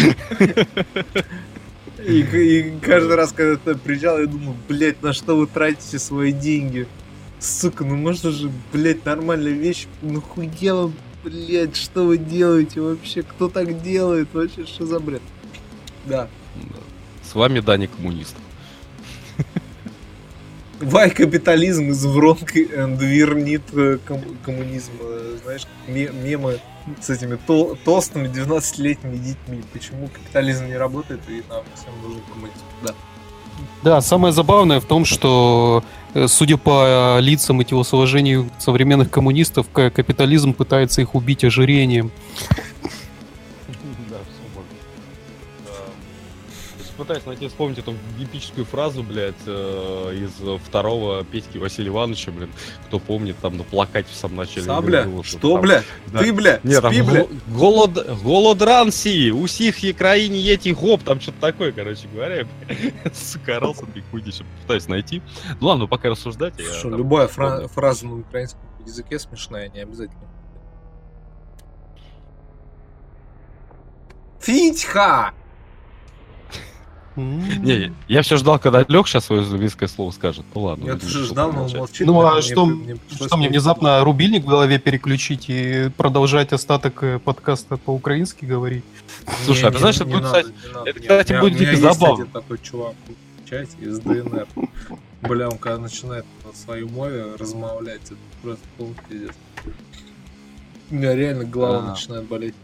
И, 2.06 2.20
и 2.20 2.78
каждый 2.80 3.14
раз, 3.14 3.32
когда 3.32 3.56
ты 3.56 3.74
приезжал, 3.76 4.18
я 4.18 4.26
думаю, 4.26 4.56
блядь, 4.68 5.02
на 5.02 5.12
что 5.12 5.36
вы 5.36 5.46
тратите 5.46 5.98
свои 5.98 6.32
деньги? 6.32 6.88
Сука, 7.38 7.84
ну 7.84 7.96
можно 7.96 8.30
же, 8.30 8.50
блядь, 8.72 9.04
нормальная 9.04 9.52
вещь. 9.52 9.86
Ну 10.00 10.20
хуя 10.20 10.74
вы, 10.74 10.92
блядь, 11.22 11.76
что 11.76 12.04
вы 12.04 12.18
делаете 12.18 12.80
вообще? 12.80 13.22
Кто 13.22 13.48
так 13.48 13.82
делает? 13.82 14.28
Вообще, 14.32 14.66
что 14.66 14.86
за 14.86 14.98
бред? 14.98 15.22
Да. 16.06 16.28
С 17.22 17.34
вами 17.34 17.60
Даня 17.60 17.88
коммунист. 17.88 18.34
Вай 20.80 21.10
капитализм 21.10 21.90
из 21.90 22.04
Вронки 22.04 22.68
and 22.76 22.98
э, 23.72 23.98
ком- 24.04 24.36
коммунизм. 24.44 24.90
Э, 25.00 25.36
Знаешь, 25.44 25.62
ме- 25.86 26.10
мемы 26.10 26.58
с 27.00 27.08
этими 27.10 27.36
то- 27.36 27.76
толстыми 27.84 28.26
12-летними 28.28 29.16
детьми. 29.16 29.62
Почему 29.72 30.08
капитализм 30.08 30.66
не 30.66 30.76
работает 30.76 31.20
и 31.28 31.42
нам 31.48 31.62
всем 31.76 31.92
нужен 32.02 32.20
коммунизм. 32.32 32.64
Да. 32.84 32.94
Да, 33.84 34.00
самое 34.00 34.32
забавное 34.32 34.80
в 34.80 34.84
том, 34.84 35.04
что, 35.04 35.84
э, 36.14 36.26
судя 36.26 36.56
по 36.56 37.18
э, 37.18 37.20
лицам 37.20 37.60
и 37.60 37.64
телосложению 37.64 38.50
современных 38.58 39.08
коммунистов, 39.10 39.66
капитализм 39.72 40.52
пытается 40.52 41.00
их 41.00 41.14
убить 41.14 41.44
ожирением. 41.44 42.10
Пытаюсь 47.02 47.26
найти, 47.26 47.48
вспомнить 47.48 47.78
эту 47.78 47.96
эпическую 48.20 48.64
фразу, 48.64 49.02
блядь, 49.02 49.34
э, 49.44 50.14
из 50.14 50.60
второго 50.62 51.24
Петьки 51.24 51.58
Василия 51.58 51.88
Ивановича, 51.88 52.30
блин. 52.30 52.48
Кто 52.86 53.00
помнит, 53.00 53.36
там 53.38 53.56
на 53.56 53.64
плакате 53.64 54.06
в 54.08 54.14
самом 54.14 54.36
начале. 54.36 54.62
Сабля? 54.66 55.02
было, 55.02 55.24
Что, 55.24 55.54
там- 55.54 55.62
бля? 55.62 55.82
Да. 56.12 56.20
Ты, 56.20 56.32
бля? 56.32 56.60
Нет, 56.62 56.80
там 56.80 56.92
Спи, 56.92 57.02
бля? 57.02 57.24
гол- 57.24 57.30
голод, 57.88 58.22
голодранси, 58.22 59.32
усих 59.32 59.82
и 59.82 59.92
краине 59.92 60.38
ети 60.38 60.68
гоп, 60.72 61.02
там 61.02 61.20
что-то 61.20 61.40
такое, 61.40 61.72
короче 61.72 62.06
говоря. 62.06 62.46
Сука, 63.12 63.56
орался, 63.56 63.84
еще 64.12 64.44
пытаюсь 64.62 64.86
найти. 64.86 65.22
Ну 65.60 65.66
ладно, 65.66 65.88
пока 65.88 66.08
рассуждать. 66.08 66.54
я 66.60 66.72
Что, 66.72 66.90
там 66.90 66.98
любая 66.98 67.26
фра- 67.26 67.66
фраза 67.66 68.06
на 68.06 68.20
украинском 68.20 68.60
языке 68.86 69.18
смешная, 69.18 69.68
не 69.70 69.80
обязательно. 69.80 70.22
Фитьха! 74.38 75.32
Не, 77.16 77.92
я 78.08 78.22
все 78.22 78.36
ждал, 78.36 78.58
когда 78.58 78.84
Лех 78.88 79.06
сейчас 79.06 79.26
свое 79.26 79.42
английское 79.42 79.86
слово 79.88 80.10
скажет. 80.12 80.44
Ну 80.54 80.62
ладно. 80.62 80.84
Я 80.86 80.92
будем 80.94 81.06
тоже 81.06 81.24
ждал, 81.26 81.48
но 81.48 81.52
промолчать. 81.52 81.78
молчит. 81.78 82.06
Ну, 82.06 82.20
а 82.26 82.42
что- 82.42 82.66
мне 82.66 82.96
Что 83.10 83.36
мне 83.36 83.48
внезапно 83.48 84.02
рубильник 84.04 84.44
в 84.44 84.46
голове 84.48 84.78
переключить 84.78 85.46
и 85.48 85.90
продолжать 85.96 86.52
остаток 86.52 87.02
э, 87.02 87.18
подкаста 87.18 87.76
по-украински 87.76 88.44
говорить? 88.44 88.84
Слушай, 89.44 89.68
а 89.68 89.72
ты 89.72 89.78
знаешь, 89.78 89.96
это 89.96 90.04
будет, 90.06 90.24
кстати, 90.24 90.48
это, 90.86 91.00
кстати, 91.00 91.40
будет 91.40 91.58
дико 91.58 91.76
забавно. 91.76 92.26
такой 92.26 92.58
чувак 92.58 92.94
в 93.44 93.48
чате 93.48 93.76
из 93.80 93.98
ДНР. 94.00 94.46
Бля, 95.22 95.48
он 95.48 95.58
когда 95.58 95.78
начинает 95.78 96.24
на 96.44 96.52
своей 96.58 96.84
мове 96.84 97.26
размовлять, 97.38 98.00
это 98.06 98.16
просто 98.42 98.64
полный 98.78 98.96
пиздец. 99.08 99.32
У 100.90 100.94
меня 100.94 101.14
реально 101.14 101.44
голова 101.44 101.78
А. 101.86 101.90
начинает 101.90 102.24
болеть. 102.26 102.54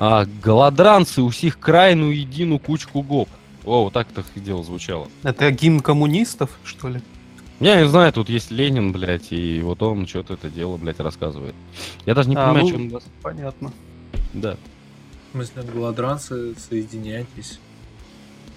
А, 0.00 0.24
голодранцы, 0.42 1.22
усих 1.22 1.58
крайну 1.60 2.10
едину 2.10 2.58
кучку 2.58 3.02
гоп. 3.02 3.28
О, 3.64 3.84
вот 3.84 3.92
так 3.92 4.08
это 4.10 4.24
дело 4.40 4.64
звучало. 4.64 5.08
Это 5.22 5.50
гимн 5.50 5.80
коммунистов, 5.80 6.50
что 6.64 6.88
ли? 6.88 7.02
Я 7.60 7.78
не 7.82 7.86
знаю, 7.86 8.10
тут 8.14 8.30
есть 8.30 8.50
Ленин, 8.50 8.90
блядь, 8.92 9.30
и 9.32 9.60
вот 9.60 9.82
он 9.82 10.06
что-то 10.06 10.32
это 10.34 10.48
дело, 10.48 10.78
блядь, 10.78 10.98
рассказывает. 11.00 11.54
Я 12.06 12.14
даже 12.14 12.30
не 12.30 12.36
А, 12.36 12.46
понимаю, 12.54 12.78
ну- 12.78 12.88
что 12.88 12.96
он. 12.96 13.02
Понятно. 13.22 13.72
Да. 14.32 14.56
В 15.28 15.32
смысле, 15.32 15.62
голодранцы, 15.64 16.54
соединяйтесь. 16.56 17.60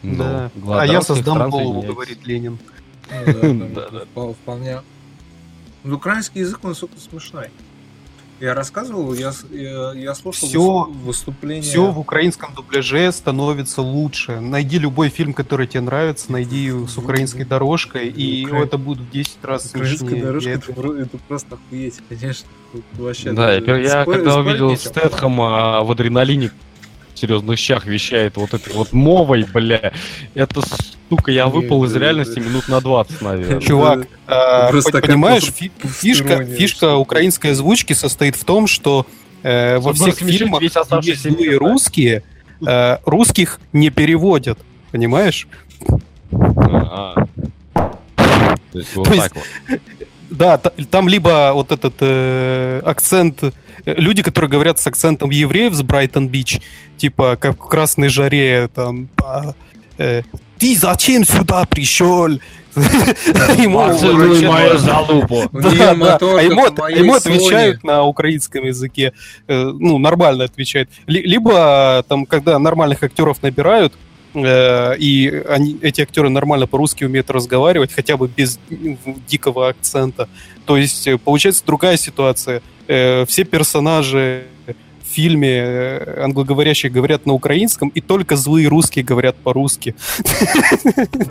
Ну, 0.02 0.16
да. 0.18 0.52
А 0.80 0.86
я 0.86 1.02
создам 1.02 1.50
голову, 1.50 1.82
говорит 1.82 2.26
Ленин. 2.26 2.58
Ну, 3.12 3.26
да, 3.26 3.34
Да, 3.82 3.90
да. 3.90 4.04
впол- 4.16 4.34
Вполне. 4.34 4.82
Ну, 5.84 5.98
Украинский 5.98 6.40
язык, 6.40 6.64
он, 6.64 6.74
сука, 6.74 6.98
смешной. 6.98 7.50
Я 8.40 8.54
рассказывал, 8.56 9.14
я, 9.14 9.32
я, 9.52 9.94
я 9.94 10.14
слушал 10.16 10.50
выс- 10.90 10.92
выступление... 11.06 11.62
Все 11.62 11.86
в 11.92 12.00
украинском 12.00 12.54
дубляже 12.54 13.10
становится 13.12 13.82
лучше. 13.82 14.40
Найди 14.42 14.80
любой 14.80 15.10
фильм, 15.10 15.34
который 15.34 15.66
тебе 15.68 15.82
нравится, 15.82 16.30
найди 16.32 16.70
с 16.88 16.98
украинской 16.98 17.46
дорожкой, 17.46 18.10
и 18.10 18.46
Укра- 18.46 18.64
это 18.64 18.78
будет 18.78 19.00
в 19.00 19.12
10 19.12 19.38
раз 19.44 19.68
Украинская 19.68 19.98
смешнее. 20.10 20.24
дорожка, 20.26 20.50
это, 20.50 20.72
это 21.04 21.18
просто 21.28 21.56
охуеть, 21.56 22.00
конечно. 22.10 22.48
Тут 22.74 22.84
вообще 22.94 23.32
Да, 23.32 23.54
я, 23.54 23.62
даже 23.62 23.82
я 23.84 24.02
спорить- 24.04 24.18
когда 24.18 24.32
спорить 24.32 24.48
увидел 24.50 24.70
нечего. 24.72 24.90
Стэтхэма 24.90 25.84
в 25.84 25.92
адреналине 25.92 26.52
в 27.14 27.20
серьезных 27.20 27.58
щах 27.60 27.86
вещает 27.86 28.36
вот 28.36 28.54
этой 28.54 28.74
вот 28.74 28.92
мовой, 28.92 29.46
бля, 29.54 29.94
это 30.34 30.62
Сука, 31.16 31.32
я 31.32 31.48
выпал 31.48 31.84
из 31.84 31.96
реальности 31.96 32.40
минут 32.40 32.68
на 32.68 32.82
20, 32.82 33.22
наверное. 33.22 33.62
Чувак, 33.62 34.08
а, 34.28 34.72
понимаешь, 34.72 35.52
фишка, 35.84 36.44
фишка 36.44 36.96
украинской 36.96 37.52
озвучки 37.52 37.94
состоит 37.94 38.36
в 38.36 38.44
том, 38.44 38.66
что 38.68 39.06
э, 39.44 39.78
во 39.78 39.94
всех 39.94 40.16
фильмах, 40.16 40.64
злые 40.64 41.52
да. 41.52 41.58
русские, 41.60 42.24
э, 42.66 42.98
русских 43.06 43.60
не 43.74 43.90
переводят, 43.92 44.58
понимаешь? 44.92 45.48
А, 46.32 47.26
а. 47.76 47.98
То 48.72 48.80
есть 48.80 48.96
вот 48.96 49.08
То 49.08 49.14
есть- 49.14 49.24
так 49.24 49.36
вот. 49.36 49.80
Да, 50.30 50.58
та- 50.58 50.72
там 50.90 51.08
либо 51.08 51.52
вот 51.54 51.72
этот 51.72 51.94
э, 52.00 52.82
акцент, 52.84 53.44
люди, 53.86 54.24
которые 54.24 54.50
говорят 54.50 54.80
с 54.80 54.88
акцентом 54.88 55.30
евреев 55.30 55.76
с 55.76 55.84
Брайтон-Бич, 55.84 56.60
типа 56.98 57.38
как 57.40 57.64
в 57.64 57.68
«Красной 57.68 58.08
жаре», 58.08 58.68
там, 58.74 59.10
э, 60.00 60.24
«Ты 60.64 60.78
зачем 60.78 61.26
сюда 61.26 61.66
пришел?» 61.66 62.30
Ему 62.76 63.80
мою 64.50 64.78
залупу. 64.78 65.44
А 66.38 66.42
ему, 66.42 67.14
отвечают 67.16 67.84
на 67.84 68.04
украинском 68.06 68.64
языке, 68.64 69.12
э, 69.48 69.72
ну, 69.78 69.98
нормально 69.98 70.46
отвечают. 70.46 70.90
Ли- 71.06 71.22
либо 71.22 72.06
там, 72.08 72.26
когда 72.26 72.58
нормальных 72.60 73.04
актеров 73.04 73.44
набирают, 73.44 73.94
э, 74.36 74.96
и 75.00 75.44
они, 75.50 75.78
эти 75.82 76.00
актеры 76.00 76.30
нормально 76.30 76.66
по-русски 76.66 77.04
умеют 77.04 77.30
разговаривать, 77.30 77.92
хотя 77.94 78.16
бы 78.16 78.30
без 78.30 78.58
м, 78.72 78.98
дикого 79.28 79.68
акцента. 79.68 80.30
То 80.66 80.78
есть 80.78 81.06
э, 81.08 81.18
получается 81.18 81.64
другая 81.66 81.98
ситуация. 81.98 82.62
Все 82.86 83.44
персонажи 83.44 84.46
фильме 85.14 85.50
э, 85.58 86.24
англоговорящие 86.24 86.92
говорят 86.92 87.26
на 87.26 87.34
украинском, 87.34 87.90
и 87.90 88.02
только 88.02 88.36
злые 88.36 88.68
русские 88.68 89.06
говорят 89.06 89.36
по-русски. 89.38 89.96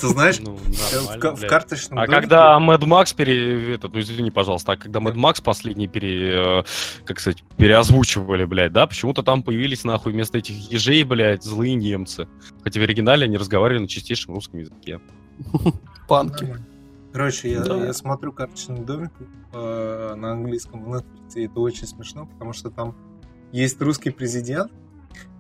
Ты 0.00 0.06
знаешь, 0.08 0.38
Ну, 0.40 0.56
в, 0.56 1.36
в 1.36 1.46
карточном 1.46 1.98
А 1.98 2.06
домике- 2.06 2.20
когда 2.20 2.58
Мэд 2.58 2.84
Макс 2.86 3.12
пере... 3.12 3.74
этот, 3.74 3.92
ну 3.94 4.00
извини, 4.00 4.30
пожалуйста, 4.30 4.72
а 4.72 4.76
когда 4.76 5.00
Мэд 5.00 5.16
Макс 5.16 5.40
последний 5.40 5.88
пере... 5.88 6.60
э, 6.60 6.62
как 7.04 7.20
сказать, 7.20 7.42
переозвучивали, 7.56 8.44
блядь, 8.44 8.72
да, 8.72 8.86
почему-то 8.86 9.22
там 9.22 9.42
появились, 9.42 9.84
нахуй, 9.84 10.12
вместо 10.12 10.38
этих 10.38 10.54
ежей, 10.70 11.02
блядь, 11.04 11.42
злые 11.42 11.74
немцы. 11.74 12.28
Хотя 12.62 12.80
в 12.80 12.82
оригинале 12.82 13.24
они 13.24 13.36
разговаривали 13.36 13.82
на 13.82 13.88
чистейшем 13.88 14.34
русском 14.34 14.60
языке. 14.60 15.00
Панки. 16.08 16.56
Короче, 17.12 17.50
я, 17.52 17.60
Да. 17.60 17.76
я 17.86 17.92
смотрю 17.92 18.32
карточный 18.32 18.80
домик 18.80 19.10
э, 19.52 20.14
на 20.16 20.32
английском 20.32 20.82
в 20.84 20.94
Netflix, 20.94 21.34
и 21.36 21.44
это 21.44 21.60
очень 21.60 21.86
смешно, 21.86 22.24
потому 22.26 22.52
что 22.54 22.70
там 22.70 22.94
есть 23.53 23.80
русский 23.80 24.11
президент, 24.11 24.72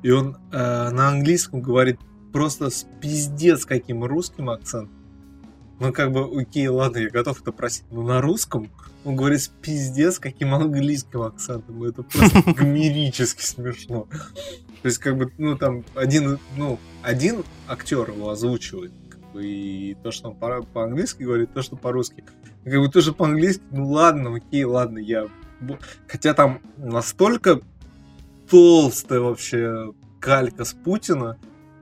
и 0.02 0.10
он 0.10 0.36
э, 0.52 0.90
на 0.90 1.08
английском 1.08 1.60
говорит 1.60 1.98
просто 2.32 2.70
с 2.70 2.86
пиздец 3.00 3.64
каким 3.64 4.04
русским 4.04 4.50
акцентом. 4.50 5.02
Ну, 5.80 5.92
как 5.92 6.12
бы, 6.12 6.40
окей, 6.40 6.68
ладно, 6.68 6.98
я 6.98 7.10
готов 7.10 7.40
это 7.40 7.50
просить, 7.50 7.84
но 7.90 8.02
на 8.02 8.20
русском 8.20 8.70
он 9.04 9.16
говорит 9.16 9.42
с 9.42 9.48
пиздец 9.48 10.18
каким 10.20 10.54
английским 10.54 11.22
акцентом, 11.22 11.84
и 11.84 11.88
это 11.88 12.04
просто 12.04 12.42
гомерически 12.52 13.42
смешно. 13.42 14.06
То 14.82 14.86
есть, 14.86 14.98
как 14.98 15.16
бы, 15.16 15.32
ну, 15.38 15.56
там, 15.56 15.84
один, 15.94 16.38
ну, 16.56 16.78
один 17.02 17.44
актер 17.66 18.10
его 18.10 18.30
озвучивает, 18.30 18.92
как 19.08 19.32
бы, 19.32 19.44
и 19.44 19.96
то, 20.02 20.12
что 20.12 20.28
он 20.28 20.36
по- 20.36 20.62
по-английски 20.62 21.24
говорит, 21.24 21.52
то, 21.52 21.62
что 21.62 21.76
по-русски. 21.76 22.24
И 22.64 22.70
Как 22.70 22.78
бы 22.78 22.88
тоже 22.88 23.12
по-английски, 23.12 23.62
ну 23.70 23.88
ладно, 23.88 24.36
окей, 24.36 24.64
ладно, 24.64 24.98
я... 24.98 25.26
Хотя 26.08 26.34
там 26.34 26.60
настолько 26.76 27.60
толстая 28.52 29.20
вообще 29.20 29.94
калька 30.20 30.66
с 30.66 30.74
Путина, 30.74 31.38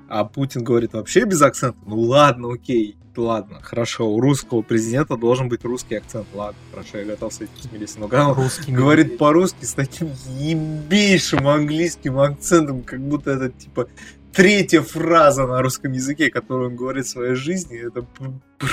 а 0.08 0.24
Путин 0.24 0.62
говорит 0.62 0.92
вообще 0.92 1.24
без 1.24 1.42
акцента, 1.42 1.76
ну 1.84 1.98
ладно, 1.98 2.52
окей, 2.52 2.96
ладно, 3.16 3.60
хорошо, 3.60 4.08
у 4.08 4.20
русского 4.20 4.62
президента 4.62 5.16
должен 5.16 5.48
быть 5.48 5.64
русский 5.64 5.96
акцент, 5.96 6.28
ладно, 6.32 6.60
хорошо, 6.70 6.98
я 6.98 7.06
готов 7.06 7.34
с 7.34 7.40
этим 7.40 7.58
смириться. 7.58 7.98
Но 7.98 8.06
когда 8.06 8.28
он 8.28 8.36
Русский 8.36 8.70
говорит 8.70 9.18
по-русски 9.18 9.64
с 9.64 9.74
таким 9.74 10.10
ебейшим 10.38 11.48
английским 11.48 12.20
акцентом, 12.20 12.84
как 12.84 13.00
будто 13.00 13.32
это 13.32 13.48
типа 13.48 13.88
третья 14.32 14.82
фраза 14.82 15.48
на 15.48 15.60
русском 15.62 15.90
языке, 15.90 16.30
которую 16.30 16.70
он 16.70 16.76
говорит 16.76 17.06
в 17.06 17.08
своей 17.08 17.34
жизни, 17.34 17.84
это 17.84 18.06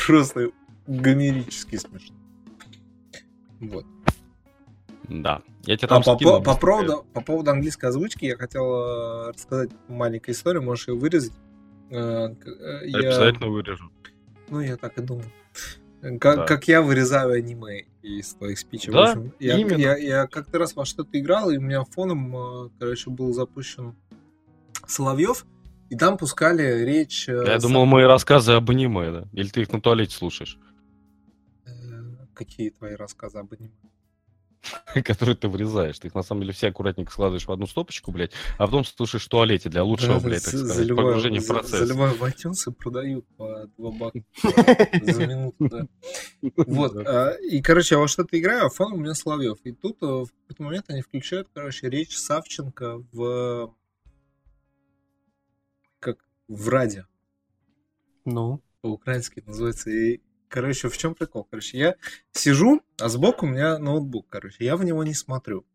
просто 0.05 0.51
гомерически 0.85 1.77
смешно. 1.77 2.15
Вот. 3.59 3.87
Да. 5.09 5.41
Я 5.67 5.77
тебе 5.77 5.85
А 5.87 5.89
там 5.89 6.03
по, 6.03 6.15
скину, 6.15 6.31
по- 6.31 6.41
по 6.53 6.57
поводу, 6.59 7.05
по 7.13 7.21
поводу 7.21 7.51
английской 7.51 7.85
озвучки 7.87 8.25
я 8.25 8.35
хотел 8.37 8.65
э, 8.65 9.31
рассказать 9.33 9.69
маленькую 9.87 10.33
историю, 10.33 10.63
можешь 10.63 10.87
ее 10.87 10.95
вырезать. 10.95 11.33
Э, 11.91 12.29
э, 12.45 12.79
Я 12.85 12.99
я- 13.01 13.09
обязательно 13.09 13.47
вырежу. 13.49 13.91
Ну, 14.49 14.61
я 14.61 14.77
так 14.77 14.97
и 14.97 15.01
думал. 15.01 15.25
Как, 16.01 16.19
Да. 16.37 16.45
как 16.45 16.67
я 16.67 16.81
вырезаю 16.81 17.33
аниме 17.33 17.85
из 18.01 18.33
твоих 18.35 18.57
спичей. 18.59 18.93
Да, 18.93 19.07
В 19.07 19.09
общем, 19.17 19.33
я, 19.39 19.57
именно. 19.57 19.77
я, 19.77 19.97
я 19.97 20.27
как-то 20.27 20.57
раз 20.59 20.75
во 20.75 20.85
что-то 20.85 21.19
играл, 21.19 21.49
и 21.49 21.57
у 21.57 21.61
меня 21.61 21.83
фоном, 21.83 22.71
короче, 22.79 23.09
был 23.09 23.33
запущен 23.33 23.95
Соловьев, 24.87 25.45
и 25.89 25.97
там 25.97 26.17
пускали 26.17 26.83
речь... 26.85 27.27
Я 27.27 27.59
с- 27.59 27.63
думал, 27.63 27.85
мои 27.85 28.05
рассказы 28.05 28.53
об 28.53 28.69
аниме, 28.69 29.11
да? 29.11 29.27
Или 29.33 29.49
ты 29.49 29.61
их 29.63 29.71
на 29.73 29.81
туалете 29.81 30.15
слушаешь, 30.15 30.57
Какие 32.33 32.69
твои 32.69 32.93
рассказы 32.93 33.39
об 33.39 33.51
аниме? 33.53 33.71
которые 35.03 35.35
ты 35.35 35.47
вырезаешь. 35.47 35.99
Ты 35.99 36.07
их 36.07 36.15
на 36.15 36.23
самом 36.23 36.41
деле 36.41 36.53
все 36.53 36.67
аккуратненько 36.67 37.11
складываешь 37.11 37.45
в 37.47 37.51
одну 37.51 37.67
стопочку, 37.67 38.11
блядь, 38.11 38.31
а 38.57 38.65
потом 38.65 38.83
слушаешь 38.85 39.25
в 39.25 39.29
туалете 39.29 39.69
для 39.69 39.83
лучшего, 39.83 40.15
Да, 40.19 40.19
блядь, 40.27 40.43
так 40.43 40.53
за- 40.53 40.59
сказать, 40.65 40.77
заливаю- 40.77 40.95
погружения 41.07 41.41
в 41.41 41.47
процесс. 41.47 41.79
Заливаю 41.79 42.13
в 42.15 42.23
iTunes 42.23 42.53
и 42.67 42.71
продаю 42.71 43.21
по 43.37 43.67
2 43.77 43.91
бака 43.91 44.19
за 45.03 45.27
минуту, 45.27 45.55
да. 45.69 45.87
Вот, 46.41 46.95
а, 47.07 47.31
и, 47.41 47.61
короче, 47.61 47.95
я 47.95 47.99
во 47.99 48.07
что-то 48.07 48.37
играю, 48.39 48.65
а 48.65 48.69
фон 48.69 48.93
у 48.93 48.97
меня 48.97 49.13
Соловьев. 49.13 49.57
И 49.63 49.71
тут 49.71 49.97
э, 50.01 50.05
в 50.05 50.27
какой-то 50.41 50.63
момент 50.63 50.85
они 50.89 51.01
включают, 51.01 51.49
короче, 51.53 51.89
речь 51.89 52.17
Савченко 52.17 53.03
в... 53.11 53.73
Как? 55.99 56.17
В 56.47 56.69
радио. 56.69 57.03
Ну, 58.25 58.61
По-украински 58.81 59.41
называется. 59.45 59.89
И, 59.89 60.21
короче, 60.49 60.89
в 60.89 60.97
чем 60.97 61.15
прикол? 61.15 61.47
Короче, 61.49 61.77
я 61.77 61.95
сижу, 62.31 62.81
а 62.99 63.09
сбоку 63.09 63.45
у 63.45 63.49
меня 63.49 63.77
ноутбук, 63.77 64.25
короче, 64.29 64.63
я 64.65 64.75
в 64.75 64.83
него 64.83 65.03
не 65.03 65.13
смотрю. 65.13 65.65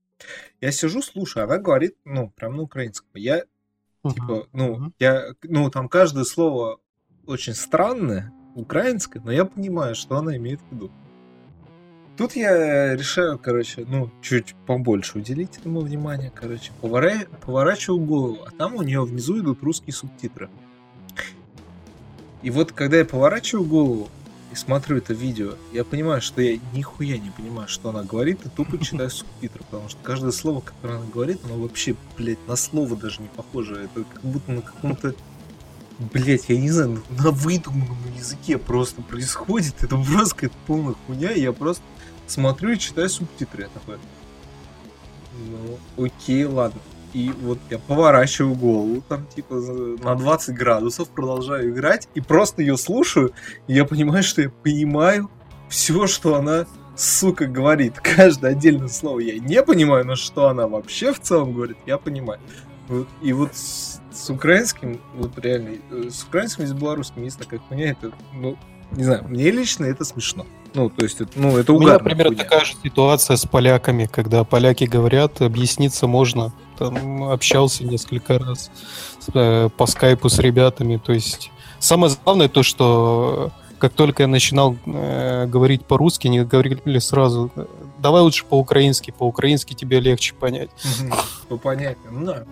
Я 0.60 0.72
сижу, 0.72 1.02
слушаю, 1.02 1.44
она 1.44 1.58
говорит, 1.58 1.96
ну, 2.04 2.30
прям 2.30 2.56
на 2.56 2.62
украинском. 2.62 3.08
Я 3.14 3.44
Типа, 4.04 4.48
ну, 4.52 4.74
Мгм. 4.74 4.94
я, 4.98 5.32
ну, 5.44 5.70
там 5.70 5.88
каждое 5.88 6.24
слово 6.24 6.80
очень 7.24 7.54
странное, 7.54 8.32
украинское, 8.56 9.22
но 9.24 9.30
я 9.30 9.44
понимаю, 9.44 9.94
что 9.94 10.16
она 10.16 10.36
имеет 10.36 10.60
в 10.60 10.74
виду. 10.74 10.90
Тут 12.16 12.34
я 12.34 12.96
решаю, 12.96 13.38
короче, 13.38 13.84
ну, 13.88 14.10
чуть 14.20 14.56
побольше 14.66 15.18
уделить 15.18 15.56
этому 15.56 15.80
внимания, 15.80 16.32
короче, 16.34 16.72
повора- 16.82 17.28
поворачиваю 17.46 18.00
голову, 18.00 18.38
а 18.44 18.50
там 18.50 18.74
у 18.74 18.82
нее 18.82 19.02
внизу 19.04 19.40
идут 19.40 19.62
русские 19.62 19.94
субтитры. 19.94 20.50
И 22.42 22.50
вот, 22.50 22.72
когда 22.72 22.96
я 22.98 23.04
поворачиваю 23.04 23.64
голову 23.64 24.08
и 24.52 24.54
смотрю 24.54 24.98
это 24.98 25.14
видео, 25.14 25.54
я 25.72 25.82
понимаю, 25.82 26.20
что 26.20 26.42
я 26.42 26.58
нихуя 26.74 27.16
не 27.16 27.30
понимаю, 27.30 27.68
что 27.68 27.88
она 27.88 28.02
говорит, 28.02 28.44
и 28.44 28.50
тупо 28.50 28.78
читаю 28.84 29.10
субтитры, 29.10 29.64
потому 29.70 29.88
что 29.88 29.98
каждое 30.02 30.30
слово, 30.30 30.60
которое 30.60 30.98
она 30.98 31.06
говорит, 31.06 31.40
оно 31.44 31.56
вообще, 31.56 31.96
блядь, 32.18 32.46
на 32.46 32.56
слово 32.56 32.96
даже 32.96 33.22
не 33.22 33.28
похоже. 33.28 33.88
Это 33.94 34.04
как 34.04 34.22
будто 34.22 34.52
на 34.52 34.60
каком-то, 34.60 35.14
блядь, 36.12 36.50
я 36.50 36.58
не 36.58 36.70
знаю, 36.70 37.02
на 37.10 37.30
выдуманном 37.30 37.96
языке 38.14 38.58
просто 38.58 39.00
происходит. 39.00 39.82
Это 39.82 39.96
просто 39.96 40.34
какая-то 40.34 40.56
полная 40.66 40.94
хуйня, 41.06 41.32
и 41.32 41.40
я 41.40 41.52
просто 41.52 41.82
смотрю 42.26 42.72
и 42.72 42.78
читаю 42.78 43.08
субтитры. 43.08 43.62
Я 43.62 43.68
такой, 43.70 43.96
ну, 45.48 46.04
окей, 46.04 46.44
ладно. 46.44 46.80
И 47.14 47.30
вот 47.42 47.58
я 47.68 47.78
поворачиваю 47.78 48.54
голову, 48.54 49.02
там, 49.06 49.26
типа, 49.26 49.56
на 49.56 50.14
20 50.14 50.54
градусов, 50.54 51.08
продолжаю 51.10 51.70
играть, 51.70 52.08
и 52.14 52.20
просто 52.20 52.62
ее 52.62 52.78
слушаю, 52.78 53.32
и 53.66 53.74
я 53.74 53.84
понимаю, 53.84 54.22
что 54.22 54.40
я 54.42 54.48
понимаю 54.48 55.30
все, 55.68 56.06
что 56.06 56.36
она, 56.36 56.66
сука, 56.96 57.46
говорит. 57.46 58.00
Каждое 58.00 58.52
отдельное 58.52 58.88
слово 58.88 59.20
я 59.20 59.38
не 59.38 59.62
понимаю, 59.62 60.06
но 60.06 60.16
что 60.16 60.48
она 60.48 60.68
вообще 60.68 61.12
в 61.12 61.20
целом 61.20 61.52
говорит, 61.52 61.76
я 61.86 61.98
понимаю. 61.98 62.40
И 63.22 63.32
вот 63.32 63.54
с, 63.54 64.00
с 64.12 64.30
украинским, 64.30 65.00
вот 65.14 65.38
реально, 65.38 65.76
э, 65.90 66.10
с 66.10 66.24
украинским 66.24 66.64
и 66.64 66.66
с 66.66 66.72
белорусским 66.72 67.22
есть 67.22 67.38
такая 67.38 67.60
хуйня, 67.60 67.90
это, 67.90 68.12
ну, 68.34 68.58
не 68.90 69.04
знаю, 69.04 69.24
мне 69.28 69.50
лично 69.50 69.84
это 69.84 70.04
смешно. 70.04 70.46
Ну, 70.74 70.88
то 70.90 71.04
есть, 71.04 71.20
ну, 71.36 71.56
это 71.58 71.72
У 71.72 71.76
меня 71.76 71.94
угарная 71.94 72.04
примерно 72.04 72.30
хуйня. 72.36 72.44
такая 72.44 72.64
же 72.64 72.74
ситуация 72.82 73.36
с 73.36 73.46
поляками, 73.46 74.06
когда 74.10 74.44
поляки 74.44 74.84
говорят, 74.84 75.40
объясниться 75.42 76.06
можно. 76.06 76.52
Там 76.78 77.24
общался 77.24 77.84
несколько 77.84 78.38
раз 78.38 78.70
э, 79.34 79.68
по 79.76 79.86
скайпу 79.86 80.28
с 80.28 80.38
ребятами. 80.38 80.96
То 80.96 81.12
есть 81.12 81.50
самое 81.78 82.12
главное 82.24 82.48
то, 82.48 82.62
что 82.62 83.52
э, 83.56 83.76
как 83.78 83.92
только 83.92 84.22
я 84.22 84.26
начинал 84.28 84.76
э, 84.86 85.46
говорить 85.46 85.84
по-русски, 85.84 86.28
они 86.28 86.40
говорили 86.40 86.98
сразу, 86.98 87.50
«Э, 87.56 87.66
давай 87.98 88.22
лучше 88.22 88.44
по-украински, 88.44 89.10
по-украински 89.16 89.74
тебе 89.74 90.00
легче 90.00 90.34
понять. 90.34 90.70
Ну, 91.50 91.58
понятно. 91.58 92.24
Да. 92.24 92.44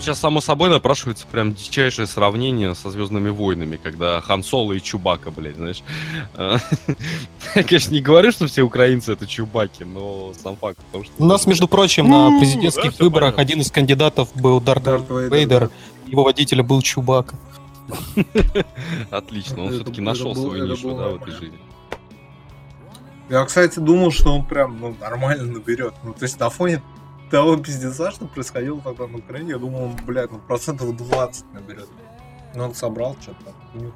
Тут 0.00 0.06
сейчас 0.06 0.20
само 0.20 0.40
собой 0.40 0.70
напрашивается 0.70 1.26
прям 1.26 1.52
дичайшее 1.52 2.06
сравнение 2.06 2.74
со 2.74 2.90
Звездными 2.90 3.28
войнами, 3.28 3.76
когда 3.76 4.22
Хан 4.22 4.42
Соло 4.42 4.72
и 4.72 4.80
Чубака, 4.80 5.30
блядь, 5.30 5.56
знаешь. 5.56 5.82
А, 6.32 6.56
Я, 7.54 7.62
конечно, 7.64 7.92
не 7.92 8.00
говорю, 8.00 8.32
что 8.32 8.46
все 8.46 8.62
украинцы 8.62 9.12
это 9.12 9.26
Чубаки, 9.26 9.84
но 9.84 10.32
сам 10.42 10.56
факт 10.56 10.78
в 10.88 10.92
том, 10.92 11.04
что... 11.04 11.12
У 11.18 11.26
нас, 11.26 11.46
между 11.46 11.68
прочим, 11.68 12.08
на 12.08 12.38
президентских 12.38 12.96
да, 12.96 13.04
выборах 13.04 13.34
понятно. 13.34 13.42
один 13.42 13.60
из 13.60 13.70
кандидатов 13.70 14.30
был 14.34 14.58
Дарт, 14.58 14.84
Дарт 14.84 15.10
Вейдер, 15.10 15.34
Вейдер, 15.34 15.60
да. 15.68 16.10
его 16.10 16.24
водителем 16.24 16.66
был 16.66 16.80
Чубака. 16.80 17.36
Отлично, 19.10 19.64
он 19.64 19.72
все-таки 19.72 20.00
нашел 20.00 20.34
свою 20.34 20.66
нишу, 20.66 20.96
да, 20.96 21.08
в 21.08 21.16
этой 21.16 21.32
жизни. 21.32 21.58
Я, 23.28 23.44
кстати, 23.44 23.78
думал, 23.78 24.12
что 24.12 24.34
он 24.34 24.46
прям 24.46 24.80
ну, 24.80 24.96
нормально 24.98 25.44
наберет. 25.44 25.92
Ну, 26.02 26.14
то 26.14 26.22
есть 26.22 26.40
на 26.40 26.48
фоне 26.48 26.80
того 27.30 27.56
пиздеца, 27.56 28.10
что 28.10 28.26
происходило 28.26 28.80
тогда 28.80 29.06
на 29.06 29.18
Украине, 29.18 29.50
я 29.50 29.58
думал, 29.58 29.84
он, 29.84 29.96
блядь, 30.06 30.30
ну 30.30 30.38
процентов 30.38 30.96
20 30.96 31.44
наберет. 31.52 31.88
Но 32.54 32.64
он 32.64 32.74
собрал 32.74 33.16
что-то, 33.20 33.54
у 33.74 33.78
него 33.78 33.92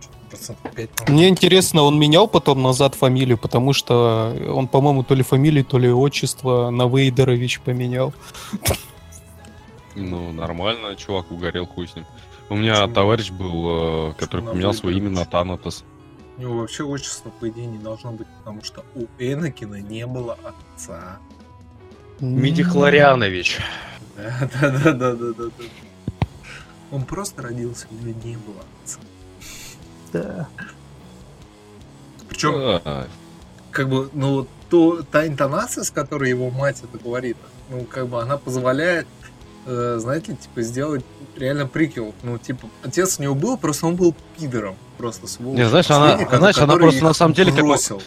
что-то 0.00 0.18
процентов 0.28 0.72
5. 0.72 1.08
Мне 1.08 1.28
интересно, 1.28 1.82
он 1.82 1.98
менял 1.98 2.26
потом 2.26 2.62
назад 2.62 2.94
фамилию, 2.94 3.38
потому 3.38 3.72
что 3.72 4.36
он, 4.54 4.68
по-моему, 4.68 5.04
то 5.04 5.14
ли 5.14 5.22
фамилию, 5.22 5.64
то 5.64 5.78
ли 5.78 5.90
отчество 5.90 6.70
на 6.70 6.88
Вейдерович 6.88 7.60
поменял. 7.60 8.12
Ну, 9.94 10.32
нормально, 10.32 10.96
чувак 10.96 11.30
угорел, 11.30 11.66
хуй 11.66 11.86
с 11.86 11.94
ним. 11.94 12.06
У 12.48 12.56
меня 12.56 12.74
Почему? 12.74 12.94
товарищ 12.94 13.30
был, 13.30 14.10
э, 14.10 14.14
который 14.18 14.42
на 14.42 14.50
поменял 14.50 14.74
свое 14.74 14.96
имя 14.96 15.10
на 15.10 15.24
Танатос. 15.24 15.84
У 16.36 16.40
него 16.40 16.58
вообще 16.58 16.82
отчество, 16.82 17.30
по 17.30 17.48
идее, 17.48 17.66
не 17.66 17.78
должно 17.78 18.12
быть, 18.12 18.26
потому 18.38 18.64
что 18.64 18.84
у 18.94 19.04
Энакина 19.18 19.80
не 19.80 20.06
было 20.06 20.38
отца. 20.42 21.18
Мидихлорианович. 22.22 23.58
Да, 24.16 24.48
да, 24.60 24.70
да, 24.70 24.92
да, 24.92 25.12
да, 25.12 25.26
да. 25.36 25.44
да. 25.58 25.64
Он 26.90 27.04
просто 27.04 27.42
родился, 27.42 27.86
у 27.90 27.94
него 27.94 28.18
не 28.24 28.36
было 28.36 28.62
отца. 28.84 28.98
Да. 30.12 30.48
Причем 32.28 32.52
А, 32.84 33.06
как 33.70 33.88
бы, 33.88 34.08
ну, 34.12 34.32
вот 34.34 34.48
то, 34.70 35.02
та 35.02 35.26
интонация, 35.26 35.84
с 35.84 35.90
которой 35.90 36.28
его 36.30 36.50
мать 36.50 36.82
это 36.82 37.02
говорит, 37.02 37.36
ну, 37.70 37.84
как 37.84 38.06
бы 38.08 38.22
она 38.22 38.36
позволяет, 38.36 39.06
э, 39.66 39.96
знаете, 40.00 40.36
типа, 40.36 40.62
сделать 40.62 41.04
реально 41.36 41.66
приквел. 41.66 42.14
Ну, 42.22 42.38
типа, 42.38 42.68
отец 42.82 43.18
у 43.18 43.22
него 43.22 43.34
был, 43.34 43.56
просто 43.56 43.86
он 43.86 43.96
был 43.96 44.14
пидором. 44.38 44.76
Просто 44.98 45.26
сволочь. 45.26 45.58
Не, 45.58 45.68
знаешь, 45.68 45.90
она- 45.90 46.18
знаешь, 46.38 46.58
она 46.58 46.76
просто 46.76 47.02
на 47.04 47.12
самом 47.14 47.34
деле 47.34 47.50
как 47.50 47.62
бы- 47.62 47.68
бросил. 47.68 48.00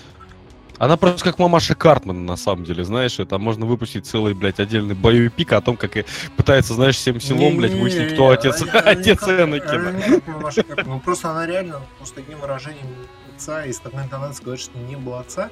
Она 0.77 0.97
просто 0.97 1.23
как 1.23 1.39
мамаша 1.39 1.75
Картман, 1.75 2.25
на 2.25 2.35
самом 2.35 2.65
деле, 2.65 2.83
знаешь, 2.83 3.19
это 3.19 3.37
можно 3.37 3.65
выпустить 3.65 4.05
целый, 4.05 4.33
блядь, 4.33 4.59
отдельный 4.59 4.95
боевик 4.95 5.53
о 5.53 5.61
том, 5.61 5.77
как 5.77 5.97
и 5.97 6.05
пытается, 6.35 6.73
знаешь, 6.73 6.95
всем 6.95 7.21
селом, 7.21 7.57
блядь, 7.57 7.73
выяснить, 7.73 8.13
кто 8.13 8.29
отец, 8.29 8.61
отец 8.73 9.23
Энакина. 9.23 9.91
не 9.91 10.19
как 10.19 10.27
мамаша 10.27 10.63
Картман. 10.63 10.95
Ну, 10.95 10.99
просто 10.99 11.31
она 11.31 11.45
реально 11.45 11.81
с 12.03 12.11
таким 12.11 12.39
выражением 12.39 12.87
лица 13.33 13.65
и 13.65 13.71
с 13.71 13.79
такой 13.79 14.03
интонацией 14.03 14.43
говорит, 14.43 14.63
что 14.63 14.77
не 14.79 14.95
было 14.95 15.21
отца, 15.21 15.49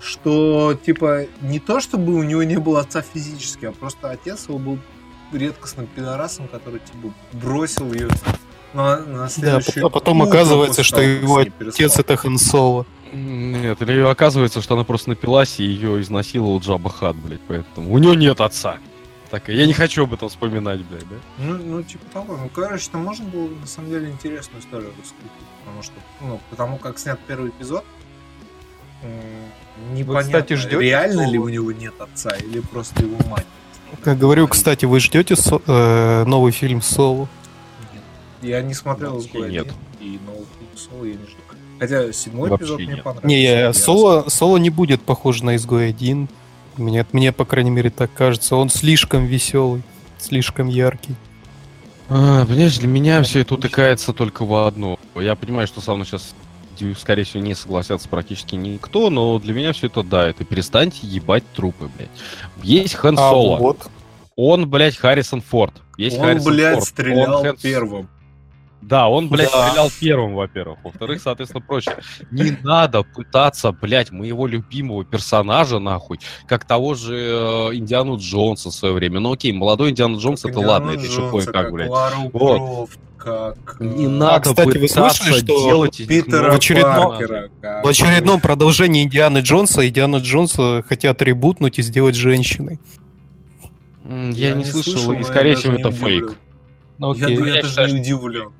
что, 0.00 0.74
типа, 0.74 1.26
не 1.40 1.60
то, 1.60 1.80
чтобы 1.80 2.14
у 2.14 2.22
него 2.22 2.42
не 2.42 2.56
было 2.56 2.80
отца 2.80 3.02
физически, 3.02 3.66
а 3.66 3.72
просто 3.72 4.10
отец 4.10 4.48
его 4.48 4.58
был 4.58 4.78
редкостным 5.32 5.86
пидорасом, 5.86 6.48
который, 6.48 6.80
типа, 6.80 7.14
бросил 7.32 7.92
ее 7.92 8.08
на, 8.72 8.98
на 8.98 9.18
Да, 9.18 9.28
следующее 9.28 9.84
а 9.84 9.88
потом 9.88 10.22
оказывается, 10.22 10.82
что 10.82 11.00
его 11.00 11.38
отец 11.38 11.98
это 11.98 12.16
Хан 12.16 12.38
Соло. 12.38 12.86
Нет, 13.12 13.82
или 13.82 14.00
оказывается, 14.00 14.62
что 14.62 14.74
она 14.74 14.84
просто 14.84 15.10
напилась 15.10 15.58
и 15.58 15.64
ее 15.64 16.00
изнасиловал 16.00 16.60
Джаба 16.60 16.90
Хат, 16.90 17.16
блядь, 17.16 17.40
поэтому 17.48 17.92
у 17.92 17.98
нее 17.98 18.14
нет 18.16 18.40
отца. 18.40 18.78
Так, 19.30 19.48
я 19.48 19.66
не 19.66 19.72
хочу 19.72 20.04
об 20.04 20.12
этом 20.14 20.28
вспоминать, 20.28 20.80
блядь, 20.84 21.08
да? 21.08 21.16
Ну, 21.38 21.54
ну, 21.56 21.82
типа 21.82 22.04
того. 22.12 22.36
Ну, 22.36 22.48
короче, 22.48 22.88
там 22.90 23.02
можно 23.04 23.24
было, 23.26 23.48
на 23.48 23.66
самом 23.66 23.90
деле, 23.90 24.10
интересную 24.10 24.60
историю 24.60 24.90
раскрутить. 25.00 25.30
Потому 25.64 25.82
что, 25.82 25.92
ну, 26.20 26.40
потому 26.50 26.78
как 26.78 26.98
снят 26.98 27.18
первый 27.28 27.50
эпизод, 27.50 27.84
непонятно, 29.92 30.24
кстати, 30.24 30.54
ждете 30.54 30.80
реально 30.80 31.30
ли 31.30 31.38
у 31.38 31.48
него 31.48 31.72
нет 31.72 31.94
отца, 32.00 32.30
или 32.36 32.60
просто 32.60 33.02
его 33.02 33.16
мать. 33.28 33.46
Как 34.02 34.18
говорю, 34.18 34.46
кстати, 34.48 34.84
вы 34.84 35.00
ждете 35.00 35.36
со- 35.36 35.60
э, 35.66 36.24
новый 36.24 36.52
фильм 36.52 36.80
Соло? 36.80 37.28
Нет. 37.92 38.02
Я 38.42 38.62
не 38.62 38.74
смотрел 38.74 39.18
«Изгой 39.18 39.50
нет. 39.50 39.66
один», 39.66 39.74
и 40.00 40.18
новый 40.24 40.46
фильм 40.58 40.76
Соло 40.76 41.04
я 41.04 41.14
не 41.14 41.26
жду. 41.26 41.39
Хотя 41.80 42.12
седьмой 42.12 42.50
Вообще 42.50 42.64
эпизод 42.64 42.78
мне 42.80 42.86
нет. 42.94 43.02
понравился. 43.02 43.26
Не, 43.26 43.42
я 43.42 43.60
я- 43.60 43.72
Соло, 43.72 44.28
Соло 44.28 44.58
не 44.58 44.70
будет 44.70 45.02
похож 45.02 45.42
на 45.42 45.56
Изгой 45.56 45.88
1. 45.88 46.28
Мне, 46.76 47.04
мне, 47.12 47.32
по 47.32 47.44
крайней 47.44 47.70
мере, 47.70 47.90
так 47.90 48.12
кажется. 48.14 48.54
Он 48.54 48.68
слишком 48.70 49.24
веселый, 49.26 49.82
слишком 50.18 50.68
яркий. 50.68 51.14
А, 52.08 52.44
понимаешь, 52.46 52.78
для 52.78 52.88
меня 52.88 53.22
все 53.22 53.40
это 53.40 53.54
утыкается 53.54 54.12
только 54.12 54.44
в 54.44 54.66
одно. 54.66 54.98
Я 55.14 55.34
понимаю, 55.36 55.66
что 55.66 55.80
со 55.80 55.94
мной 55.94 56.06
сейчас, 56.06 56.34
скорее 56.98 57.24
всего, 57.24 57.42
не 57.42 57.54
согласятся 57.54 58.08
практически 58.08 58.56
никто, 58.56 59.10
но 59.10 59.38
для 59.38 59.54
меня 59.54 59.72
все 59.72 59.86
это 59.88 60.02
да, 60.02 60.28
это 60.28 60.44
перестаньте 60.44 60.98
ебать 61.06 61.44
трупы, 61.54 61.88
блядь. 61.96 62.10
Есть 62.62 62.94
Хэн 62.94 63.14
А 63.18 63.30
Соло. 63.30 63.56
вот. 63.58 63.88
Он, 64.36 64.68
блядь, 64.68 64.96
Харрисон 64.96 65.40
Форд. 65.42 65.74
Есть 65.96 66.18
Он, 66.18 66.24
Харрисон 66.24 66.52
блядь, 66.52 66.74
Форд. 66.74 66.88
стрелял 66.88 67.36
Он 67.40 67.44
Хэн- 67.46 67.56
первым. 67.62 68.08
Да, 68.82 69.08
он, 69.08 69.28
блядь, 69.28 69.50
Да. 69.52 69.66
стрелял 69.68 69.90
первым, 70.00 70.34
во-первых. 70.34 70.78
Во-вторых, 70.82 71.20
соответственно, 71.22 71.62
прочее. 71.64 71.96
Не 72.30 72.56
надо 72.62 73.02
пытаться, 73.02 73.72
блядь, 73.72 74.10
моего 74.10 74.46
любимого 74.46 75.04
персонажа, 75.04 75.78
нахуй, 75.78 76.18
как 76.46 76.64
того 76.64 76.94
же 76.94 77.14
э, 77.14 77.74
Индиану 77.74 78.16
Джонса 78.18 78.70
в 78.70 78.74
свое 78.74 78.94
время. 78.94 79.20
Ну 79.20 79.32
окей, 79.32 79.52
молодой 79.52 79.90
Индиана 79.90 80.16
Джонс, 80.16 80.42
Как 80.42 80.52
это 80.52 80.60
Индиана 80.60 80.72
ладно, 80.72 80.90
это 80.92 81.02
еще 81.02 81.20
Джонса, 81.20 81.30
кое-как, 81.30 81.52
как 81.64 81.72
блядь. 81.72 81.90
Лару 81.90 82.30
Вот. 82.32 82.56
Крофт, 82.58 82.98
как... 83.18 83.80
Не 83.80 84.06
э, 84.06 84.08
надо 84.08 84.40
кстати, 84.48 84.66
вы 84.68 84.72
пытаться 84.88 85.22
слышали, 85.24 85.38
что 85.44 85.86
Питера 86.06 86.38
новых 86.44 86.54
очередном-. 86.56 87.08
Паркера. 87.10 87.50
как- 87.60 87.84
В 87.84 87.88
очередном 87.88 88.40
продолжении 88.40 89.02
Индианы 89.04 89.38
Джонса 89.38 89.86
Индиана 89.86 90.16
Джонса 90.16 90.82
хотят 90.88 91.20
ребутнуть 91.20 91.78
и 91.78 91.82
сделать 91.82 92.14
женщиной. 92.16 92.80
М, 94.04 94.30
Я, 94.30 94.54
не 94.54 94.64
слышал, 94.64 95.12
и 95.12 95.18
но 95.18 95.24
скорее 95.24 95.50
я 95.50 95.56
всего 95.56 95.74
это 95.74 95.90
не 95.90 95.94
фейк. 95.94 96.22
удивлен. 96.24 96.36
Ну, 97.00 97.14
Я, 97.14 97.26
окей. 97.26 97.38
я 97.38 97.46
Я 97.46 97.54
даже 97.62 97.68
считаю, 97.70 97.94
не 97.94 98.00
удивлен. 98.00 98.52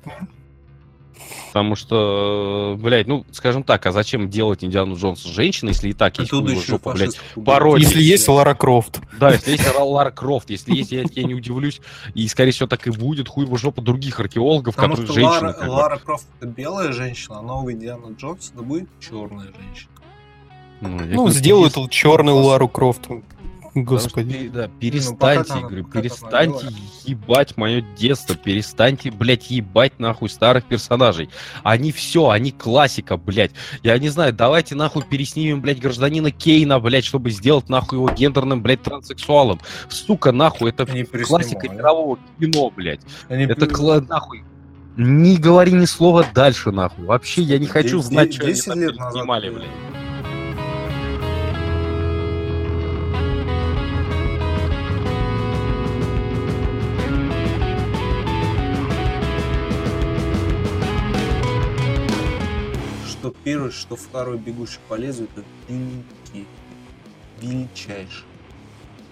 Потому 1.47 1.75
что, 1.75 2.77
блядь, 2.79 3.07
ну, 3.07 3.25
скажем 3.31 3.63
так, 3.63 3.85
а 3.85 3.91
зачем 3.91 4.29
делать 4.29 4.63
Индиану 4.63 4.95
Джонса 4.95 5.27
женщиной, 5.27 5.69
если 5.71 5.89
и 5.89 5.93
так 5.93 6.17
есть 6.17 6.31
еще 6.31 6.59
жопа, 6.71 6.93
блядь, 6.93 7.19
пародия. 7.45 7.85
Если 7.87 8.01
есть 8.01 8.27
Лара 8.29 8.53
Крофт. 8.55 9.01
Да, 9.19 9.31
если 9.31 9.51
есть 9.51 9.63
Ра- 9.65 9.83
Лара 9.83 10.11
Крофт, 10.11 10.49
если 10.49 10.73
есть, 10.73 10.91
я, 10.93 11.03
я 11.13 11.23
не 11.23 11.35
удивлюсь, 11.35 11.81
и, 12.15 12.25
скорее 12.29 12.51
всего, 12.51 12.67
так 12.67 12.87
и 12.87 12.89
будет, 12.91 13.27
хуй 13.27 13.45
в 13.45 13.57
жопу 13.57 13.81
других 13.81 14.19
археологов, 14.21 14.75
Потому 14.75 14.95
которые 14.95 15.11
что 15.11 15.13
женщины. 15.13 15.53
Лара. 15.59 15.69
Лара 15.69 15.97
Крофт 15.99 16.25
это 16.39 16.47
белая 16.47 16.93
женщина, 16.93 17.39
а 17.39 17.41
новый 17.41 17.75
Диана 17.75 18.15
Джонс 18.17 18.51
это 18.55 18.63
будет 18.63 18.87
черная 19.01 19.47
женщина. 19.47 19.91
Ну, 20.79 21.03
я 21.05 21.15
Ну, 21.15 21.29
сделают 21.29 21.75
перес- 21.75 21.89
черную 21.89 22.37
Лару 22.37 22.69
Крофт. 22.69 23.07
Что 23.71 23.81
Господи. 23.81 24.33
пере- 24.33 24.49
да, 24.49 24.61
пока 24.63 24.73
перестаньте, 24.79 25.43
там- 25.49 25.61
говорю, 25.61 25.85
перестаньте 25.85 26.67
ебать 27.05 27.57
мое 27.57 27.81
детство, 27.97 28.35
перестаньте, 28.35 29.11
блядь, 29.11 29.49
ебать 29.49 29.99
нахуй 29.99 30.29
старых 30.29 30.65
персонажей. 30.65 31.29
Они 31.63 31.91
все, 31.91 32.29
они 32.29 32.51
классика, 32.51 33.17
блядь. 33.17 33.51
Я 33.83 33.97
не 33.97 34.09
знаю, 34.09 34.33
давайте 34.33 34.75
нахуй 34.75 35.03
переснимем, 35.03 35.61
блядь, 35.61 35.79
гражданина 35.79 36.31
Кейна, 36.31 36.79
блядь, 36.79 37.05
чтобы 37.05 37.31
сделать 37.31 37.69
нахуй 37.69 37.97
его 37.97 38.09
гендерным, 38.09 38.61
блядь, 38.61 38.81
транссексуалом. 38.83 39.59
Сука, 39.89 40.31
нахуй, 40.31 40.71
это 40.71 40.83
Они 40.83 41.03
классика 41.03 41.69
мирового 41.69 42.19
кино, 42.39 42.69
блядь. 42.75 43.01
Они 43.29 43.45
Это 43.45 43.65
кла- 43.67 44.05
нахуй. 44.07 44.43
Не 44.97 45.37
говори 45.37 45.71
ни 45.71 45.85
слова 45.85 46.25
дальше, 46.33 46.71
нахуй. 46.71 47.05
Вообще, 47.05 47.41
я 47.41 47.57
не 47.57 47.65
хочу 47.65 48.01
знать, 48.01 48.33
что 48.33 48.43
они 48.43 48.53
10 48.53 48.65
там 48.65 48.79
лет 48.81 48.95
назад, 48.97 49.13
снимали, 49.13 49.49
э, 49.49 50.00
блядь. 63.43 63.71
Что 63.71 63.71
что 63.71 63.95
второй 63.95 64.37
бегущий 64.37 64.79
по 64.87 64.95
лезвию, 64.95 65.29
это 65.35 65.43
великий, 65.67 66.47
величайший. 67.41 68.25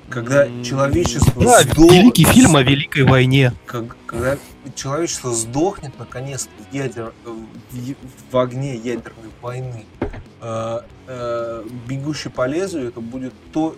Когда 0.10 0.48
человечество 0.64 1.44
Да, 1.44 1.62
сдох- 1.64 1.92
великий 1.94 2.24
фильм 2.26 2.56
о 2.56 2.64
Великой 2.64 3.04
войне. 3.04 3.54
как- 3.68 3.96
когда 4.08 4.38
человечество 4.76 5.32
сдохнет 5.36 5.98
наконец-то 6.00 6.50
в, 6.72 6.74
ядер, 6.74 7.14
в, 7.26 7.96
в 8.32 8.38
огне 8.38 8.76
ядерной 8.76 9.30
войны, 9.42 9.86
э, 10.42 10.80
э, 11.08 11.64
бегущий 11.88 12.30
по 12.30 12.48
лезвию 12.48 12.88
это 12.88 13.02
будет 13.02 13.34
то, 13.54 13.76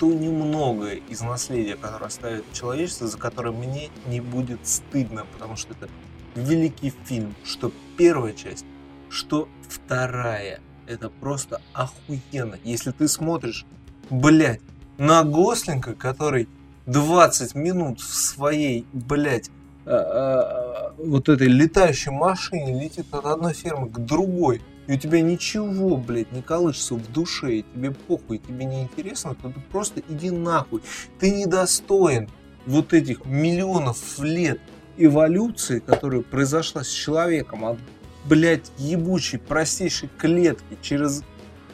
то 0.00 0.06
немногое 0.12 1.00
из 1.08 1.20
наследия, 1.20 1.76
которое 1.76 2.06
оставит 2.06 2.44
человечество, 2.52 3.06
за 3.06 3.18
которое 3.18 3.52
мне 3.52 3.90
не 4.06 4.20
будет 4.20 4.66
стыдно, 4.66 5.26
потому 5.32 5.54
что 5.56 5.74
это 5.74 5.88
великий 6.34 6.92
фильм, 7.04 7.34
что 7.44 7.70
первая 7.96 8.32
часть, 8.32 8.64
что 9.10 9.48
вторая. 9.68 10.60
Это 10.86 11.10
просто 11.10 11.60
охуенно. 11.72 12.58
Если 12.64 12.92
ты 12.92 13.08
смотришь, 13.08 13.66
блядь, 14.10 14.60
на 14.96 15.22
Гослинга, 15.22 15.94
который 15.94 16.48
20 16.86 17.54
минут 17.54 18.00
в 18.00 18.14
своей, 18.14 18.86
блядь, 18.92 19.50
а, 19.84 19.90
а, 19.90 20.94
вот 20.98 21.28
этой 21.28 21.48
летающей 21.48 22.10
машине 22.10 22.80
летит 22.80 23.06
от 23.12 23.26
одной 23.26 23.54
фермы 23.54 23.88
к 23.88 23.98
другой, 23.98 24.62
и 24.86 24.94
у 24.94 24.98
тебя 24.98 25.20
ничего, 25.20 25.98
блядь, 25.98 26.32
не 26.32 26.40
колышется 26.40 26.94
в 26.94 27.12
душе, 27.12 27.56
и 27.56 27.64
тебе 27.74 27.90
похуй, 27.90 28.38
тебе 28.38 28.64
не 28.64 28.82
интересно, 28.82 29.34
то 29.34 29.50
ты 29.50 29.60
просто 29.70 30.02
иди 30.08 30.30
нахуй. 30.30 30.82
Ты 31.20 31.30
недостоин 31.30 32.30
вот 32.66 32.94
этих 32.94 33.26
миллионов 33.26 34.18
лет 34.18 34.60
эволюции, 34.96 35.78
которая 35.78 36.22
произошла 36.22 36.82
с 36.82 36.88
человеком 36.88 37.64
от, 37.66 37.78
блядь, 38.24 38.70
ебучей, 38.78 39.38
простейшей 39.38 40.08
клетки 40.18 40.78
через 40.82 41.22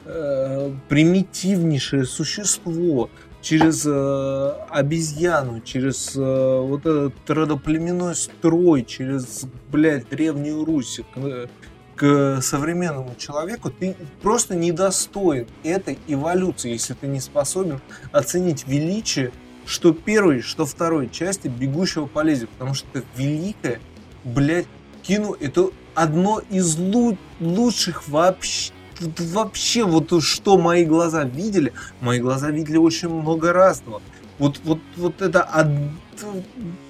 э, 0.05 0.73
примитивнейшее 0.89 2.05
существо, 2.05 3.11
через 3.41 3.85
э, 3.87 4.53
обезьяну, 4.71 5.61
через 5.61 6.17
э, 6.17 6.61
вот 6.61 6.81
этот 6.81 7.15
родоплеменной 7.29 8.15
строй, 8.15 8.85
через, 8.85 9.45
блядь, 9.71 10.09
Древнюю 10.09 10.65
Русь, 10.65 11.01
к, 11.15 11.49
к 11.97 12.41
современному 12.41 13.15
человеку, 13.19 13.71
ты 13.71 13.97
просто 14.23 14.55
недостоин 14.55 15.47
этой 15.63 15.99
эволюции, 16.07 16.73
если 16.73 16.95
ты 16.95 17.07
не 17.07 17.21
способен 17.21 17.81
оценить 18.13 18.67
величие 18.67 19.33
что 19.67 19.93
первой, 19.93 20.43
что 20.43 20.67
второй 20.67 21.09
части 21.09 21.49
«Бегущего 21.49 22.07
по 22.07 22.23
лезвию», 22.23 22.49
потому 22.49 22.75
что 22.75 22.87
это 22.93 23.07
великое, 23.17 23.81
блядь, 24.23 24.67
кино, 25.03 25.37
это 25.39 25.71
одно 25.95 26.41
из 26.51 26.77
лу- 26.79 27.19
лучших 27.41 28.09
вообще, 28.09 28.73
вообще 29.01 29.85
вот 29.85 30.23
что 30.23 30.59
мои 30.59 30.85
глаза 30.85 31.25
видели, 31.25 31.73
мои 32.01 32.21
глаза 32.21 32.51
видели 32.51 32.77
очень 32.77 33.09
много 33.09 33.53
разного. 33.53 34.03
Вот, 34.39 34.61
вот, 34.65 34.81
вот 34.97 35.23
это, 35.23 35.43
од, 35.43 35.69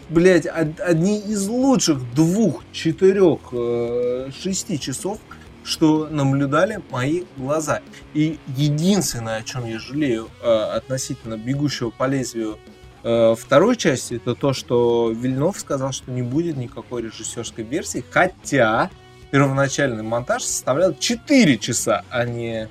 блядь, 0.09 0.46
од- 0.46 0.80
одни 0.80 1.18
из 1.18 1.46
лучших 1.48 2.14
двух, 2.14 2.62
четырех, 2.72 3.38
э, 3.52 4.30
шести 4.42 4.78
часов, 4.80 5.18
что 5.62 6.09
наблюдали 6.11 6.80
мои 6.90 7.24
глаза. 7.36 7.80
И 8.12 8.38
единственное, 8.57 9.36
о 9.38 9.42
чем 9.42 9.64
я 9.66 9.78
жалею 9.78 10.28
э, 10.42 10.46
относительно 10.76 11.36
«Бегущего 11.36 11.90
по 11.90 12.07
лезвию» 12.07 12.59
второй 13.05 13.76
части, 13.76 14.14
это 14.14 14.34
то, 14.34 14.52
что 14.52 15.11
Вильнов 15.11 15.59
сказал, 15.61 15.92
что 15.92 16.11
не 16.11 16.22
будет 16.22 16.57
никакой 16.57 17.02
режиссерской 17.02 17.62
версии, 17.62 18.05
хотя 18.11 18.90
первоначальный 19.30 20.02
монтаж 20.02 20.42
составлял 20.42 20.94
4 20.94 21.59
часа, 21.59 22.05
а 22.09 22.24
не 22.24 22.68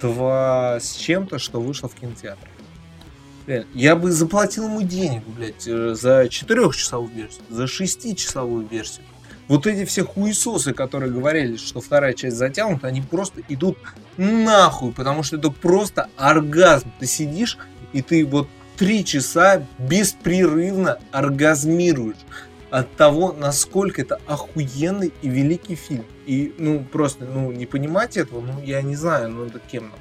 2 0.00 0.78
с 0.80 0.94
чем-то, 0.94 1.38
что 1.38 1.60
вышло 1.60 1.88
в 1.88 1.94
кинотеатре. 1.94 2.48
Реально, 3.46 3.66
Я 3.74 3.96
бы 3.96 4.12
заплатил 4.12 4.64
ему 4.64 4.82
денег, 4.82 5.24
блядь, 5.26 5.66
э, 5.66 5.94
за 5.94 6.26
4-часовую 6.26 7.10
версию, 7.12 7.42
за 7.50 7.66
6-часовую 7.66 8.66
версию. 8.68 9.04
Вот 9.48 9.66
эти 9.66 9.84
все 9.84 10.04
хуесосы, 10.04 10.72
которые 10.72 11.12
говорили, 11.12 11.56
что 11.56 11.80
вторая 11.80 12.14
часть 12.14 12.36
затянута, 12.36 12.86
они 12.86 13.02
просто 13.02 13.42
идут 13.48 13.76
нахуй, 14.16 14.92
потому 14.92 15.24
что 15.24 15.36
это 15.36 15.50
просто 15.50 16.08
оргазм. 16.16 16.92
Ты 17.00 17.06
сидишь, 17.06 17.58
и 17.92 18.02
ты 18.02 18.24
вот 18.24 18.48
три 18.82 19.04
часа 19.04 19.64
беспрерывно 19.78 20.98
оргазмируешь 21.12 22.16
от 22.68 22.92
того, 22.96 23.32
насколько 23.32 24.02
это 24.02 24.20
охуенный 24.26 25.12
и 25.22 25.28
великий 25.28 25.76
фильм. 25.76 26.04
И, 26.26 26.52
ну, 26.58 26.84
просто, 26.90 27.24
ну, 27.24 27.52
не 27.52 27.64
понимать 27.64 28.16
этого, 28.16 28.40
ну, 28.40 28.60
я 28.64 28.82
не 28.82 28.96
знаю, 28.96 29.30
ну, 29.30 29.44
это 29.44 29.60
кем. 29.60 29.92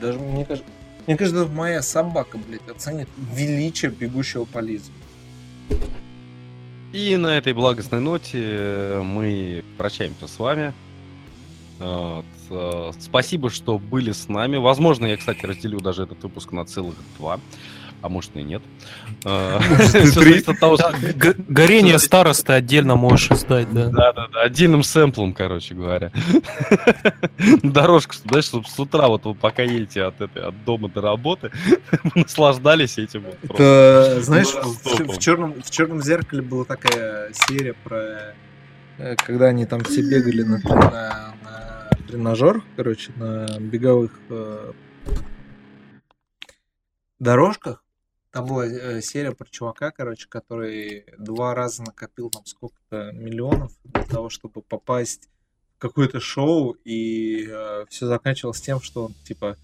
Даже, 0.00 0.18
мне 0.18 0.44
кажется, 0.44 0.68
мне 1.06 1.16
кажется, 1.16 1.46
моя 1.46 1.82
собака, 1.82 2.36
блядь, 2.36 2.68
оценит 2.68 3.08
величие 3.32 3.92
бегущего 3.92 4.44
по 4.44 4.58
лезвию. 4.58 4.92
И 6.92 7.16
на 7.16 7.38
этой 7.38 7.52
благостной 7.52 8.00
ноте 8.00 8.40
э, 8.42 9.02
мы 9.02 9.62
прощаемся 9.78 10.26
с 10.26 10.36
вами. 10.36 10.74
Вот, 11.78 12.24
э, 12.50 12.90
Спасибо, 12.98 13.50
что 13.50 13.78
были 13.78 14.10
с 14.10 14.28
нами. 14.28 14.56
Возможно, 14.56 15.06
я, 15.06 15.16
кстати, 15.16 15.46
разделю 15.46 15.78
даже 15.78 16.02
этот 16.02 16.20
выпуск 16.24 16.50
на 16.50 16.64
целых 16.64 16.96
два, 17.16 17.38
а 18.02 18.08
может 18.08 18.36
и 18.36 18.42
нет. 18.42 18.62
Г- 21.14 21.34
горение 21.48 21.98
старосты 21.98 22.52
отдельно 22.52 22.96
можешь 22.96 23.30
издать, 23.30 23.72
да. 23.72 23.86
Да, 23.88 24.12
да, 24.12 24.28
да, 24.32 24.42
отдельным 24.42 24.82
сэмплом, 24.82 25.34
короче 25.34 25.74
говоря. 25.74 26.10
Дорожку, 27.62 28.14
знаешь, 28.24 28.44
чтобы 28.44 28.66
с 28.66 28.78
утра, 28.78 29.08
вот 29.08 29.24
вы 29.24 29.34
пока 29.34 29.62
едете 29.62 30.04
от, 30.04 30.20
этой, 30.20 30.42
от 30.42 30.64
дома 30.64 30.88
до 30.88 31.00
работы, 31.00 31.50
наслаждались 32.14 32.98
этим. 32.98 33.24
Это, 33.42 34.18
знаешь, 34.20 34.48
в 34.48 35.18
черном, 35.18 35.62
в 35.62 35.70
черном 35.70 36.02
зеркале 36.02 36.42
была 36.42 36.64
такая 36.64 37.32
серия 37.32 37.74
про 37.84 38.34
э, 38.98 39.16
когда 39.16 39.46
они 39.46 39.66
там 39.66 39.82
все 39.84 40.02
бегали 40.02 40.42
на, 40.42 40.58
на, 40.58 41.34
на 41.42 41.90
тренажерах, 42.08 42.64
короче, 42.76 43.12
на 43.16 43.58
беговых 43.58 44.12
э, 44.30 44.72
дорожках. 47.18 47.84
Там 48.32 48.46
была 48.46 48.66
э, 48.66 49.00
серия 49.00 49.32
про 49.32 49.46
чувака, 49.48 49.90
короче, 49.90 50.28
который 50.28 51.04
два 51.18 51.54
раза 51.54 51.82
накопил 51.82 52.30
там 52.30 52.46
сколько-то 52.46 53.12
миллионов 53.12 53.72
для 53.84 54.04
того, 54.04 54.28
чтобы 54.28 54.62
попасть 54.62 55.28
в 55.76 55.78
какое-то 55.78 56.20
шоу, 56.20 56.76
и 56.84 57.48
все 57.88 58.06
заканчивалось 58.06 58.60
тем, 58.60 58.80
что 58.80 59.06
он 59.06 59.14
типа 59.24 59.56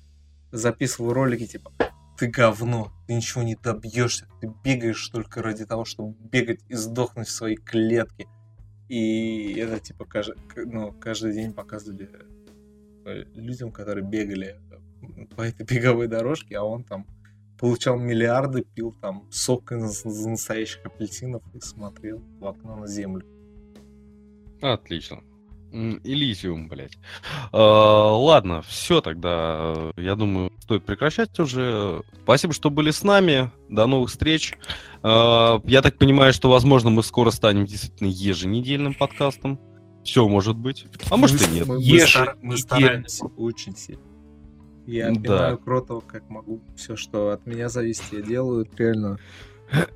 записывал 0.50 1.12
ролики 1.12 1.46
типа 1.46 1.72
ты 2.16 2.28
говно, 2.28 2.92
ты 3.06 3.14
ничего 3.14 3.42
не 3.42 3.56
добьешься, 3.56 4.26
ты 4.40 4.52
бегаешь 4.64 5.08
только 5.08 5.42
ради 5.42 5.66
того, 5.66 5.84
чтобы 5.84 6.16
бегать 6.18 6.60
и 6.68 6.74
сдохнуть 6.74 7.28
в 7.28 7.32
своей 7.32 7.56
клетке. 7.56 8.26
И 8.88 9.54
это 9.58 9.80
типа 9.80 10.04
каждый, 10.04 10.36
ну, 10.56 10.92
каждый 10.92 11.32
день 11.32 11.52
показывали 11.52 12.08
э, 13.04 13.24
людям, 13.34 13.72
которые 13.72 14.04
бегали 14.04 14.60
по 15.36 15.42
этой 15.42 15.66
беговой 15.70 16.08
дорожке, 16.08 16.56
а 16.56 16.62
он 16.62 16.84
там 16.84 17.06
получал 17.58 17.98
миллиарды, 17.98 18.62
пил 18.74 18.94
там 19.00 19.24
сок 19.30 19.72
из 19.72 20.04
из 20.04 20.26
настоящих 20.26 20.84
апельсинов 20.84 21.42
и 21.54 21.60
смотрел 21.60 22.22
в 22.40 22.46
окно 22.46 22.76
на 22.76 22.86
землю. 22.86 23.24
Отлично. 24.60 25.20
Элизиум, 25.72 26.68
блядь. 26.68 26.96
А, 27.52 28.12
Ладно, 28.16 28.62
все 28.62 29.00
тогда. 29.02 29.74
э, 29.76 30.00
Я 30.00 30.14
думаю, 30.14 30.50
стоит 30.60 30.84
прекращать 30.84 31.38
уже. 31.38 32.02
Спасибо, 32.22 32.54
что 32.54 32.70
были 32.70 32.90
с 32.90 33.02
нами. 33.02 33.50
До 33.68 33.86
новых 33.86 34.08
встреч. 34.10 34.54
А, 35.02 35.60
Я 35.64 35.82
так 35.82 35.98
понимаю, 35.98 36.32
что, 36.32 36.48
возможно, 36.48 36.88
мы 36.90 37.02
скоро 37.02 37.30
станем 37.30 37.66
действительно 37.66 38.08
еженедельным 38.08 38.94
подкастом. 38.94 39.60
Все 40.04 40.26
может 40.28 40.56
быть. 40.56 40.86
А 41.10 41.16
может 41.16 41.46
и 41.46 41.50
нет. 41.52 41.66
Мы, 41.66 41.78
мы 41.80 42.00
стар- 42.00 42.38
мы 42.40 42.56
стараемся 42.56 43.26
очень 43.36 43.76
сильно. 43.76 44.00
Я 44.86 45.10
Да. 45.10 45.20
пинаю 45.20 45.58
Кротова 45.58 46.00
как 46.00 46.28
могу. 46.30 46.60
Все, 46.76 46.96
что 46.96 47.30
от 47.30 47.46
меня 47.46 47.68
зависит, 47.68 48.04
я 48.12 48.20
делаю. 48.22 48.66
Реально. 48.76 49.18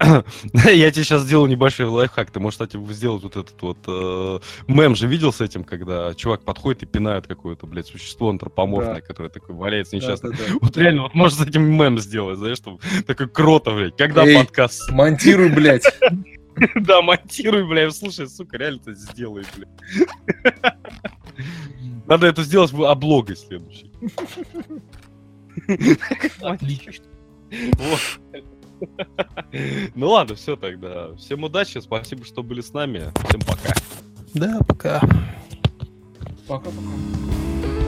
Я 0.53 0.91
тебе 0.91 1.05
сейчас 1.05 1.23
сделаю 1.23 1.49
небольшой 1.49 1.87
лайфхак. 1.87 2.33
Ты 2.33 2.41
можешь, 2.41 2.59
кстати, 2.59 2.77
сделать 2.93 3.23
вот 3.23 3.37
этот 3.37 3.63
вот 3.63 3.79
э, 3.87 4.41
мем 4.67 4.97
же 4.97 5.07
видел 5.07 5.33
с 5.33 5.41
этим, 5.41 5.63
когда 5.63 6.13
чувак 6.15 6.43
подходит 6.43 6.83
и 6.83 6.87
пинает 6.87 7.29
какое-то, 7.29 7.69
блядь, 7.69 7.87
существо 7.87 8.31
антропоморфное, 8.31 8.97
Да. 8.97 9.01
которое 9.01 9.29
такое 9.29 9.55
валяется 9.55 9.95
несчастно. 9.95 10.31
Да-да-да. 10.31 10.55
Вот 10.61 10.77
реально, 10.77 11.03
вот 11.03 11.15
можешь 11.15 11.39
с 11.39 11.43
этим 11.47 11.63
мем 11.73 12.01
сделать, 12.01 12.39
знаешь, 12.39 12.57
чтобы 12.57 12.81
такой 13.07 13.29
круто, 13.29 13.71
блядь. 13.71 13.97
Когда 13.97 14.25
Эй. 14.25 14.35
подкаст? 14.39 14.91
Монтируй, 14.91 15.51
блядь. 15.51 15.85
Да, 16.77 17.03
монтируй, 17.03 17.67
блядь. 17.67 17.95
Слушай, 17.95 18.29
сука, 18.29 18.59
реально 18.59 18.81
это 18.81 18.95
сделай, 18.95 19.45
блядь. 19.57 20.09
Надо 22.07 22.27
это 22.27 22.43
сделать 22.43 22.73
в 22.73 22.83
облогой 22.85 23.37
следующей. 23.37 23.91
Отлично. 26.41 27.05
Вот. 27.79 28.01
Ну 29.95 30.09
ладно, 30.09 30.35
все 30.35 30.57
тогда. 30.57 31.15
Всем 31.17 31.45
удачи, 31.45 31.79
спасибо, 31.79 32.25
что 32.25 32.43
были 32.43 32.61
с 32.61 32.73
нами. 32.73 33.13
Всем 33.29 33.41
пока. 33.41 33.75
Да, 34.35 34.61
пока. 34.67 35.01
Пока-пока. 36.47 37.80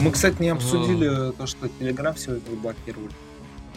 Мы, 0.00 0.10
кстати, 0.10 0.36
не 0.40 0.50
обсудили 0.50 1.32
то, 1.32 1.46
что 1.46 1.68
Телеграм 1.78 2.16
сегодня 2.16 2.42
заблокировали. 2.48 3.10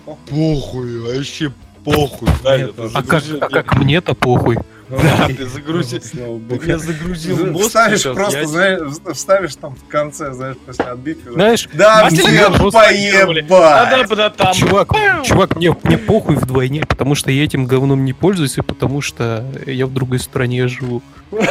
Похуй. 0.05 0.21
Похуй, 0.29 0.99
вообще 0.99 1.53
похуй. 1.83 2.29
Нет, 2.43 2.69
это 2.69 2.83
а 2.83 2.99
А 2.99 3.03
как, 3.03 3.23
а 3.41 3.49
как 3.49 3.75
мне-то 3.77 4.13
похуй. 4.13 4.57
Да, 4.89 5.27
ты 5.27 5.45
загрузил. 5.47 6.01
Меня 6.39 6.77
загрузил 6.77 7.57
Вставишь 7.59 7.99
сейчас, 8.01 8.15
просто, 8.15 8.39
я- 8.39 8.45
знаешь, 8.45 8.81
вставишь 9.13 9.55
там 9.55 9.75
в 9.75 9.87
конце, 9.87 10.33
знаешь, 10.33 10.57
после 10.65 10.85
отбивки. 10.85 11.29
Знаешь, 11.29 11.69
Да, 11.73 12.09
Гагарин 12.09 12.71
поебать! 12.71 14.35
Там. 14.35 14.53
чувак, 14.53 14.89
чувак, 15.23 15.55
мне, 15.55 15.73
мне 15.83 15.97
похуй 15.97 16.35
вдвойне, 16.35 16.83
потому 16.85 17.15
что 17.15 17.31
я 17.31 17.43
этим 17.45 17.65
говном 17.65 18.03
не 18.03 18.11
пользуюсь, 18.13 18.57
и 18.57 18.61
потому 18.61 18.99
что 19.01 19.45
я 19.65 19.87
в 19.87 19.93
другой 19.93 20.19
стране 20.19 20.67
живу. 20.67 21.01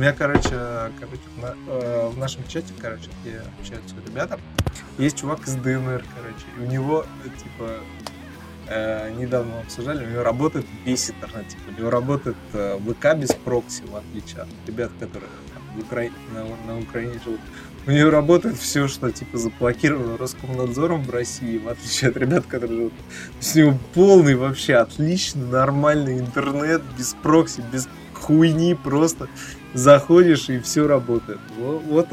У 0.00 0.02
меня, 0.02 0.14
короче, 0.14 0.48
короче 0.98 1.20
на- 1.42 1.54
э, 1.68 2.08
в 2.08 2.16
нашем 2.16 2.42
чате, 2.48 2.72
короче, 2.80 3.10
где 3.20 3.42
общаются 3.60 3.94
ребята, 4.06 4.40
есть 4.96 5.18
чувак 5.18 5.46
из 5.46 5.56
ДНР, 5.56 6.02
короче, 6.16 6.46
и 6.56 6.62
у 6.62 6.64
него, 6.64 7.04
типа, 7.42 7.70
э, 8.68 9.12
недавно 9.18 9.60
обсуждали, 9.60 10.06
у 10.06 10.08
него 10.08 10.22
работает 10.22 10.64
весь 10.86 11.10
интернет, 11.10 11.48
типа, 11.48 11.64
у 11.68 11.78
него 11.78 11.90
работает 11.90 12.38
э, 12.54 12.78
ВК 12.78 13.14
без 13.14 13.34
прокси, 13.34 13.82
в 13.82 13.94
отличие 13.94 14.40
от 14.40 14.48
ребят, 14.66 14.90
которые 14.98 15.28
в 15.76 15.80
Укра- 15.80 16.10
на, 16.32 16.44
на 16.72 16.80
Украине 16.80 17.20
живут. 17.22 17.40
У 17.86 17.90
него 17.90 18.08
работает 18.08 18.56
все, 18.56 18.88
что, 18.88 19.10
типа, 19.12 19.36
заблокировано 19.36 20.16
Роскомнадзором 20.16 21.02
в 21.02 21.10
России, 21.10 21.58
в 21.58 21.68
отличие 21.68 22.08
от 22.08 22.16
ребят, 22.16 22.46
которые 22.46 22.78
живут. 22.78 22.92
У 23.54 23.58
него 23.58 23.78
полный 23.92 24.34
вообще 24.34 24.76
отличный, 24.76 25.46
нормальный 25.46 26.18
интернет, 26.20 26.80
без 26.96 27.12
прокси, 27.22 27.62
без 27.70 27.86
хуйни, 28.14 28.74
просто 28.74 29.28
заходишь 29.74 30.48
и 30.48 30.58
все 30.60 30.86
работает. 30.86 31.38
Вот, 31.58 31.82
вот, 31.86 32.08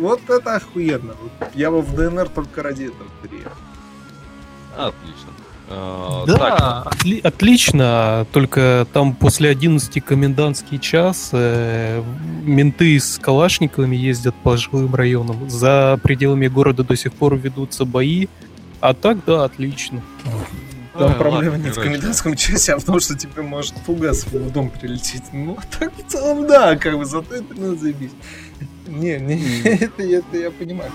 вот- 0.00 0.30
это 0.30 0.56
охуенно. 0.56 1.14
Я 1.54 1.70
бы 1.70 1.80
в 1.82 1.94
ДНР 1.94 2.28
только 2.28 2.62
ради 2.62 2.84
этого 2.84 3.08
переехал. 3.22 3.52
Отлично. 4.76 5.28
А, 5.70 6.24
Да, 6.26 6.36
так, 6.38 6.94
отли- 6.94 7.20
отлично, 7.20 8.26
только 8.32 8.86
там 8.92 9.14
после 9.14 9.50
11 9.50 10.00
комендантский 10.00 10.78
час 10.78 11.28
э, 11.32 12.02
менты 12.42 12.98
с 12.98 13.18
калашниковыми 13.18 13.94
ездят 13.94 14.34
по 14.42 14.56
жилым 14.56 14.94
районам. 14.94 15.50
За 15.50 16.00
пределами 16.02 16.46
города 16.48 16.84
до 16.84 16.96
сих 16.96 17.12
пор 17.12 17.36
ведутся 17.36 17.84
бои, 17.84 18.28
а 18.80 18.94
так, 18.94 19.18
да, 19.26 19.44
отлично. 19.44 20.00
Там 20.98 21.12
А, 21.12 21.14
проблема 21.14 21.52
ладно, 21.52 21.64
нет 21.66 21.76
в 21.76 21.80
комендантском 21.80 22.34
часе, 22.34 22.72
а 22.74 22.78
в 22.78 22.84
том, 22.84 22.98
что 22.98 23.16
тебе 23.16 23.42
может 23.42 23.74
фугас 23.86 24.24
в 24.26 24.50
дом 24.50 24.70
прилететь. 24.70 25.22
Ну, 25.32 25.56
так 25.78 25.92
в 25.96 26.10
целом, 26.10 26.46
да, 26.46 26.76
как 26.76 26.98
бы, 26.98 27.04
зато 27.04 27.38
интернет 27.38 27.80
заебись. 27.80 28.10
Не, 28.86 29.18
не, 29.18 29.62
это, 29.64 30.02
это 30.02 30.36
я 30.36 30.50
понимаю. 30.50 30.90